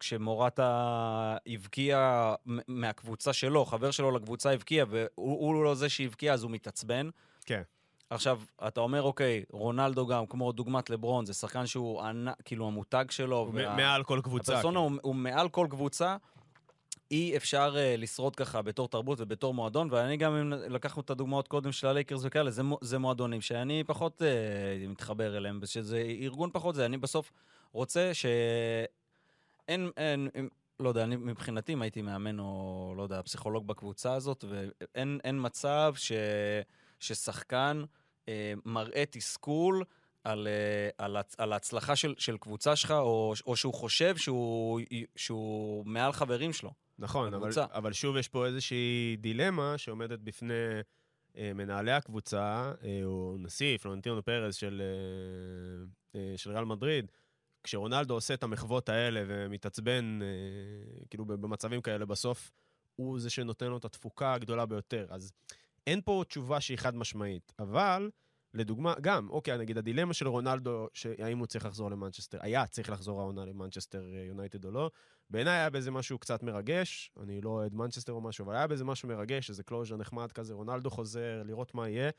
כשמורטה 0.00 1.36
הבקיע 1.46 2.34
מהקבוצה 2.68 3.32
שלו, 3.32 3.64
חבר 3.64 3.90
שלו 3.90 4.10
לקבוצה 4.10 4.52
הבקיע, 4.52 4.84
והוא 4.88 5.54
הוא 5.54 5.64
לא 5.64 5.74
זה 5.74 5.88
שהבקיע, 5.88 6.32
אז 6.32 6.42
הוא 6.42 6.50
מתעצבן. 6.50 7.10
כן. 7.46 7.62
עכשיו, 8.10 8.40
אתה 8.66 8.80
אומר, 8.80 9.02
אוקיי, 9.02 9.44
רונלדו 9.52 10.06
גם, 10.06 10.26
כמו 10.26 10.52
דוגמת 10.52 10.90
לברון, 10.90 11.26
זה 11.26 11.34
שחקן 11.34 11.66
שהוא 11.66 12.02
ענק, 12.02 12.34
כאילו 12.44 12.66
המותג 12.66 13.04
שלו. 13.10 13.36
הוא 13.38 13.54
מ- 13.54 13.76
מעל 13.76 14.04
כל 14.04 14.20
קבוצה. 14.22 14.52
הפרסונה 14.52 14.80
כן. 14.80 14.84
הוא, 14.84 14.92
הוא 15.02 15.14
מעל 15.14 15.48
כל 15.48 15.66
קבוצה. 15.70 16.16
אי 17.10 17.36
אפשר 17.36 17.74
uh, 17.74 18.00
לשרוד 18.00 18.36
ככה 18.36 18.62
בתור 18.62 18.88
תרבות 18.88 19.20
ובתור 19.20 19.54
מועדון, 19.54 19.88
ואני 19.90 20.16
גם, 20.16 20.34
אם 20.34 20.52
לקחנו 20.52 21.02
את 21.02 21.10
הדוגמאות 21.10 21.48
קודם 21.48 21.72
של 21.72 21.86
הלייקרס 21.86 22.20
וכאלה, 22.24 22.50
זה, 22.50 22.62
זה 22.80 22.98
מועדונים 22.98 23.40
שאני 23.40 23.84
פחות 23.86 24.22
uh, 24.22 24.88
מתחבר 24.90 25.36
אליהם, 25.36 25.60
שזה 25.64 26.02
ארגון 26.20 26.50
פחות 26.52 26.74
זה. 26.74 26.86
אני 26.86 26.96
בסוף 26.98 27.32
רוצה 27.72 28.14
שאין, 28.14 28.84
אין, 29.68 29.90
אין, 29.96 30.48
לא 30.80 30.88
יודע, 30.88 31.04
אני 31.04 31.16
מבחינתי, 31.16 31.72
אם 31.72 31.82
הייתי 31.82 32.02
מאמן 32.02 32.38
או, 32.38 32.94
לא 32.96 33.02
יודע, 33.02 33.22
פסיכולוג 33.22 33.66
בקבוצה 33.66 34.14
הזאת, 34.14 34.44
ואין 34.48 35.20
אין 35.24 35.38
מצב 35.42 35.94
ש, 35.96 36.12
ששחקן 37.00 37.82
אה, 38.28 38.54
מראה 38.64 39.04
תסכול 39.10 39.84
על, 40.24 40.46
אה, 40.46 41.04
על, 41.04 41.16
על 41.38 41.52
ההצלחה 41.52 41.96
של, 41.96 42.14
של 42.18 42.36
קבוצה 42.36 42.76
שלך, 42.76 42.90
או, 42.90 43.34
או 43.46 43.56
שהוא 43.56 43.74
חושב 43.74 44.16
שהוא, 44.16 44.80
שהוא 45.16 45.86
מעל 45.86 46.12
חברים 46.12 46.52
שלו. 46.52 46.70
נכון, 46.98 47.34
אבל. 47.34 47.50
אבל 47.72 47.92
שוב 47.92 48.16
יש 48.16 48.28
פה 48.28 48.46
איזושהי 48.46 49.16
דילמה 49.20 49.78
שעומדת 49.78 50.18
בפני 50.18 50.54
אה, 51.36 51.52
מנהלי 51.54 51.92
הקבוצה, 51.92 52.72
אה, 52.84 53.00
או 53.04 53.36
נשיא, 53.38 53.78
פלורנטינו 53.78 54.22
פרז 54.22 54.54
של, 54.54 54.82
אה, 54.82 56.20
אה, 56.20 56.34
של 56.36 56.50
ריאל 56.50 56.64
מדריד, 56.64 57.10
כשרונלדו 57.64 58.14
עושה 58.14 58.34
את 58.34 58.42
המחוות 58.42 58.88
האלה 58.88 59.22
ומתעצבן, 59.26 60.18
אה, 60.22 60.26
כאילו 61.10 61.24
במצבים 61.24 61.82
כאלה, 61.82 62.06
בסוף 62.06 62.52
הוא 62.96 63.18
זה 63.18 63.30
שנותן 63.30 63.66
לו 63.66 63.76
את 63.76 63.84
התפוקה 63.84 64.34
הגדולה 64.34 64.66
ביותר. 64.66 65.06
אז 65.10 65.32
אין 65.86 66.00
פה 66.04 66.22
תשובה 66.28 66.60
שהיא 66.60 66.78
חד 66.78 66.96
משמעית, 66.96 67.52
אבל... 67.58 68.10
לדוגמה, 68.54 68.94
גם, 69.00 69.30
אוקיי, 69.30 69.58
נגיד 69.58 69.78
הדילמה 69.78 70.14
של 70.14 70.28
רונלדו, 70.28 70.88
האם 71.18 71.38
הוא 71.38 71.46
צריך 71.46 71.66
לחזור 71.66 71.90
למנצ'סטר, 71.90 72.38
היה 72.40 72.66
צריך 72.66 72.90
לחזור 72.90 73.20
העונה 73.20 73.44
למנצ'סטר 73.44 74.04
אה, 74.14 74.24
יונייטד 74.24 74.64
או 74.64 74.70
לא, 74.70 74.90
בעיניי 75.30 75.52
היה 75.52 75.70
בזה 75.70 75.90
משהו 75.90 76.18
קצת 76.18 76.42
מרגש, 76.42 77.10
אני 77.22 77.40
לא 77.40 77.50
אוהד 77.50 77.74
מנצ'סטר 77.74 78.12
או 78.12 78.20
משהו, 78.20 78.44
אבל 78.44 78.56
היה 78.56 78.66
בזה 78.66 78.84
משהו 78.84 79.08
מרגש, 79.08 79.50
איזה 79.50 79.62
closure 79.62 79.96
נחמד 79.96 80.32
כזה, 80.32 80.54
רונלדו 80.54 80.90
חוזר, 80.90 81.42
לראות 81.44 81.74
מה 81.74 81.88
יהיה. 81.88 82.10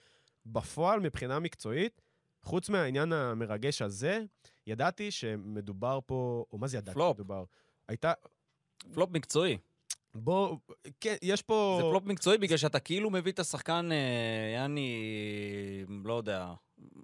בפועל, 0.46 1.00
מבחינה 1.00 1.40
מקצועית, 1.40 2.02
חוץ 2.46 2.70
מהעניין 2.70 3.14
המרגש 3.14 3.82
הזה, 3.82 4.24
ידעתי 4.68 5.12
שמדובר 5.12 6.00
פה, 6.06 6.46
או 6.52 6.58
מה 6.58 6.68
זה 6.68 6.78
ידעתי 6.78 6.94
פלופ. 6.94 7.18
שמדובר? 7.18 7.44
הייתה, 7.88 8.14
פלופ 8.94 9.10
מקצועי. 9.14 9.58
בוא, 10.16 10.58
כן, 11.00 11.16
יש 11.22 11.42
פה... 11.42 11.80
זה 11.82 11.90
פלופ 11.92 12.06
מקצועי 12.06 12.38
בגלל 12.38 12.58
שאתה 12.58 12.80
כאילו 12.80 13.10
מביא 13.10 13.32
את 13.32 13.40
השחקן, 13.40 13.90
אה, 13.92 13.98
יעני, 14.54 15.04
לא 16.06 16.14
יודע, 16.14 16.54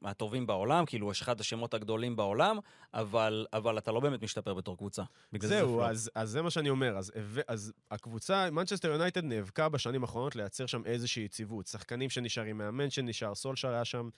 מהטובים 0.01 0.47
בעולם, 0.47 0.86
כאילו, 0.86 1.11
יש 1.11 1.22
אחד 1.22 1.39
השמות 1.39 1.74
הגדולים 1.74 2.16
בעולם, 2.16 2.59
אבל, 2.93 3.45
אבל 3.53 3.78
אתה 3.78 3.91
לא 3.91 3.99
באמת 3.99 4.24
משתפר 4.24 4.53
בתור 4.53 4.78
קבוצה. 4.78 5.03
זה 5.32 5.38
זה 5.41 5.47
זהו, 5.47 5.70
פלופ. 5.70 5.89
אז, 5.89 6.11
אז 6.16 6.30
זה 6.30 6.41
מה 6.41 6.49
שאני 6.49 6.70
אומר. 6.70 6.97
אז, 6.97 7.11
אז, 7.47 7.74
הקבוצה, 7.91 8.51
מנצ'סטר 8.51 8.88
יונייטד 8.88 9.24
נאבקה 9.24 9.70
בשנים 9.70 10.01
האחרונות 10.01 10.36
לייצר 10.36 10.66
שם 10.66 10.86
איזושהי 10.86 11.24
יציבות. 11.24 11.68
שחקנים 11.68 12.09
שנשארים, 12.09 12.57
מאמן 12.57 12.89
שנשאר, 12.89 13.36
סולשר 13.36 13.70
היה 13.70 13.86
שם 13.86 14.09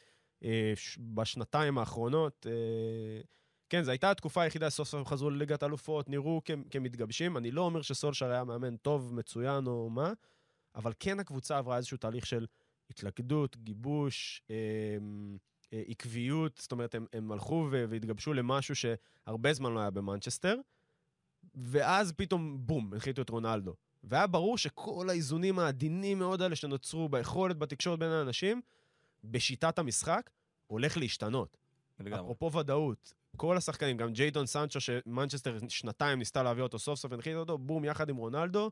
בשנתיים 1.00 1.78
האחרונות. 1.78 2.48
אה, 2.50 3.22
כן, 3.70 3.84
זו 3.84 3.92
הייתה 3.92 4.12
התקופה 4.12 4.42
היחידה, 4.42 4.70
סוף 4.70 4.88
סוף 4.88 5.00
הם 5.00 5.06
חזרו 5.06 5.30
לליגת 5.30 5.64
אלופות, 5.64 6.10
נראו 6.10 6.42
כמתגבשים. 6.72 7.38
אני 7.38 7.52
לא 7.52 7.62
אומר 7.62 7.82
שסולשר 7.82 8.32
היה 8.32 8.44
מאמן 8.44 8.78
טוב, 8.78 9.14
מצוין 9.14 9.68
או 9.68 9.90
מה, 9.90 10.14
אבל 10.76 10.94
כן 11.00 11.20
הקבוצה 11.20 11.58
עברה 11.58 11.78
איזשהו 11.78 11.98
תהליך 11.98 12.26
של 12.26 12.46
התלכדות, 12.90 13.58
גיבוש, 13.58 14.42
אה, 14.50 14.56
עקביות, 15.90 16.58
זאת 16.58 16.72
אומרת, 16.72 16.96
הם, 16.96 17.06
הם 17.14 17.32
הלכו 17.32 17.68
והתגבשו 17.72 18.34
למשהו 18.34 18.76
שהרבה 18.76 19.54
זמן 19.54 19.74
לא 19.74 19.80
היה 19.80 19.90
במנצ'סטר, 19.90 20.56
ואז 21.56 22.12
פתאום, 22.12 22.58
בום, 22.60 22.94
הנחיתו 22.94 23.22
את 23.22 23.30
רונלדו. 23.30 23.74
והיה 24.04 24.28
ברור 24.28 24.58
שכל 24.58 25.10
האיזונים 25.10 25.60
העדינים 25.60 26.20
מאוד 26.20 26.42
האלה 26.42 26.56
שנוצרו 26.56 27.10
ביכולת 27.10 27.58
בתקשורת 27.58 28.00
בין 28.00 28.10
האנשים, 28.10 28.62
בשיטת 29.24 29.80
המשחק, 29.80 30.30
הולך 30.68 30.98
להשתנות. 30.98 31.58
לגמרי. 32.00 32.20
אפרופו 32.20 32.52
ודאות, 32.54 33.14
כל 33.38 33.58
השחקנים, 33.58 33.98
גם 33.98 34.14
ג'יידון 34.14 34.46
סנצ'ו, 34.46 34.80
שמנצ'סטר 34.80 35.58
שנתיים 35.70 36.20
ניסתה 36.20 36.44
להביא 36.44 36.64
אותו 36.64 36.80
סוף 36.80 37.00
סוף, 37.00 37.12
הנחית 37.12 37.36
אותו, 37.36 37.58
בום, 37.58 37.86
יחד 37.86 38.10
עם 38.10 38.16
רונלדו. 38.16 38.72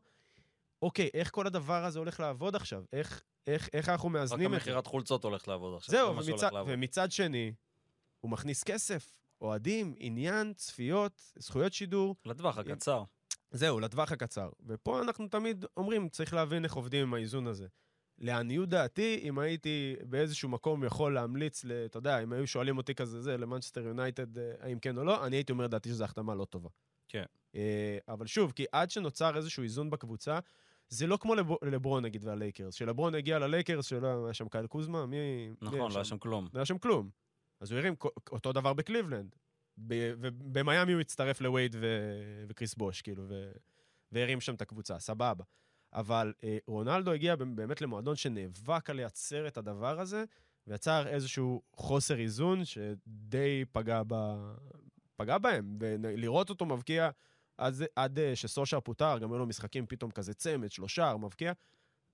אוקיי, 0.82 1.10
איך 1.14 1.32
כל 1.32 1.48
הדבר 1.48 1.86
הזה 1.86 2.00
הולך 2.00 2.20
לעבוד 2.20 2.56
עכשיו? 2.56 2.84
איך, 2.94 3.24
איך, 3.48 3.70
איך 3.74 3.90
אנחנו 3.90 4.10
מאזנים 4.10 4.46
את 4.46 4.52
זה? 4.52 4.56
רק 4.56 4.62
המכירת 4.62 4.88
חולצות 4.88 5.24
הולך 5.24 5.48
לעבוד 5.48 5.78
עכשיו. 5.78 5.92
זהו, 5.92 6.18
ומצד, 6.18 6.50
ומצד 6.68 7.12
שני, 7.12 7.54
הוא 8.20 8.32
מכניס 8.32 8.64
כסף, 8.64 9.20
אוהדים, 9.42 9.96
עניין, 9.98 10.54
צפיות, 10.54 11.32
זכויות 11.36 11.74
שידור. 11.74 12.16
לטווח 12.26 12.58
הקצר. 12.58 13.04
זהו, 13.52 13.80
לטווח 13.80 14.12
הקצר. 14.12 14.50
ופה 14.66 15.02
אנחנו 15.02 15.28
תמיד 15.28 15.66
אומרים, 15.78 16.10
צריך 16.10 16.34
להבין 16.34 16.64
איך 16.64 16.74
עובדים 16.74 17.02
עם 17.02 17.14
האיזון 17.14 17.48
הזה. 17.48 17.68
לעניות 18.22 18.70
דעתי, 18.70 19.20
אם 19.24 19.40
הייתי 19.40 19.96
באיזשהו 20.10 20.50
מקום 20.50 20.84
יכול 20.84 21.14
להמליץ, 21.14 21.66
אתה 21.86 21.98
יודע, 21.98 22.24
אם 22.24 22.34
היו 22.34 22.48
שואלים 22.48 22.78
אותי 22.78 22.96
כזה, 22.96 23.22
זה, 23.22 23.38
למנצ'סטר 23.38 23.82
יונייטד, 23.82 24.38
אה, 24.38 24.52
האם 24.60 24.80
כן 24.80 24.98
או 24.98 25.04
לא, 25.04 25.26
אני 25.26 25.36
הייתי 25.36 25.52
אומר, 25.52 25.68
דעתי 25.68 25.90
שזו 25.90 26.04
החתמה 26.04 26.36
לא 26.36 26.46
טובה. 26.46 26.70
כן. 27.08 27.24
אה, 27.56 27.98
אבל 28.08 28.28
שוב, 28.28 28.52
כי 28.52 28.66
עד 28.72 28.90
שנוצר 28.90 29.38
איזשהו 29.38 29.64
איזון 29.64 29.90
בקבוצה, 29.90 30.40
זה 30.90 31.08
לא 31.08 31.18
כמו 31.18 31.36
לברון, 31.62 32.06
נגיד, 32.06 32.26
והלייקרס. 32.26 32.74
שלברון 32.74 33.16
הגיע 33.16 33.40
ללייקרס, 33.40 33.86
שלא 33.86 34.26
היה 34.26 34.34
שם 34.34 34.50
קייל 34.50 34.68
קוזמה, 34.68 35.06
מי... 35.06 35.18
נכון, 35.62 35.92
לא 35.92 35.96
היה 35.96 36.06
שם 36.06 36.18
כלום. 36.18 36.48
לא 36.54 36.60
היה 36.60 36.66
שם 36.66 36.78
כלום. 36.78 37.10
אז 37.60 37.72
הוא 37.72 37.80
הרים 37.80 37.96
אותו 38.32 38.54
דבר 38.54 38.74
בקליבלנד. 38.74 39.36
ובמיאמי 39.78 40.94
הוא 40.94 41.02
הצטרף 41.02 41.42
לווייד 41.42 41.76
וקריס 42.48 42.76
בוש, 42.76 43.02
כאילו, 43.02 43.24
והרים 44.12 44.42
שם 44.42 44.56
את 44.56 44.62
הקבוצה, 44.62 45.00
סבבה. 45.00 45.44
אבל 45.94 46.34
אה, 46.44 46.58
רונלדו 46.68 47.12
הגיע 47.12 47.36
באמת 47.36 47.82
למועדון 47.82 48.16
שנאבק 48.16 48.90
על 48.90 48.96
לייצר 48.96 49.48
את 49.48 49.58
הדבר 49.58 50.00
הזה, 50.00 50.24
ויצר 50.68 51.08
איזשהו 51.08 51.62
חוסר 51.74 52.20
איזון 52.20 52.66
שדי 52.66 53.66
פגע, 53.72 54.02
ב... 54.08 54.16
פגע 55.16 55.38
בהם. 55.38 55.78
ולראות 55.80 56.50
אותו 56.50 56.66
מבקיע 56.66 57.10
עד, 57.58 57.74
עד 57.96 58.20
אה, 58.20 58.36
שסושר 58.36 58.80
פוטר, 58.80 59.18
גם 59.18 59.32
היו 59.32 59.40
לו 59.40 59.46
משחקים 59.46 59.86
פתאום 59.86 60.12
כזה 60.12 60.34
צמד, 60.34 60.72
שלושה, 60.72 61.16
מבקיע. 61.18 61.54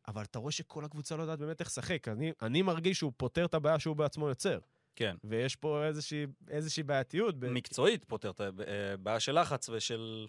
אבל 0.07 0.23
אתה 0.23 0.39
רואה 0.39 0.51
שכל 0.51 0.85
הקבוצה 0.85 1.15
לא 1.15 1.21
יודעת 1.21 1.39
באמת 1.39 1.59
איך 1.59 1.67
לשחק. 1.67 2.07
אני, 2.07 2.31
אני 2.41 2.61
מרגיש 2.61 2.97
שהוא 2.97 3.11
פותר 3.17 3.45
את 3.45 3.53
הבעיה 3.53 3.79
שהוא 3.79 3.95
בעצמו 3.95 4.29
יוצר. 4.29 4.59
כן. 4.95 5.15
ויש 5.23 5.55
פה 5.55 5.85
איזושהי, 5.85 6.25
איזושהי 6.49 6.83
בעייתיות. 6.83 7.35
מקצועית 7.39 8.03
פותר 8.03 8.29
את 8.29 8.41
הבעיה 8.41 9.15
אה, 9.15 9.19
של 9.19 9.39
לחץ 9.39 9.69
ושל... 9.69 10.27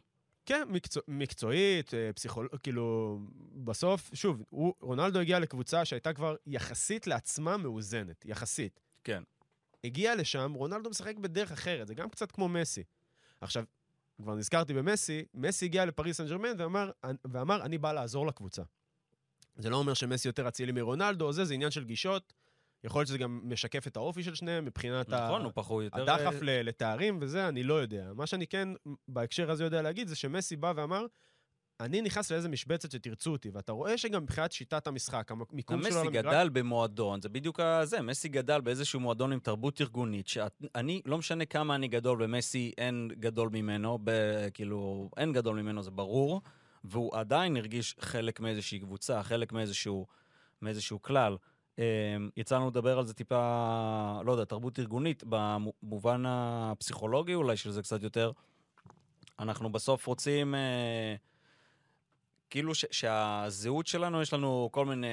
כן, 0.49 0.68
מקצוע, 0.68 1.03
מקצועית, 1.09 1.94
אה, 1.94 2.12
פסיכולוג... 2.12 2.57
כאילו, 2.62 3.18
בסוף, 3.64 4.11
שוב, 4.14 4.42
הוא, 4.51 4.74
רונלדו 4.80 5.18
הגיע 5.18 5.38
לקבוצה 5.38 5.84
שהייתה 5.84 6.12
כבר 6.12 6.36
יחסית 6.46 7.07
לעצמה 7.07 7.57
מאוזנת, 7.57 8.24
יחסית. 8.24 8.80
כן. 9.05 9.22
הגיע 9.84 10.14
לשם, 10.14 10.53
רונלדו 10.55 10.90
משחק 10.90 11.16
בדרך 11.16 11.53
אחרת, 11.53 11.88
זה 11.88 11.94
גם 11.94 12.11
קצת 12.11 12.32
כמו 12.32 12.49
מסי. 12.49 12.82
עכשיו, 13.40 13.64
כבר 14.22 14.34
נזכרתי 14.34 14.74
במסי, 14.74 15.24
מסי 15.34 15.64
הגיע 15.64 15.84
לפריס 15.84 16.16
סן 16.16 16.26
ג'רמן 16.26 16.53
ואמר, 16.59 16.90
ואמר, 17.32 17.62
אני 17.62 17.78
בא 17.78 17.92
לעזור 17.92 18.26
לקבוצה. 18.26 18.62
זה 19.57 19.70
לא 19.70 19.76
אומר 19.76 19.94
שמסי 19.94 20.28
יותר 20.28 20.49
אצילי 20.49 20.72
מרונלדו 20.72 21.24
או 21.26 21.32
זה, 21.32 21.44
זה 21.44 21.55
עניין 21.55 21.70
של 21.70 21.84
גישות. 21.84 22.32
יכול 22.85 23.01
להיות 23.01 23.09
שזה 23.09 23.18
גם 23.18 23.41
משקף 23.45 23.87
את 23.87 23.97
האופי 23.97 24.22
של 24.22 24.35
שניהם 24.35 24.64
מבחינת 24.64 25.09
נכון, 25.09 25.47
ה... 25.47 25.51
פחות 25.53 25.85
יותר... 25.85 26.03
הדחף 26.03 26.43
אה, 26.49 26.62
לתארים 26.62 27.18
וזה, 27.20 27.49
אני 27.49 27.62
לא 27.62 27.74
יודע. 27.74 28.12
מה 28.14 28.26
שאני 28.26 28.47
כן 28.47 28.68
בהקשר 29.09 29.51
הזה 29.51 29.64
יודע 29.64 29.83
להגיד 29.83 30.09
זה 30.09 30.16
שמסי 30.16 30.57
בא 30.57 30.72
ואמר, 30.76 31.07
אני 31.81 32.03
נכנס 32.03 32.33
לאיזה 32.33 32.49
משבצת 32.49 32.91
שתרצו 32.91 33.33
אותי, 33.33 33.51
ואתה 33.51 33.72
רואה 33.72 33.99
שגם 33.99 34.22
מבחינת 34.22 34.53
שיטת 34.53 34.87
המשחק, 34.87 35.31
המיקום 35.31 35.83
שלו 35.83 36.01
על 36.01 36.07
המגרש... 36.07 36.24
מסי 36.24 36.37
גדל 36.37 36.49
במועדון, 36.49 37.20
זה 37.20 37.29
בדיוק 37.29 37.61
זה, 37.83 38.03
מסי 38.03 38.29
גדל 38.29 38.61
באיזשהו 38.61 39.01
מועדון 39.01 39.33
עם 39.33 39.41
תרבות 39.41 39.81
ארגונית, 39.81 40.29
שאני, 40.29 41.03
לא 41.05 41.18
משנה 41.18 41.45
כמה 41.45 41.74
אני 41.74 41.89
גדול, 41.89 42.22
ומסי 42.22 42.72
אין 42.79 43.09
גדול 43.20 43.49
ממנו, 43.53 43.99
ב, 44.05 44.11
כאילו, 44.55 45.11
אין 45.16 45.33
גדול 45.33 45.62
ממנו, 45.62 45.83
זה 45.83 45.91
ברור, 45.91 46.43
והוא 46.85 47.16
עדיין 47.16 47.57
הרגיש 47.57 47.97
חלק 48.01 48.41
מאיזושהי 48.41 48.79
קבוצה, 48.81 49.22
חלק 49.22 49.53
מאיזשהו, 49.53 50.07
מאיזשהו 50.62 51.03
כלל. 51.03 51.37
אמ, 51.79 52.31
יצא 52.37 52.57
לנו 52.57 52.68
לדבר 52.68 52.99
על 52.99 53.07
זה 53.07 53.14
טיפה, 53.14 54.20
לא 54.24 54.33
יודע, 54.33 54.45
תרבות 54.45 54.79
ארגונית, 54.79 55.24
במובן 55.26 56.22
הפסיכולוגי 56.26 57.35
אולי, 57.35 57.57
שזה 57.57 57.83
קצת 57.83 58.03
יותר. 58.03 58.33
אנחנו 59.39 59.72
בסוף 59.72 60.07
רוצים, 60.07 60.55
אה, 60.55 61.14
כאילו 62.51 62.74
ש, 62.74 62.85
שהזהות 62.91 63.87
שלנו, 63.87 64.22
יש 64.22 64.33
לנו 64.33 64.68
כל 64.72 64.87
מיני 64.87 65.07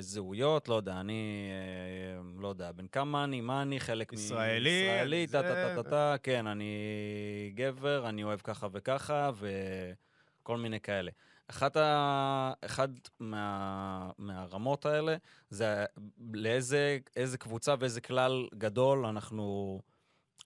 זהויות, 0.00 0.68
לא 0.68 0.74
יודע, 0.74 1.00
אני, 1.00 1.50
אה, 1.50 2.22
לא 2.38 2.48
יודע, 2.48 2.72
בן 2.72 2.86
כמה 2.86 3.24
אני, 3.24 3.40
מה 3.40 3.62
אני, 3.62 3.80
חלק 3.80 4.12
ישראלי, 4.12 4.82
מ... 4.82 4.84
ישראלי, 4.84 5.26
טה 5.26 5.42
טה 5.42 5.54
טה 5.54 5.82
טה 5.82 5.90
טה, 5.90 6.14
כן, 6.22 6.46
אני 6.46 6.72
גבר, 7.54 8.08
אני 8.08 8.24
אוהב 8.24 8.40
ככה 8.40 8.66
וככה, 8.72 9.30
וכל 10.42 10.56
מיני 10.56 10.80
כאלה. 10.80 11.10
אחת 11.48 11.76
ה... 11.76 12.52
אחד 12.64 12.88
מה... 13.20 14.10
מהרמות 14.18 14.86
האלה 14.86 15.16
זה 15.50 15.84
לאיזה 16.34 16.98
איזה 17.16 17.38
קבוצה 17.38 17.74
ואיזה 17.78 18.00
כלל 18.00 18.48
גדול 18.58 19.06
אנחנו, 19.06 19.80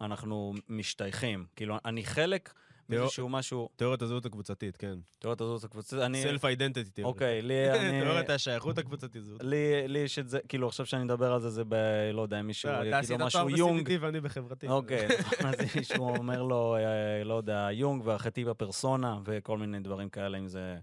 אנחנו 0.00 0.54
משתייכים. 0.68 1.46
כאילו, 1.56 1.78
אני 1.84 2.04
חלק... 2.04 2.52
מאיזשהו 2.88 3.28
משהו... 3.28 3.68
תיאוריית 3.76 4.02
הזהות 4.02 4.26
הקבוצתית, 4.26 4.76
כן. 4.76 4.94
תיאוריית 5.18 5.40
הזהות 5.40 5.64
הקבוצתית, 5.64 5.98
אני... 5.98 6.22
סלף 6.22 6.44
אידנטיטי 6.44 6.90
תיאוריה. 6.90 7.14
אוקיי, 7.14 7.42
לי 7.42 7.70
אני... 7.70 8.00
תיאוריית 8.00 8.30
השייכות 8.30 8.78
הקבוצתית 8.78 9.22
הזאת. 9.22 9.42
לי 9.42 9.98
יש 9.98 10.18
את 10.18 10.28
זה, 10.28 10.38
כאילו, 10.48 10.68
עכשיו 10.68 10.86
שאני 10.86 11.04
מדבר 11.04 11.32
על 11.32 11.40
זה, 11.40 11.50
זה 11.50 11.62
ב... 11.68 11.74
לא 12.12 12.22
יודע, 12.22 12.42
מישהו, 12.42 12.70
אה, 12.70 13.02
כאילו 13.02 13.26
משהו 13.26 13.50
יונג. 13.50 13.80
אתה 13.80 13.90
עשית 13.90 14.02
ואני 14.02 14.20
בחברתי. 14.20 14.68
אוקיי, 14.68 15.08
אז 15.46 15.76
מישהו 15.76 16.08
אומר 16.08 16.42
לו, 16.42 16.76
אה, 16.76 17.24
לא 17.24 17.34
יודע, 17.34 17.68
יונג 17.72 18.02
והארכיטיב 18.06 18.48
הפרסונה 18.48 19.18
וכל 19.24 19.58
מיני 19.58 19.80
דברים 19.80 20.08
כאלה, 20.08 20.38
אם 20.38 20.48
זה... 20.48 20.76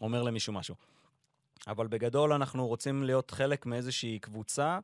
אומר 0.00 0.22
למישהו 0.22 0.52
משהו. 0.52 0.74
אבל 1.66 1.86
בגדול 1.86 2.32
אנחנו 2.32 2.66
רוצים 2.66 3.02
להיות 3.02 3.30
חלק 3.30 3.66
מאיזושהי 3.66 4.18
קבוצה. 4.18 4.78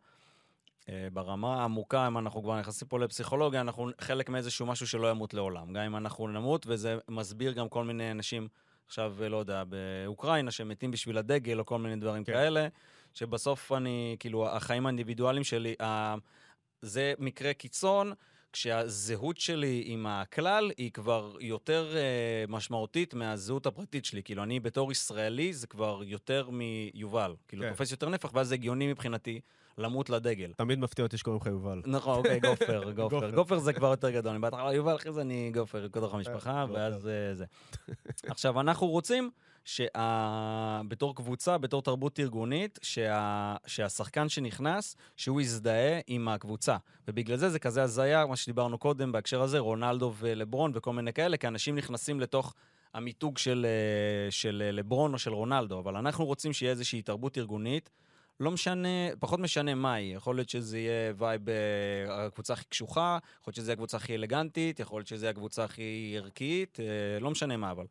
אה, 0.90 1.08
ברמה 1.12 1.60
העמוקה, 1.60 2.06
אם 2.06 2.18
אנחנו 2.18 2.42
כבר 2.42 2.58
נכנסים 2.60 2.88
פה 2.88 2.98
לפסיכולוגיה, 2.98 3.60
אנחנו 3.60 3.90
חלק 4.00 4.28
מאיזשהו 4.28 4.66
משהו 4.66 4.86
שלא 4.86 5.10
ימות 5.10 5.34
לעולם. 5.34 5.72
גם 5.72 5.82
אם 5.82 5.96
אנחנו 5.96 6.28
נמות, 6.28 6.66
וזה 6.66 6.98
מסביר 7.08 7.52
גם 7.52 7.68
כל 7.68 7.84
מיני 7.84 8.10
אנשים, 8.10 8.48
עכשיו, 8.86 9.14
לא 9.30 9.36
יודע, 9.36 9.62
באוקראינה, 9.64 10.50
שמתים 10.50 10.90
בשביל 10.90 11.18
הדגל, 11.18 11.58
או 11.58 11.66
כל 11.66 11.78
מיני 11.78 11.96
דברים 11.96 12.24
כן. 12.24 12.32
כאלה, 12.32 12.68
שבסוף 13.14 13.72
אני, 13.72 14.16
כאילו, 14.18 14.48
החיים 14.48 14.86
האינדיבידואליים 14.86 15.44
שלי, 15.44 15.74
זה 16.82 17.14
מקרה 17.18 17.52
קיצון, 17.52 18.12
כשהזהות 18.52 19.38
שלי 19.38 19.82
עם 19.86 20.06
הכלל 20.06 20.70
היא 20.76 20.90
כבר 20.92 21.36
יותר 21.40 21.92
uh, 21.92 22.50
משמעותית 22.50 23.14
מהזהות 23.14 23.66
הפרטית 23.66 24.04
שלי. 24.04 24.22
כאילו, 24.22 24.42
אני 24.42 24.60
בתור 24.60 24.92
ישראלי 24.92 25.52
זה 25.52 25.66
כבר 25.66 26.00
יותר 26.04 26.50
מיובל. 26.50 27.34
כאילו, 27.48 27.62
כן. 27.62 27.70
תופס 27.70 27.90
יותר 27.90 28.08
נפח, 28.08 28.30
ואז 28.34 28.48
זה 28.48 28.54
הגיוני 28.54 28.92
מבחינתי 28.92 29.40
למות 29.80 30.10
לדגל. 30.10 30.52
תמיד 30.56 30.78
מפתיע 30.78 31.04
אותי 31.04 31.18
שקוראים 31.18 31.40
לך 31.40 31.46
יובל. 31.46 31.82
נכון, 31.86 32.18
אוקיי, 32.18 32.40
גופר, 32.40 32.90
גופר. 33.00 33.30
גופר 33.30 33.58
זה 33.58 33.72
כבר 33.72 33.90
יותר 33.90 34.10
גדול. 34.10 34.32
אני 34.32 34.40
בהתחלה 34.40 34.74
יובל, 34.74 34.96
אחרי 34.96 35.12
זה 35.12 35.20
אני 35.20 35.50
גופר, 35.54 35.88
כותב 35.88 36.14
המשפחה, 36.14 36.60
אה, 36.60 36.66
ואז 36.72 37.06
uh, 37.06 37.34
זה. 37.34 37.44
עכשיו, 38.26 38.60
אנחנו 38.60 38.86
רוצים... 38.86 39.30
שבתור 39.64 41.14
קבוצה, 41.14 41.58
בתור 41.58 41.82
תרבות 41.82 42.20
ארגונית, 42.20 42.78
שה, 42.82 43.56
שהשחקן 43.66 44.28
שנכנס, 44.28 44.96
שהוא 45.16 45.40
יזדהה 45.40 46.00
עם 46.06 46.28
הקבוצה. 46.28 46.76
ובגלל 47.08 47.36
זה 47.36 47.48
זה 47.48 47.58
כזה 47.58 47.82
הזיה, 47.82 48.26
מה 48.26 48.36
שדיברנו 48.36 48.78
קודם 48.78 49.12
בהקשר 49.12 49.42
הזה, 49.42 49.58
רונלדו 49.58 50.12
ולברון 50.18 50.72
וכל 50.74 50.92
מיני 50.92 51.12
כאלה, 51.12 51.36
כי 51.36 51.48
אנשים 51.48 51.76
נכנסים 51.76 52.20
לתוך 52.20 52.54
המיתוג 52.94 53.38
של, 53.38 53.66
אה, 53.68 54.30
של 54.30 54.70
לברון 54.72 55.12
או 55.12 55.18
של 55.18 55.32
רונלדו, 55.32 55.78
אבל 55.78 55.96
אנחנו 55.96 56.24
רוצים 56.24 56.52
שיהיה 56.52 56.70
איזושהי 56.70 57.02
תרבות 57.02 57.38
ארגונית. 57.38 57.90
לא 58.40 58.50
משנה, 58.50 58.88
פחות 59.18 59.40
משנה 59.40 59.74
מה 59.74 59.94
היא. 59.94 60.16
יכול 60.16 60.36
להיות 60.36 60.48
שזה 60.48 60.78
יהיה 60.78 61.12
vibe, 61.18 61.48
אה, 61.48 62.26
הקבוצה 62.26 62.52
הכי 62.52 62.64
קשוחה, 62.64 63.18
יכול 63.40 63.50
להיות 63.50 63.56
שזה 63.56 63.70
יהיה 63.70 63.74
הקבוצה 63.74 63.96
הכי 63.96 64.14
אלגנטית, 64.14 64.80
יכול 64.80 64.98
להיות 64.98 65.08
שזה 65.08 65.26
יהיה 65.26 65.30
הקבוצה 65.30 65.64
הכי 65.64 66.14
ערכית, 66.16 66.80
אה, 66.80 67.20
לא 67.20 67.30
משנה 67.30 67.56
מה, 67.56 67.70
אבל 67.70 67.86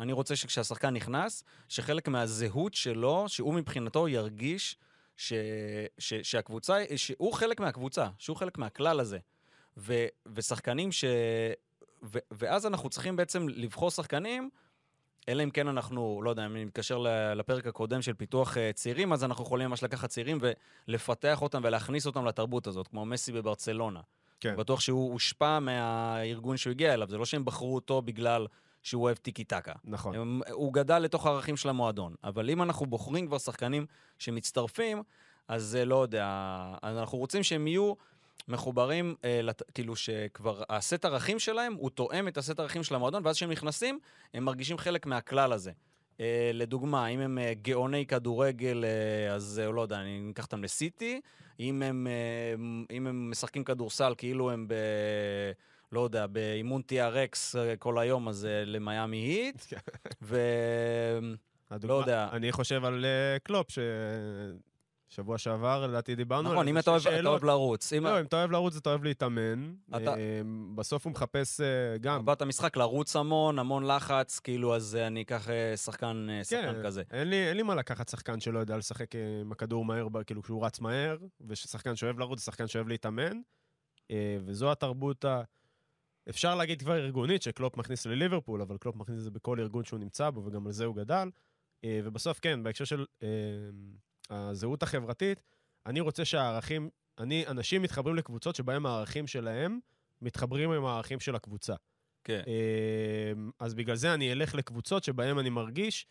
אני 0.00 0.12
רוצה 0.12 0.36
שכשהשחקן 0.36 0.94
נכנס, 0.94 1.44
שחלק 1.68 2.08
מהזהות 2.08 2.74
שלו, 2.74 3.24
שהוא 3.28 3.54
מבחינתו 3.54 4.08
ירגיש 4.08 4.76
ש, 5.16 5.32
ש, 5.98 6.14
שהקבוצה, 6.14 6.84
שהוא 6.96 7.32
חלק 7.32 7.60
מהקבוצה, 7.60 8.06
שהוא 8.18 8.36
חלק 8.36 8.58
מהכלל 8.58 9.00
הזה. 9.00 9.18
ו, 9.76 10.06
ושחקנים 10.34 10.92
ש... 10.92 11.04
ו, 12.02 12.18
ואז 12.30 12.66
אנחנו 12.66 12.90
צריכים 12.90 13.16
בעצם 13.16 13.48
לבחור 13.48 13.90
שחקנים 13.90 14.50
אלא 15.28 15.42
אם 15.42 15.50
כן 15.50 15.68
אנחנו, 15.68 16.20
לא 16.24 16.30
יודע, 16.30 16.46
אם 16.46 16.52
אני 16.52 16.64
מתקשר 16.64 16.98
לפרק 17.36 17.66
הקודם 17.66 18.02
של 18.02 18.14
פיתוח 18.14 18.56
אה, 18.56 18.70
צעירים, 18.74 19.12
אז 19.12 19.24
אנחנו 19.24 19.44
יכולים 19.44 19.70
ממש 19.70 19.82
לקחת 19.82 20.08
צעירים 20.10 20.38
ולפתח 20.88 21.42
אותם 21.42 21.60
ולהכניס 21.64 22.06
אותם 22.06 22.24
לתרבות 22.24 22.66
הזאת, 22.66 22.88
כמו 22.88 23.04
מסי 23.04 23.32
בברצלונה. 23.32 24.00
כן. 24.40 24.56
בטוח 24.56 24.80
שהוא 24.80 25.12
הושפע 25.12 25.58
מהארגון 25.58 26.56
שהוא 26.56 26.70
הגיע 26.70 26.94
אליו, 26.94 27.08
זה 27.10 27.18
לא 27.18 27.24
שהם 27.24 27.44
בחרו 27.44 27.74
אותו 27.74 28.02
בגלל 28.02 28.46
שהוא 28.82 29.02
אוהב 29.02 29.16
טיקי 29.16 29.44
טקה. 29.44 29.72
נכון. 29.84 30.14
הם, 30.14 30.40
הוא 30.52 30.72
גדל 30.72 30.98
לתוך 30.98 31.26
הערכים 31.26 31.56
של 31.56 31.68
המועדון. 31.68 32.14
אבל 32.24 32.50
אם 32.50 32.62
אנחנו 32.62 32.86
בוחרים 32.86 33.26
כבר 33.26 33.38
שחקנים 33.38 33.86
שמצטרפים, 34.18 35.02
אז 35.48 35.76
אה, 35.76 35.84
לא 35.84 36.02
יודע, 36.02 36.26
אנחנו 36.82 37.18
רוצים 37.18 37.42
שהם 37.42 37.66
יהיו 37.66 37.92
מחוברים, 38.48 39.14
אה, 39.24 39.40
לת, 39.42 39.62
כאילו 39.74 39.96
שכבר 39.96 40.62
הסט 40.70 41.04
ערכים 41.04 41.38
שלהם, 41.38 41.74
הוא 41.74 41.90
תואם 41.90 42.28
את 42.28 42.36
הסט 42.38 42.60
ערכים 42.60 42.82
של 42.82 42.94
המועדון, 42.94 43.26
ואז 43.26 43.36
כשהם 43.36 43.50
נכנסים, 43.50 43.98
הם 44.34 44.44
מרגישים 44.44 44.78
חלק 44.78 45.06
מהכלל 45.06 45.52
הזה. 45.52 45.72
אה, 46.20 46.50
לדוגמה, 46.54 47.06
אם 47.06 47.20
הם 47.20 47.38
אה, 47.38 47.52
גאוני 47.62 48.06
כדורגל, 48.06 48.84
אה, 48.84 49.34
אז 49.34 49.60
אה, 49.64 49.70
לא 49.72 49.80
יודע, 49.80 49.96
אני 50.00 50.30
אקח 50.32 50.44
אותם 50.44 50.64
לסיטי. 50.64 51.20
אם 51.60 51.82
הם, 51.82 52.06
אה, 52.06 52.54
אם 52.96 53.06
הם 53.06 53.30
משחקים 53.30 53.64
כדורסל 53.64 54.14
כאילו 54.18 54.50
הם 54.50 54.68
ב... 54.68 54.74
לא 55.92 56.00
יודע, 56.00 56.26
באימון 56.26 56.82
TRX 56.92 57.58
אה, 57.58 57.76
כל 57.76 57.98
היום, 57.98 58.28
אז 58.28 58.44
אה, 58.44 58.64
למיאמי 58.64 59.16
היט. 59.16 59.62
ו... 60.22 60.40
הדוגמה- 61.70 61.94
לא 61.94 62.00
יודע. 62.00 62.28
אני 62.32 62.52
חושב 62.52 62.84
על 62.84 63.04
אה, 63.04 63.38
קלופ, 63.42 63.66
ששבוע 65.08 65.38
שעבר, 65.38 65.86
לדעתי, 65.86 66.14
דיברנו 66.14 66.48
נכון, 66.48 66.58
על 66.58 66.68
אם 66.68 66.78
אתה 66.78 66.90
אוהב- 66.90 67.06
אתה 67.06 67.28
אוהב 67.28 67.44
לרוץ. 67.44 67.92
אם 67.92 68.04
לא, 68.04 68.20
אם 68.20 68.24
אתה 68.24 68.36
אוהב 68.36 68.50
לרוץ, 68.50 68.76
אתה 68.76 68.90
אוהב 68.90 69.04
להתאמן. 69.04 69.74
אתה- 69.96 70.14
אה, 70.16 70.40
בסוף 70.74 71.04
הוא 71.04 71.10
מחפש 71.10 71.60
אה, 71.60 71.66
גם. 71.98 72.24
באת 72.24 72.42
משחק 72.42 72.76
לרוץ 72.76 73.16
המון, 73.16 73.58
המון 73.58 73.86
לחץ, 73.86 74.38
כאילו, 74.38 74.76
אז 74.76 74.96
אה, 74.96 75.06
אני 75.06 75.22
אקח 75.22 75.48
אה, 75.50 75.76
שחקן 75.76 76.26
אה, 76.30 76.44
שחקן 76.44 76.72
כן, 76.74 76.82
כזה. 76.84 77.02
אין 77.10 77.28
לי, 77.30 77.48
אין 77.48 77.56
לי 77.56 77.62
מה 77.62 77.74
לקחת 77.74 78.08
שחקן 78.08 78.40
שלא 78.40 78.58
יודע 78.58 78.76
לשחק 78.76 79.10
עם 79.42 79.52
הכדור 79.52 79.84
מהר, 79.84 80.06
כאילו 80.26 80.42
כשהוא 80.42 80.66
רץ 80.66 80.80
מהר, 80.80 81.16
ושחקן 81.48 81.96
שאוהב 81.96 82.18
לרוץ, 82.18 82.44
שחקן 82.44 82.66
שאוהב 82.66 82.88
להתאמן, 82.88 83.40
וזו 84.44 84.72
התרבות 84.72 85.24
ה... 85.24 85.42
אפשר 86.28 86.54
להגיד 86.54 86.80
כבר 86.82 86.96
ארגונית 86.96 87.42
שקלופ 87.42 87.76
מכניס 87.76 88.06
לליברפול, 88.06 88.62
אבל 88.62 88.76
קלופ 88.78 88.96
מכניס 88.96 89.18
את 89.18 89.24
זה 89.24 89.30
בכל 89.30 89.60
ארגון 89.60 89.84
שהוא 89.84 90.00
נמצא 90.00 90.30
בו, 90.30 90.44
וגם 90.44 90.66
על 90.66 90.72
זה 90.72 90.84
הוא 90.84 90.96
גדל. 90.96 91.30
ובסוף, 91.86 92.38
כן, 92.40 92.62
בהקשר 92.62 92.84
של 92.84 93.04
הזהות 94.30 94.82
החברתית, 94.82 95.42
אני 95.86 96.00
רוצה 96.00 96.24
שהערכים, 96.24 96.90
אני, 97.18 97.46
אנשים 97.46 97.82
מתחברים 97.82 98.16
לקבוצות 98.16 98.56
שבהם 98.56 98.86
הערכים 98.86 99.26
שלהם 99.26 99.78
מתחברים 100.22 100.70
עם 100.70 100.84
הערכים 100.84 101.20
של 101.20 101.36
הקבוצה. 101.36 101.74
כן. 102.24 102.42
אמ, 102.46 103.50
אז 103.58 103.74
בגלל 103.74 103.96
זה 103.96 104.14
אני 104.14 104.32
אלך 104.32 104.54
לקבוצות 104.54 105.04
שבהן 105.04 105.38
אני 105.38 105.50
מרגיש 105.50 106.06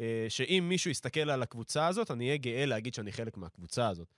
אה, 0.00 0.26
שאם 0.28 0.66
מישהו 0.68 0.90
יסתכל 0.90 1.30
על 1.30 1.42
הקבוצה 1.42 1.86
הזאת, 1.86 2.10
אני 2.10 2.26
אהיה 2.26 2.36
גאה 2.36 2.66
להגיד 2.66 2.94
שאני 2.94 3.12
חלק 3.12 3.36
מהקבוצה 3.36 3.88
הזאת. 3.88 4.08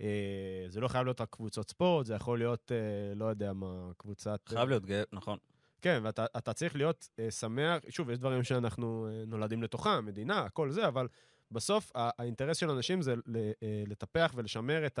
אה, 0.00 0.64
זה 0.68 0.80
לא 0.80 0.88
חייב 0.88 1.04
להיות 1.04 1.20
רק 1.20 1.28
קבוצות 1.30 1.70
ספורט, 1.70 2.06
זה 2.06 2.14
יכול 2.14 2.38
להיות, 2.38 2.72
אה, 2.72 3.14
לא 3.14 3.24
יודע 3.24 3.52
מה, 3.52 3.90
קבוצת... 3.96 4.40
חייב 4.48 4.68
להיות 4.68 4.86
גאה, 4.86 5.02
נכון. 5.12 5.38
כן, 5.82 6.00
ואתה 6.02 6.26
אתה 6.36 6.52
צריך 6.52 6.76
להיות 6.76 7.08
אה, 7.18 7.30
שמח, 7.30 7.78
שוב, 7.88 8.10
יש 8.10 8.18
דברים 8.18 8.42
שאנחנו 8.42 9.08
אה, 9.10 9.24
נולדים 9.26 9.62
לתוכם, 9.62 10.04
מדינה, 10.04 10.40
הכל 10.40 10.70
זה, 10.70 10.88
אבל 10.88 11.08
בסוף 11.52 11.92
האינטרס 11.94 12.56
של 12.56 12.70
אנשים 12.70 13.02
זה 13.02 13.14
אה, 13.62 13.82
לטפח 13.86 14.32
ולשמר 14.36 14.86
את 14.86 14.98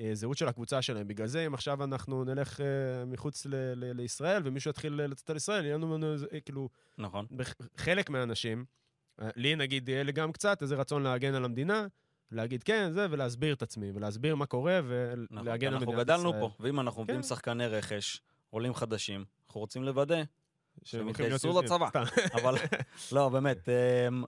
הזהות 0.00 0.38
של 0.38 0.48
הקבוצה 0.48 0.82
שלהם. 0.82 1.08
בגלל 1.08 1.26
זה, 1.26 1.46
אם 1.46 1.54
עכשיו 1.54 1.84
אנחנו 1.84 2.24
נלך 2.24 2.60
אה, 2.60 2.66
מחוץ 3.04 3.46
ל- 3.46 3.54
ל- 3.54 3.92
לישראל, 3.92 4.42
ומישהו 4.44 4.70
יתחיל 4.70 5.00
אה, 5.00 5.06
לצאת 5.06 5.30
על 5.30 5.36
ישראל, 5.36 5.64
יהיה 5.64 5.76
לנו 5.76 5.98
כאילו, 6.44 6.68
נכון. 6.98 7.26
חלק 7.76 8.10
מהאנשים, 8.10 8.64
לי 9.36 9.56
נגיד 9.56 9.88
יהיה 9.88 10.02
לי 10.02 10.12
גם 10.12 10.32
קצת 10.32 10.62
איזה 10.62 10.74
רצון 10.74 11.02
להגן 11.02 11.34
על 11.34 11.44
המדינה, 11.44 11.86
להגיד 12.30 12.62
כן, 12.62 12.90
זה, 12.90 13.06
ולהסביר 13.10 13.54
את 13.54 13.62
עצמי, 13.62 13.90
ולהסביר 13.94 14.34
מה 14.34 14.46
קורה, 14.46 14.80
נכון. 14.80 15.46
ולהגן 15.46 15.66
על 15.66 15.74
אנחנו 15.74 15.92
מדינת 15.92 16.06
גדלנו 16.06 16.28
ישראל. 16.28 16.40
פה, 16.40 16.50
ואם 16.60 16.80
אנחנו 16.80 17.00
עובדים 17.00 17.16
כן. 17.16 17.22
שחקני 17.22 17.66
רכש, 17.66 18.20
עולים 18.50 18.74
חדשים, 18.74 19.24
אנחנו 19.46 19.60
רוצים 19.60 19.84
לוודא 19.84 20.22
שהם 20.82 21.08
יתגייסו. 21.08 21.62
לצבא. 21.62 21.88
אבל 22.34 22.54
לא, 23.12 23.28
באמת, 23.28 23.68
אמ, 23.68 24.24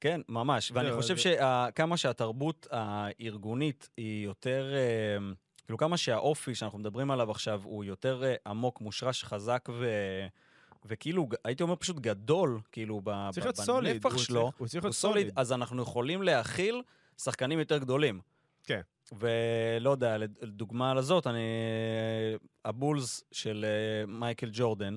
כן, 0.00 0.20
ממש. 0.28 0.70
ואני 0.74 0.88
זהו, 0.88 0.96
חושב 0.96 1.16
שכמה 1.16 1.96
שהתרבות 1.96 2.66
הארגונית 2.70 3.88
היא 3.96 4.24
יותר, 4.24 4.72
אמ, 5.18 5.34
כאילו 5.64 5.78
כמה 5.78 5.96
שהאופי 5.96 6.54
שאנחנו 6.54 6.78
מדברים 6.78 7.10
עליו 7.10 7.30
עכשיו 7.30 7.60
הוא 7.64 7.84
יותר 7.84 8.24
אה, 8.24 8.34
עמוק, 8.46 8.80
מושרש, 8.80 9.24
חזק 9.24 9.68
ו... 9.72 9.86
וכאילו, 10.86 11.28
הייתי 11.44 11.62
אומר 11.62 11.76
פשוט 11.76 11.98
גדול, 11.98 12.60
כאילו, 12.72 13.00
ב- 13.04 13.28
צריך 13.32 13.46
להיות 13.46 13.56
סוליד. 13.56 13.92
בנפח 13.94 14.12
הוא 14.12 14.18
שלו, 14.22 14.40
צריך- 14.50 14.58
הוא 14.60 14.66
צריך 14.68 14.84
הוא 14.84 14.88
להיות 14.88 14.96
סוליד. 14.96 15.32
אז 15.36 15.52
אנחנו 15.52 15.82
יכולים 15.82 16.22
להכיל 16.22 16.82
שחקנים 17.22 17.58
יותר 17.58 17.78
גדולים. 17.78 18.20
כן. 18.64 18.80
ולא 19.12 19.90
יודע, 19.90 20.18
לד- 20.18 20.38
לדוגמה 20.42 20.94
לזאת, 20.94 21.26
אני... 21.26 21.40
הבולס 22.64 23.24
של 23.32 23.64
אה, 23.68 24.06
מייקל 24.06 24.50
ג'ורדן, 24.52 24.96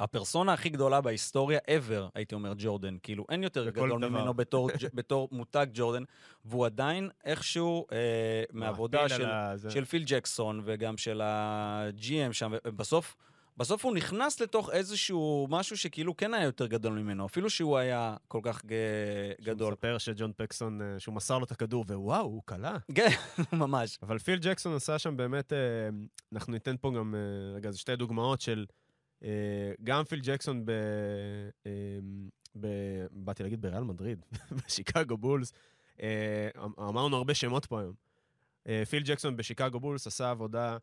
הפרסונה 0.00 0.52
הכי 0.52 0.68
גדולה 0.68 1.00
בהיסטוריה 1.00 1.58
ever, 1.58 2.10
הייתי 2.14 2.34
אומר 2.34 2.52
ג'ורדן. 2.58 2.96
כאילו, 3.02 3.24
אין 3.28 3.42
יותר 3.42 3.70
גדול 3.70 4.00
דבר. 4.00 4.08
ממנו 4.08 4.34
בתור, 4.34 4.70
בתור 4.94 5.28
מותג 5.32 5.66
ג'ורדן, 5.72 6.02
והוא 6.44 6.66
עדיין 6.66 7.10
איכשהו 7.24 7.86
אה, 7.92 8.42
מעבודה 8.52 9.08
של, 9.08 9.28
זה. 9.54 9.70
של 9.70 9.84
פיל 9.84 10.02
ג'קסון 10.06 10.60
וגם 10.64 10.96
של 10.96 11.20
ה-GM 11.20 12.32
שם, 12.32 12.52
ובסוף... 12.66 13.16
בסוף 13.58 13.84
הוא 13.84 13.94
נכנס 13.94 14.40
לתוך 14.40 14.70
איזשהו 14.70 15.46
משהו 15.50 15.76
שכאילו 15.76 16.16
כן 16.16 16.34
היה 16.34 16.44
יותר 16.44 16.66
גדול 16.66 16.92
ממנו, 16.92 17.26
אפילו 17.26 17.50
שהוא 17.50 17.78
היה 17.78 18.16
כל 18.28 18.40
כך 18.42 18.64
ג... 18.64 18.72
גדול. 19.42 19.66
שהוא 19.66 19.72
מספר 19.72 19.98
שג'ון 19.98 20.32
פקסון, 20.36 20.82
אה, 20.82 20.98
שהוא 20.98 21.14
מסר 21.14 21.38
לו 21.38 21.44
את 21.44 21.50
הכדור, 21.50 21.84
ווואו, 21.88 22.20
הוא 22.20 22.42
קלע. 22.44 22.76
כן, 22.94 23.08
ממש. 23.52 23.98
אבל 24.02 24.18
פיל 24.18 24.38
ג'קסון 24.38 24.74
עשה 24.76 24.98
שם 24.98 25.16
באמת, 25.16 25.52
אה, 25.52 25.58
אנחנו 26.32 26.52
ניתן 26.52 26.76
פה 26.80 26.92
גם, 26.96 27.14
אה, 27.14 27.56
רגע, 27.56 27.70
זה 27.70 27.78
שתי 27.78 27.96
דוגמאות 27.96 28.40
של, 28.40 28.66
גם 29.84 30.04
פיל 30.04 30.20
ג'קסון 30.22 30.66
ב... 30.66 30.70
אה, 31.66 31.70
ב 32.60 32.66
באתי 33.10 33.42
להגיד 33.42 33.62
בריאל 33.62 33.82
מדריד, 33.82 34.24
בשיקגו 34.66 35.16
בולס, 35.16 35.52
אה, 36.02 36.48
אמ- 36.64 36.72
אמרנו 36.78 37.16
הרבה 37.16 37.34
שמות 37.34 37.66
פה 37.66 37.80
היום. 37.80 37.94
אה, 38.68 38.82
פיל 38.90 39.02
ג'קסון 39.02 39.36
בשיקגו 39.36 39.80
בולס 39.80 40.06
עשה 40.06 40.30
עבודה, 40.30 40.76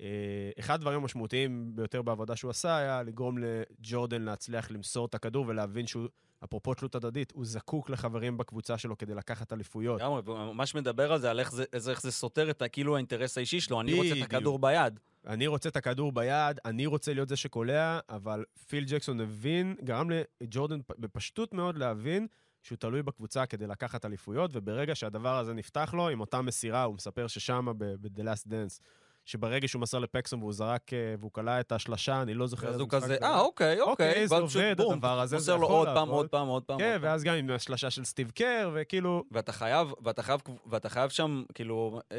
אה, 0.00 0.50
אחד 0.58 0.74
הדברים 0.74 1.00
המשמעותיים 1.00 1.72
ביותר 1.74 2.02
בעבודה 2.02 2.36
שהוא 2.36 2.50
עשה 2.50 2.76
היה 2.76 3.02
לגרום 3.02 3.38
לג'ורדן 3.38 4.22
להצליח 4.22 4.70
למסור 4.70 5.06
את 5.06 5.14
הכדור 5.14 5.44
ולהבין 5.48 5.86
שהוא, 5.86 6.08
אפרופו 6.44 6.74
תלות 6.74 6.94
הדדית, 6.94 7.32
הוא 7.32 7.44
זקוק 7.44 7.90
לחברים 7.90 8.36
בקבוצה 8.38 8.78
שלו 8.78 8.98
כדי 8.98 9.14
לקחת 9.14 9.52
אליפויות. 9.52 10.00
לגמרי, 10.00 10.20
והוא 10.24 10.38
ממש 10.38 10.74
מדבר 10.74 11.12
על 11.12 11.18
זה, 11.18 11.30
על 11.30 11.40
איך 11.40 11.52
זה, 11.52 11.64
איך 11.90 12.02
זה 12.02 12.12
סותר 12.12 12.50
את 12.50 12.62
כאילו 12.72 12.96
האינטרס 12.96 13.38
האישי 13.38 13.60
שלו, 13.60 13.80
אני 13.80 13.94
רוצה 13.94 14.14
את. 14.18 14.22
הכדור 14.22 14.58
ביד. 14.58 15.00
אני 15.26 15.46
רוצה 15.46 15.68
את 15.68 15.76
הכדור 15.76 16.12
ביד, 16.12 16.60
אני 16.64 16.86
רוצה 16.86 17.14
להיות 17.14 17.28
זה 17.28 17.36
שקולע, 17.36 17.98
אבל 18.08 18.44
פיל 18.68 18.84
ג'קסון 18.88 19.20
הבין, 19.20 19.76
גרם 19.84 20.10
לג'ורדן 20.40 20.80
בפשטות 20.98 21.54
מאוד 21.54 21.78
להבין 21.78 22.26
שהוא 22.62 22.78
תלוי 22.78 23.02
בקבוצה 23.02 23.46
כדי 23.46 23.66
לקחת 23.66 24.04
אליפויות, 24.04 24.50
וברגע 24.54 24.94
שהדבר 24.94 25.38
הזה 25.38 25.54
נפתח 25.54 25.94
לו, 25.94 26.08
עם 26.08 26.20
אותה 26.20 26.42
מסירה, 26.42 26.82
הוא 26.82 26.94
מספר 26.94 27.26
ששמה 27.26 27.72
ב-The 27.72 28.20
Last 28.20 28.46
Dance, 28.46 28.80
שברגע 29.26 29.68
שהוא 29.68 29.82
מסר 29.82 29.98
לפקסון 29.98 30.40
והוא 30.40 30.52
זרק, 30.52 30.92
אה, 30.92 31.14
והוא 31.20 31.32
כלא 31.32 31.60
את 31.60 31.72
השלשה, 31.72 32.22
אני 32.22 32.34
לא 32.34 32.46
זוכר 32.46 32.68
אז 32.68 32.80
הוא 32.80 32.88
כזה, 32.88 33.06
זה 33.06 33.16
אה. 33.22 33.40
אוקיי, 33.40 33.80
אוקיי. 33.80 34.08
אוקיי, 34.08 34.28
זה 34.28 34.36
עובד, 34.36 34.76
הדבר 34.92 35.20
הזה, 35.20 35.38
זה 35.38 35.52
מוסר 35.52 35.56
לו 35.56 35.66
עוד 35.66 35.88
פעם. 35.88 36.08
עוד 36.08 36.28
פעם, 36.28 36.48
עוד 36.48 36.62
פעם. 36.62 36.78
כן. 36.78 36.98
ואז 37.00 37.24
גם 37.24 37.34
עם 37.34 37.50
השלשה 37.50 37.90
של 37.90 38.04
סטיב 38.04 38.30
קר, 38.30 38.70
וכאילו... 38.74 39.24
ואתה 39.30 39.52
חייב, 39.52 39.92
ואתה 40.02 40.22
חייב, 40.22 40.40
ואתה 40.66 40.88
חייב 40.88 41.10
שם, 41.10 41.42
כאילו, 41.54 42.00
אה, 42.12 42.18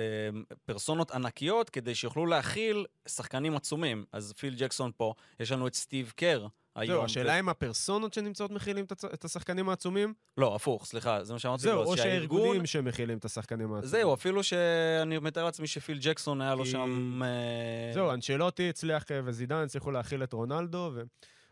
פרסונות 0.66 1.12
ענקיות 1.12 1.70
כדי 1.70 1.96
שיוכלו 1.96 2.26
להכיל 2.26 2.86
שחקנים 3.08 3.56
עצומים. 3.56 4.06
אז 4.12 4.34
פיל 4.38 4.56
ג'קסון 4.58 4.92
פה, 4.98 5.14
יש 5.40 5.52
לנו 5.52 5.68
את 5.68 5.76
סטיב 5.76 6.14
קר 6.16 6.48
היום. 6.78 6.96
זהו, 6.96 7.06
השאלה 7.06 7.40
אם 7.40 7.50
הפרסונות 7.50 8.14
שנמצאות 8.14 8.52
מכילים 8.52 8.86
את 9.14 9.26
השחקנים 9.26 9.70
העצומים? 9.70 10.14
לא, 10.38 10.56
הפוך, 10.56 10.86
סליחה, 10.86 11.24
זה 11.24 11.34
מה 11.34 11.40
שאמרתי. 11.40 11.62
זהו, 11.62 11.84
או 11.84 11.98
שהארגונים 11.98 12.66
שמכילים 12.66 13.18
את 13.18 13.26
השחקנים 13.26 13.74
העצומים. 13.74 13.90
זהו, 13.90 14.14
אפילו 14.14 14.44
שאני 14.44 15.20
מתאר 15.20 15.44
לעצמי 15.46 15.68
שפיל 15.68 15.98
ג'קסון 16.02 16.42
היה 16.42 16.56
לו 16.56 16.66
שם... 16.66 17.20
אה, 17.24 17.92
זהו, 17.94 18.12
אנצ'לוטי 18.12 18.70
הצליח 18.70 19.12
אה, 19.12 19.20
וזידן 19.26 19.56
הצליחו 19.56 19.92
להכיל 19.92 20.24
את 20.24 20.34
רונלדו, 20.34 20.92
ו... 20.94 21.02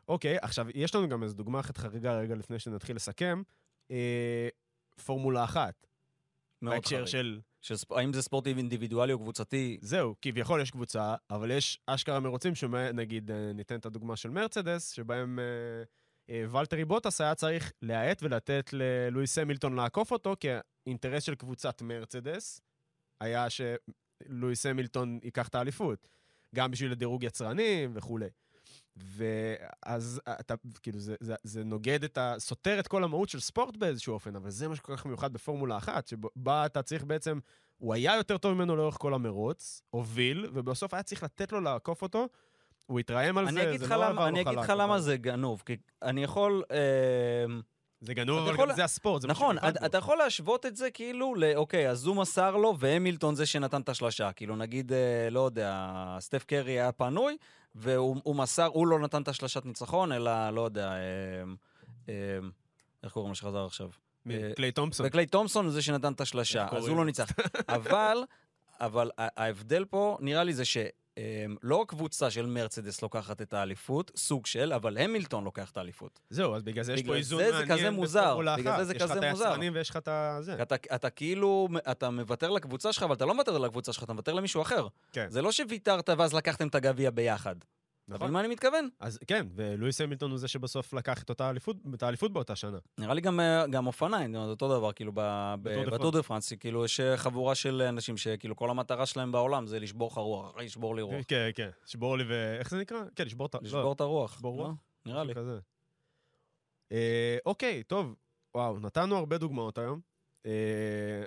אוקיי, 0.08 0.38
עכשיו, 0.42 0.68
יש 0.76 0.96
לנו 0.96 1.10
גם 1.10 1.24
איזו 1.24 1.36
דוגמה 1.36 1.60
אחת 1.60 1.78
חריגה 1.78 2.18
רגע 2.18 2.36
לפני 2.36 2.60
שנתחיל 2.60 2.96
לסכם. 2.96 3.42
אה, 3.92 4.48
פורמולה 5.06 5.44
אחת. 5.44 5.88
מאוד 6.62 6.76
בהקשר 6.76 6.96
חריג. 6.96 7.08
של... 7.08 7.40
האם 7.92 8.14
זה 8.14 8.22
ספורט 8.22 8.48
אינדיבידואלי 8.48 9.14
או 9.14 9.20
קבוצתי? 9.20 9.78
זהו, 9.82 10.16
כביכול 10.22 10.62
יש 10.62 10.72
קבוצה, 10.72 11.16
אבל 11.30 11.52
יש 11.52 11.80
אשכרה 11.88 12.20
מרוצים, 12.20 12.56
שנגיד, 12.56 13.32
אה, 13.32 13.52
ניתן 13.54 13.76
את 13.76 13.86
הדוגמה 13.86 14.16
של 14.16 14.30
מרצדס, 14.30 14.92
שבהם 14.92 15.40
אה, 15.40 15.44
אה, 16.30 16.46
ולטרי 16.52 16.86
בוטס 16.86 17.22
היה 17.22 17.36
צריך 17.36 17.72
להאט 17.82 18.24
ולתת 18.24 18.70
ללואיס 18.74 19.38
המילטון 19.38 19.76
לעקוף 19.76 20.12
אותו, 20.12 20.36
כי 20.40 20.48
האינטרס 20.86 21.24
של 21.24 21.36
קבוצת 21.36 21.82
מרצדס 21.82 22.62
היה 23.20 23.48
שלואיס 23.50 24.66
המילטון 24.66 25.20
ייקח 25.24 25.48
את 25.48 25.56
האליפות, 25.56 26.08
גם 26.56 26.72
בשביל 26.72 26.92
הדירוג 26.92 27.24
יצרנים 27.24 27.92
וכולי. 27.96 28.30
ואז 28.98 30.22
אתה, 30.40 30.54
כאילו, 30.84 31.00
זה, 31.00 31.16
זה, 31.20 31.36
זה 31.44 31.64
נוגד 31.64 32.04
את 32.04 32.18
ה... 32.18 32.36
סותר 32.38 32.80
את 32.80 32.88
כל 32.88 33.04
המהות 33.04 33.30
של 33.30 33.40
ספורט 33.40 33.78
באיזשהו 33.78 34.14
אופן, 34.14 34.36
אבל 34.36 34.50
זה 34.50 34.68
מה 34.68 34.76
שכל 34.76 34.96
כך 34.98 35.06
מיוחד 35.06 35.34
בפורמולה 35.34 35.78
אחת, 35.78 36.08
שבה 36.08 36.66
אתה 36.66 36.82
צריך 36.82 37.04
בעצם... 37.04 37.40
הוא 37.78 37.94
היה 37.94 38.16
יותר 38.16 38.38
טוב 38.38 38.54
ממנו 38.54 38.76
לאורך 38.76 38.98
כל 39.00 39.14
המרוץ, 39.14 39.82
הוביל, 39.90 40.50
ובסוף 40.54 40.94
היה 40.94 41.04
צריך 41.04 41.24
לתת 41.24 41.52
לו 41.52 41.62
לעקוף 41.62 42.02
אותו. 42.02 42.28
הוא 42.86 43.00
התרעם 43.00 43.38
על 43.38 43.52
זה, 43.52 43.78
זה 43.78 43.88
לא 43.88 44.06
עבר 44.06 44.10
לו 44.10 44.22
חלק. 44.22 44.28
אני 44.28 44.42
אגיד 44.42 44.60
לך 44.60 44.74
למה 44.78 45.00
זה 45.00 45.18
גנוב, 45.18 45.64
כי 45.66 45.78
אני 46.02 46.24
יכול... 46.24 46.64
אה... 46.72 47.46
זה 48.02 48.14
גנוב, 48.14 48.40
אבל 48.40 48.54
יכול... 48.54 48.74
זה 48.74 48.84
הספורט, 48.84 49.22
זה 49.22 49.28
נכון, 49.28 49.58
אתה, 49.58 49.86
אתה 49.86 49.98
יכול 49.98 50.18
להשוות 50.18 50.66
את 50.66 50.76
זה 50.76 50.92
כאילו, 50.92 51.36
אוקיי, 51.56 51.90
אז 51.90 52.06
הוא 52.06 52.16
מסר 52.16 52.56
לו, 52.56 52.76
והמילטון 52.80 53.36
זה 53.36 53.46
שנתן 53.46 53.82
את 53.82 53.90
השלשה. 53.90 54.32
כאילו, 54.32 54.56
נגיד, 54.56 54.94
אה, 54.94 55.30
לא 55.30 55.40
יודע, 55.40 55.96
סטף 56.20 56.44
קרי 56.44 56.72
היה 56.72 56.92
פנוי, 56.92 57.38
והוא 57.76 58.36
מסר, 58.36 58.66
הוא 58.66 58.88
לא 58.88 59.00
נתן 59.00 59.22
את 59.22 59.28
השלשת 59.28 59.66
ניצחון, 59.66 60.12
אלא, 60.12 60.50
לא 60.50 60.62
יודע, 60.62 60.92
אה, 60.92 60.98
אה, 62.10 62.14
איך 63.04 63.14
קוראים 63.14 63.32
לו 63.32 63.36
שחזר 63.36 63.66
עכשיו? 63.66 63.90
קליי 64.56 64.72
תומפסון. 64.72 65.06
וקליי 65.06 65.26
תומפסון 65.26 65.66
הוא 65.66 65.74
זה 65.74 65.82
שנתן 65.82 66.14
את 66.14 66.22
השלשה, 66.22 66.68
אז 66.72 66.88
הוא 66.88 66.98
לא 66.98 67.06
ניצח. 67.06 67.32
אבל, 67.70 68.24
אבל 68.80 69.12
ההבדל 69.18 69.86
פה, 69.86 70.18
נראה 70.22 70.44
לי 70.44 70.54
זה 70.54 70.66
ש... 70.66 70.78
אמ, 71.18 71.56
לא 71.64 71.82
הקבוצה 71.82 72.32
של 72.32 72.46
מרצדס 72.46 73.02
לוקחת 73.02 73.42
את 73.42 73.54
האליפות, 73.54 74.12
סוג 74.16 74.46
של, 74.46 74.74
אבל 74.74 74.98
המילטון 74.98 75.44
לוקח 75.44 75.72
את 75.72 75.78
האליפות. 75.78 76.20
זהו, 76.30 76.56
אז 76.56 76.64
בגלל 76.64 76.84
זה 76.84 76.94
יש 76.94 77.04
פה 77.04 77.16
איזון 77.16 77.42
מעניין. 77.44 77.64
בגלל 77.64 77.78
זה 77.78 77.84
זה 77.84 77.84
כזה 77.84 77.92
מוזר. 77.92 78.40
בגלל 78.58 78.78
זה 78.78 78.84
זה 78.84 78.94
כזה 78.94 79.16
מוזר. 79.16 79.26
יש 79.28 79.32
לך 79.32 79.34
את 79.34 79.48
היצרנים 79.48 79.74
ויש 79.76 79.90
לך 79.90 79.98
את 79.98 80.10
זה. 80.40 80.56
אתה 80.96 81.10
כאילו, 81.10 81.68
אתה 81.92 82.10
מוותר 82.10 82.50
לקבוצה 82.50 82.94
שלך, 82.94 83.04
אבל 83.04 83.16
אתה 83.16 83.26
לא 83.26 83.34
מוותר 83.34 83.58
לקבוצה 83.58 83.94
שלך, 83.94 84.04
אתה 84.04 84.14
מוותר 84.14 84.34
למישהו 84.34 84.62
אחר. 84.62 84.88
כן. 85.12 85.26
זה 85.30 85.42
לא 85.42 85.52
שוויתרת 85.52 86.10
ואז 86.18 86.34
לקחתם 86.34 86.68
את 86.68 86.76
הגביע 86.76 87.10
ביחד. 87.12 87.56
נכון. 88.08 88.16
אתה 88.16 88.24
מבין 88.26 88.34
מה 88.34 88.40
אני 88.40 88.48
מתכוון? 88.48 88.90
אז 89.00 89.20
כן, 89.28 89.48
ולואיס 89.56 90.02
המילטון 90.02 90.32
הוא 90.32 90.40
זה 90.40 90.48
שבסוף 90.48 90.94
לקח 90.94 91.24
את 91.24 91.30
אותה 91.30 91.50
אליפות, 91.50 91.78
את 91.94 92.04
האליפות 92.04 92.34
באותה 92.34 92.56
שנה. 92.56 92.78
נראה 92.98 93.14
לי 93.14 93.22
גם, 93.22 93.40
אה, 93.40 93.68
גם 93.68 93.88
אופניים, 93.88 94.34
זה 94.34 94.38
אותו 94.38 94.78
דבר, 94.78 94.92
כאילו, 94.92 95.12
בטור 95.14 96.12
דה 96.12 96.24
פרנס, 96.24 96.54
כאילו, 96.54 96.86
יש 96.86 97.00
אה, 97.00 97.18
חבורה 97.18 97.56
של 97.56 97.82
אנשים 97.82 98.18
שכאילו 98.18 98.56
כל 98.56 98.70
המטרה 98.70 99.06
שלהם 99.06 99.32
בעולם 99.32 99.68
זה 99.68 99.80
לשבור 99.80 100.08
לך 100.12 100.18
רוח, 100.18 100.58
לשבור 100.58 100.96
לי 100.96 101.02
רוח. 101.02 101.16
כן, 101.28 101.50
כן, 101.56 101.70
לשבור 101.86 102.18
לי 102.18 102.24
ו... 102.28 102.56
איך 102.60 102.70
זה 102.70 102.78
נקרא? 102.78 103.04
כן, 103.16 103.26
לשבור 103.26 103.46
את 103.46 103.56
הרוח. 103.56 103.66
לשבור 103.66 103.94
את 103.94 104.02
הרוח. 104.02 104.34
לשבור 104.34 104.56
רוח? 104.56 104.68
לא? 104.68 104.74
נראה 105.12 105.24
לי. 105.24 105.36
כזה. 105.36 105.60
אה, 106.92 107.38
אוקיי, 107.46 107.84
טוב, 107.84 108.16
וואו, 108.56 108.80
נתנו 108.80 109.18
הרבה 109.18 109.38
דוגמאות 109.38 109.78
היום. 109.78 110.00
אה, 110.46 111.24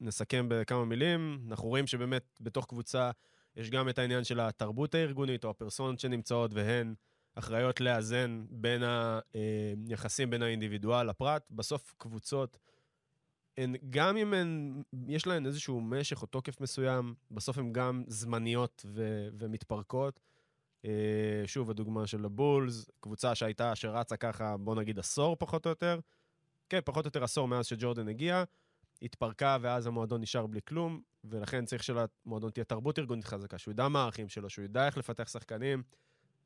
נסכם 0.00 0.46
בכמה 0.48 0.84
מילים. 0.84 1.40
אנחנו 1.48 1.68
רואים 1.68 1.86
שבאמת 1.86 2.38
בתוך 2.40 2.66
קבוצה... 2.66 3.10
יש 3.56 3.70
גם 3.70 3.88
את 3.88 3.98
העניין 3.98 4.24
של 4.24 4.40
התרבות 4.40 4.94
הארגונית, 4.94 5.44
או 5.44 5.50
הפרסונות 5.50 6.00
שנמצאות, 6.00 6.54
והן 6.54 6.94
אחראיות 7.34 7.80
לאזן 7.80 8.44
בין 8.50 8.82
היחסים 9.88 10.30
בין 10.30 10.42
האינדיבידואל 10.42 11.10
לפרט. 11.10 11.42
בסוף 11.50 11.94
קבוצות, 11.98 12.58
הן, 13.56 13.74
גם 13.90 14.16
אם 14.16 14.34
הן, 14.34 14.82
יש 15.08 15.26
להן 15.26 15.46
איזשהו 15.46 15.80
משך 15.80 16.22
או 16.22 16.26
תוקף 16.26 16.60
מסוים, 16.60 17.14
בסוף 17.30 17.58
הן 17.58 17.72
גם 17.72 18.04
זמניות 18.06 18.86
ו, 18.88 19.28
ומתפרקות. 19.38 20.20
אה, 20.84 21.42
שוב, 21.46 21.70
הדוגמה 21.70 22.06
של 22.06 22.24
הבולס, 22.24 22.90
קבוצה 23.00 23.34
שהייתה, 23.34 23.76
שרצה 23.76 24.16
ככה, 24.16 24.56
בוא 24.56 24.74
נגיד 24.74 24.98
עשור 24.98 25.36
פחות 25.38 25.66
או 25.66 25.70
יותר. 25.70 25.98
כן, 26.68 26.80
פחות 26.84 27.04
או 27.04 27.08
יותר 27.08 27.24
עשור 27.24 27.48
מאז 27.48 27.66
שג'ורדן 27.66 28.08
הגיע. 28.08 28.44
התפרקה 29.02 29.56
ואז 29.60 29.86
המועדון 29.86 30.20
נשאר 30.20 30.46
בלי 30.46 30.60
כלום, 30.68 31.00
ולכן 31.24 31.64
צריך 31.64 31.82
שלמועדון 31.82 32.50
תהיה 32.50 32.64
תרבות 32.64 32.98
ארגונית 32.98 33.24
חזקה, 33.24 33.58
שהוא 33.58 33.72
ידע 33.72 33.88
מה 33.88 34.00
הערכים 34.00 34.28
שלו, 34.28 34.50
שהוא 34.50 34.64
ידע 34.64 34.86
איך 34.86 34.96
לפתח 34.98 35.28
שחקנים. 35.28 35.82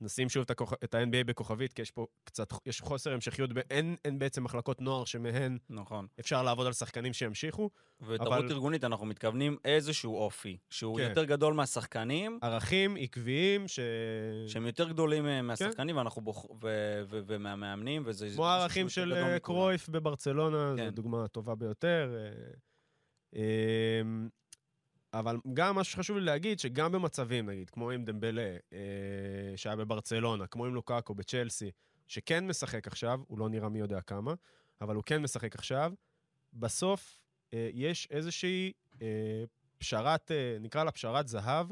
נשים 0.00 0.28
שוב 0.28 0.42
את, 0.42 0.50
הכוח... 0.50 0.72
את 0.84 0.94
ה-NBA 0.94 1.24
בכוכבית, 1.26 1.72
כי 1.72 1.82
יש 1.82 1.90
פה 1.90 2.06
קצת, 2.24 2.52
יש 2.66 2.80
חוסר 2.80 3.12
המשכיות, 3.12 3.52
ב... 3.52 3.58
אין, 3.70 3.96
אין 4.04 4.18
בעצם 4.18 4.44
מחלקות 4.44 4.80
נוער 4.80 5.04
שמהן 5.04 5.58
נכון. 5.70 6.06
אפשר 6.20 6.42
לעבוד 6.42 6.66
על 6.66 6.72
שחקנים 6.72 7.12
שימשיכו. 7.12 7.70
ותרבות 8.00 8.32
אבל... 8.32 8.52
ארגונית, 8.52 8.84
אנחנו 8.84 9.06
מתכוונים 9.06 9.56
איזשהו 9.64 10.16
אופי, 10.16 10.56
שהוא 10.70 10.98
כן. 10.98 11.08
יותר 11.08 11.24
גדול 11.24 11.54
מהשחקנים. 11.54 12.38
ערכים 12.42 12.96
עקביים, 13.00 13.68
ש... 13.68 13.80
שהם 14.46 14.66
יותר 14.66 14.88
גדולים 14.88 15.26
אה, 15.26 15.42
מהשחקנים, 15.42 15.94
כן. 15.94 15.98
ואנחנו 15.98 16.22
בוח... 16.22 16.44
ו... 16.44 17.02
ו... 17.06 17.20
ומהמאמנים, 17.26 18.02
וזה... 18.06 18.28
כמו 18.34 18.46
הערכים 18.46 18.88
של 18.88 19.12
אה, 19.12 19.38
קרויף 19.38 19.88
בברצלונה, 19.88 20.74
כן. 20.76 20.84
זו 20.84 20.90
דוגמה 20.90 21.28
טובה 21.28 21.54
ביותר. 21.54 22.16
אבל 25.18 25.36
גם 25.52 25.74
מה 25.74 25.84
שחשוב 25.84 26.16
לי 26.16 26.24
להגיד, 26.24 26.58
שגם 26.58 26.92
במצבים, 26.92 27.50
נגיד, 27.50 27.70
כמו 27.70 27.90
עם 27.90 28.04
דמבלה, 28.04 28.56
אה, 28.72 28.78
שהיה 29.56 29.76
בברצלונה, 29.76 30.46
כמו 30.46 30.66
עם 30.66 30.74
לוקאקו 30.74 31.14
בצ'לסי, 31.14 31.70
שכן 32.06 32.46
משחק 32.46 32.86
עכשיו, 32.86 33.20
הוא 33.26 33.38
לא 33.38 33.48
נראה 33.48 33.68
מי 33.68 33.78
יודע 33.78 34.00
כמה, 34.00 34.34
אבל 34.80 34.94
הוא 34.94 35.02
כן 35.06 35.22
משחק 35.22 35.54
עכשיו, 35.54 35.92
בסוף 36.52 37.20
אה, 37.54 37.70
יש 37.72 38.08
איזושהי 38.10 38.72
אה, 39.02 39.44
פשרת, 39.78 40.30
אה, 40.30 40.56
נקרא 40.60 40.84
לה 40.84 40.90
פשרת 40.90 41.28
זהב, 41.28 41.66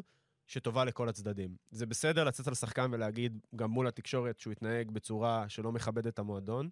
שטובה 0.47 0.84
לכל 0.84 1.09
הצדדים. 1.09 1.57
זה 1.70 1.86
בסדר 1.86 2.24
לצאת 2.24 2.49
על 2.49 2.55
שחקן 2.55 2.90
ולהגיד, 2.93 3.38
גם 3.57 3.70
מול 3.70 3.86
התקשורת, 3.86 4.40
שהוא 4.40 4.53
יתנהג 4.53 4.90
בצורה 4.90 5.49
שלא 5.49 5.72
מכבדת 5.72 6.07
את 6.07 6.18
המועדון. 6.18 6.68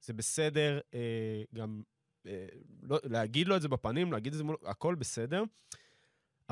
זה 0.00 0.12
בסדר 0.12 0.80
אה, 0.94 1.42
גם 1.54 1.82
אה, 2.26 2.46
לא, 2.82 2.98
להגיד 3.04 3.48
לו 3.48 3.56
את 3.56 3.62
זה 3.62 3.68
בפנים, 3.68 4.12
להגיד 4.12 4.32
את 4.32 4.38
זה 4.38 4.44
מול... 4.44 4.56
הכל 4.64 4.94
בסדר. 4.94 5.44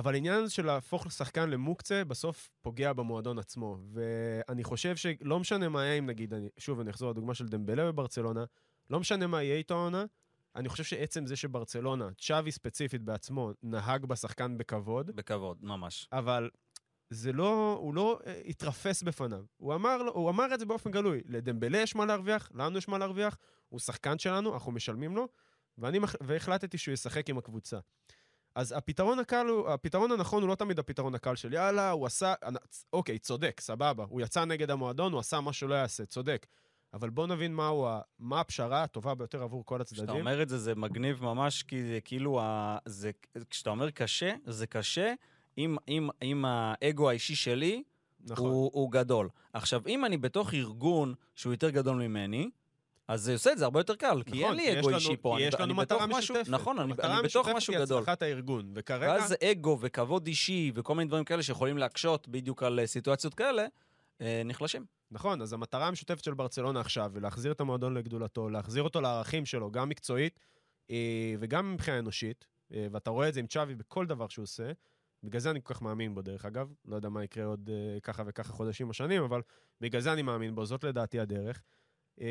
אבל 0.00 0.14
העניין 0.14 0.34
הזה 0.34 0.52
של 0.52 0.66
להפוך 0.66 1.06
לשחקן 1.06 1.50
למוקצה, 1.50 2.04
בסוף 2.04 2.50
פוגע 2.60 2.92
במועדון 2.92 3.38
עצמו. 3.38 3.78
ואני 3.92 4.64
חושב 4.64 4.96
שלא 4.96 5.40
משנה 5.40 5.68
מה 5.68 5.84
יהיה 5.84 5.98
אם 5.98 6.06
נגיד, 6.06 6.34
אני, 6.34 6.48
שוב, 6.58 6.80
אני 6.80 6.90
אחזור 6.90 7.10
לדוגמה 7.10 7.34
של 7.34 7.48
דמבלה 7.48 7.86
בברצלונה, 7.86 8.44
לא 8.90 9.00
משנה 9.00 9.26
מה 9.26 9.42
יהיה 9.42 9.56
איתו 9.56 9.74
העונה, 9.74 10.04
אני 10.56 10.68
חושב 10.68 10.84
שעצם 10.84 11.26
זה 11.26 11.36
שברצלונה, 11.36 12.08
צ'אבי 12.18 12.52
ספציפית 12.52 13.02
בעצמו, 13.02 13.50
נהג 13.62 14.04
בשחקן 14.06 14.58
בכבוד. 14.58 15.10
בכבוד, 15.10 15.58
ממש. 15.62 16.08
אבל 16.12 16.50
זה 17.10 17.32
לא, 17.32 17.78
הוא 17.80 17.94
לא 17.94 18.20
uh, 18.22 18.28
התרפס 18.48 19.02
בפניו. 19.02 19.44
הוא 19.56 19.74
אמר, 19.74 20.00
הוא 20.12 20.30
אמר 20.30 20.54
את 20.54 20.60
זה 20.60 20.66
באופן 20.66 20.90
גלוי. 20.90 21.20
לדמבלה 21.26 21.78
יש 21.78 21.96
מה 21.96 22.06
להרוויח, 22.06 22.50
לנו 22.54 22.78
יש 22.78 22.88
מה 22.88 22.98
להרוויח, 22.98 23.38
הוא 23.68 23.80
שחקן 23.80 24.18
שלנו, 24.18 24.54
אנחנו 24.54 24.72
משלמים 24.72 25.16
לו, 25.16 25.28
ואני, 25.78 25.98
והחלטתי 26.20 26.78
שהוא 26.78 26.92
ישחק 26.92 27.30
עם 27.30 27.38
הקבוצה. 27.38 27.78
אז 28.54 28.74
הפתרון 28.76 29.18
הקל 29.18 29.46
הוא, 29.46 29.68
הפתרון 29.68 30.12
הנכון 30.12 30.42
הוא 30.42 30.48
לא 30.48 30.54
תמיד 30.54 30.78
הפתרון 30.78 31.14
הקל 31.14 31.36
של 31.36 31.52
יאללה, 31.52 31.90
הוא 31.90 32.06
עשה, 32.06 32.34
אוקיי, 32.92 33.18
צודק, 33.18 33.60
סבבה. 33.60 34.04
הוא 34.08 34.20
יצא 34.20 34.44
נגד 34.44 34.70
המועדון, 34.70 35.12
הוא 35.12 35.20
עשה 35.20 35.40
מה 35.40 35.52
שלא 35.52 35.74
יעשה, 35.74 36.06
צודק. 36.06 36.46
אבל 36.94 37.10
בוא 37.10 37.26
נבין 37.26 37.54
מהו, 37.54 37.88
מה 38.18 38.40
הפשרה 38.40 38.82
הטובה 38.82 39.14
ביותר 39.14 39.42
עבור 39.42 39.64
כל 39.64 39.80
הצדדים. 39.80 40.04
כשאתה 40.04 40.18
אומר 40.18 40.42
את 40.42 40.48
זה, 40.48 40.58
זה 40.58 40.74
מגניב 40.74 41.24
ממש, 41.24 41.62
כי 41.62 41.82
זה 41.82 41.98
כאילו, 42.04 42.40
ה, 42.40 42.78
זה, 42.84 43.10
כשאתה 43.50 43.70
אומר 43.70 43.90
קשה, 43.90 44.34
זה 44.46 44.66
קשה 44.66 45.14
אם, 45.58 45.76
אם, 45.88 46.08
אם 46.22 46.44
האגו 46.44 47.10
האישי 47.10 47.34
שלי 47.34 47.82
נכון. 48.20 48.50
הוא, 48.50 48.70
הוא 48.74 48.92
גדול. 48.92 49.28
עכשיו, 49.52 49.82
אם 49.86 50.04
אני 50.04 50.16
בתוך 50.16 50.54
ארגון 50.54 51.14
שהוא 51.34 51.52
יותר 51.52 51.70
גדול 51.70 51.96
ממני, 51.96 52.50
אז 53.10 53.22
זה 53.22 53.32
עושה 53.32 53.52
את 53.52 53.58
זה 53.58 53.64
הרבה 53.64 53.80
יותר 53.80 53.94
קל, 53.94 54.22
כי 54.26 54.44
אין 54.44 54.54
לי 54.54 54.80
אגו 54.80 54.90
אישי 54.90 55.16
פה. 55.16 55.34
כי 55.38 55.42
יש 55.42 55.54
לנו 55.54 55.74
מטרה 55.74 56.06
משותפת. 56.06 56.48
נכון, 56.48 56.78
אני 56.78 56.92
בתוך 57.24 57.48
משהו 57.48 57.74
גדול. 57.74 57.96
היא 57.96 58.02
הצלחת 58.02 58.22
הארגון, 58.22 58.72
וכרגע... 58.74 59.06
ואז 59.08 59.34
אגו 59.44 59.78
וכבוד 59.80 60.26
אישי 60.26 60.72
וכל 60.74 60.94
מיני 60.94 61.08
דברים 61.08 61.24
כאלה 61.24 61.42
שיכולים 61.42 61.78
להקשות 61.78 62.28
בדיוק 62.28 62.62
על 62.62 62.80
אה, 62.80 62.86
סיטואציות 62.86 63.34
כאלה, 63.34 63.66
אה, 64.20 64.42
נחלשים. 64.44 64.84
נכון, 65.10 65.42
אז 65.42 65.52
המטרה 65.52 65.86
המשותפת 65.86 66.24
של 66.24 66.34
ברצלונה 66.34 66.80
עכשיו, 66.80 67.10
ולהחזיר 67.14 67.52
את 67.52 67.60
המועדון 67.60 67.94
לגדולתו, 67.94 68.48
להחזיר 68.48 68.82
אותו 68.82 69.00
לערכים 69.00 69.46
שלו, 69.46 69.70
גם 69.70 69.88
מקצועית 69.88 70.40
אה, 70.90 71.34
וגם 71.40 71.74
מבחינה 71.74 71.98
אנושית, 71.98 72.46
ואתה 72.92 73.10
רואה 73.10 73.28
את 73.28 73.34
זה 73.34 73.40
עם 73.40 73.46
צ'אבי 73.46 73.74
בכל 73.74 74.06
דבר 74.06 74.28
שהוא 74.28 74.42
עושה. 74.42 74.72
בגלל 75.22 75.40
זה 75.40 75.50
אני 75.50 75.60
כל 75.62 75.74
כך 75.74 75.82
מאמין 75.82 76.14
בו, 76.14 76.22
דרך 76.22 76.44
אגב. 76.44 76.72
לא 76.84 76.96
יודע 76.96 77.08
מה 77.08 77.24
יקרה 77.24 77.44
עוד 77.44 77.70
ככה 78.02 78.22
וככה 78.26 78.52
חודשים 78.52 78.88
או 78.88 78.94
שנים, 78.94 79.22
אבל 79.22 79.40
בגלל 79.80 80.00
זה 80.00 80.12
אני 80.12 80.22
מאמין 80.22 80.54
בו, 80.54 80.66
זאת 80.66 80.84
לדעתי 80.84 81.20
הדרך. 81.20 81.62
אה, 82.20 82.26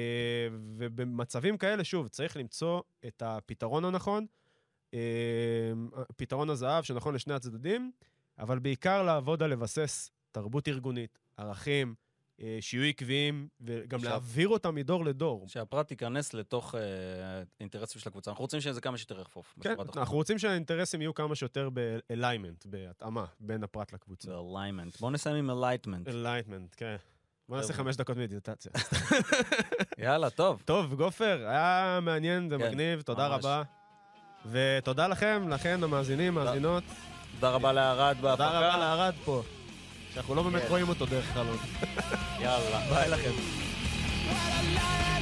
ובמצבים 0.77 1.57
כאלה, 1.57 1.83
שוב, 1.83 2.07
צריך 2.07 2.37
למצוא 2.37 2.81
את 3.07 3.23
הפתרון 3.25 3.85
הנכון, 3.85 4.25
אה, 4.93 4.99
פתרון 6.17 6.49
הזהב 6.49 6.83
שנכון 6.83 7.15
לשני 7.15 7.33
הצדדים, 7.33 7.91
אבל 8.39 8.59
בעיקר 8.59 9.03
לעבוד 9.03 9.43
על 9.43 9.51
לבסס 9.51 10.11
תרבות 10.31 10.67
ארגונית, 10.67 11.19
ערכים, 11.37 11.95
אה, 12.41 12.57
שיהיו 12.61 12.83
עקביים, 12.83 13.47
וגם 13.61 13.99
שה... 13.99 14.09
להעביר 14.09 14.47
אותם 14.47 14.75
מדור 14.75 15.05
לדור. 15.05 15.47
שהפרט 15.47 15.91
ייכנס 15.91 16.33
לתוך 16.33 16.75
אה, 16.75 16.81
אינטרסים 17.59 18.01
של 18.01 18.09
הקבוצה. 18.09 18.31
אנחנו 18.31 18.41
רוצים 18.41 18.61
שזה 18.61 18.81
כמה 18.81 18.97
שיותר 18.97 19.21
יחפוף. 19.21 19.55
כן, 19.61 19.75
אנחנו 19.95 20.17
רוצים 20.17 20.39
שהאינטרסים 20.39 21.01
יהיו 21.01 21.13
כמה 21.13 21.35
שיותר 21.35 21.69
ב-alignment, 21.73 22.65
בהתאמה 22.65 23.25
בין 23.39 23.63
הפרט 23.63 23.93
לקבוצה. 23.93 24.31
ב-alignment. 24.31 24.99
בואו 24.99 25.11
נסיים 25.11 25.35
עם 25.35 25.49
alignment. 25.49 26.09
alignment, 26.09 26.75
כן. 26.77 26.95
בוא 27.49 27.57
נעשה 27.57 27.73
חמש 27.73 27.95
דקות 27.95 28.17
מדיטציה. 28.17 28.71
יאללה, 30.05 30.29
טוב. 30.29 30.61
טוב, 30.65 30.93
גופר, 30.93 31.45
היה 31.47 31.99
מעניין, 32.01 32.49
זה 32.49 32.57
כן, 32.57 32.67
מגניב, 32.67 33.01
תודה 33.01 33.27
רבה. 33.27 33.63
ותודה 34.45 35.07
לכם, 35.07 35.49
לכן, 35.49 35.83
המאזינים, 35.83 36.33
מאזינות. 36.33 36.83
תודה 37.35 37.49
רבה 37.49 37.73
לערד 37.73 38.17
בהפקה. 38.21 38.45
תודה 38.45 38.59
רבה 38.59 38.77
לערד 38.77 39.13
פה. 39.25 39.43
אנחנו 40.17 40.35
לא 40.35 40.43
באמת 40.43 40.61
כן. 40.61 40.67
רואים 40.67 40.89
אותו 40.89 41.05
דרך 41.05 41.25
חלון. 41.25 41.57
יאללה. 42.39 42.79
ביי 42.89 43.09
לכם. 43.09 43.31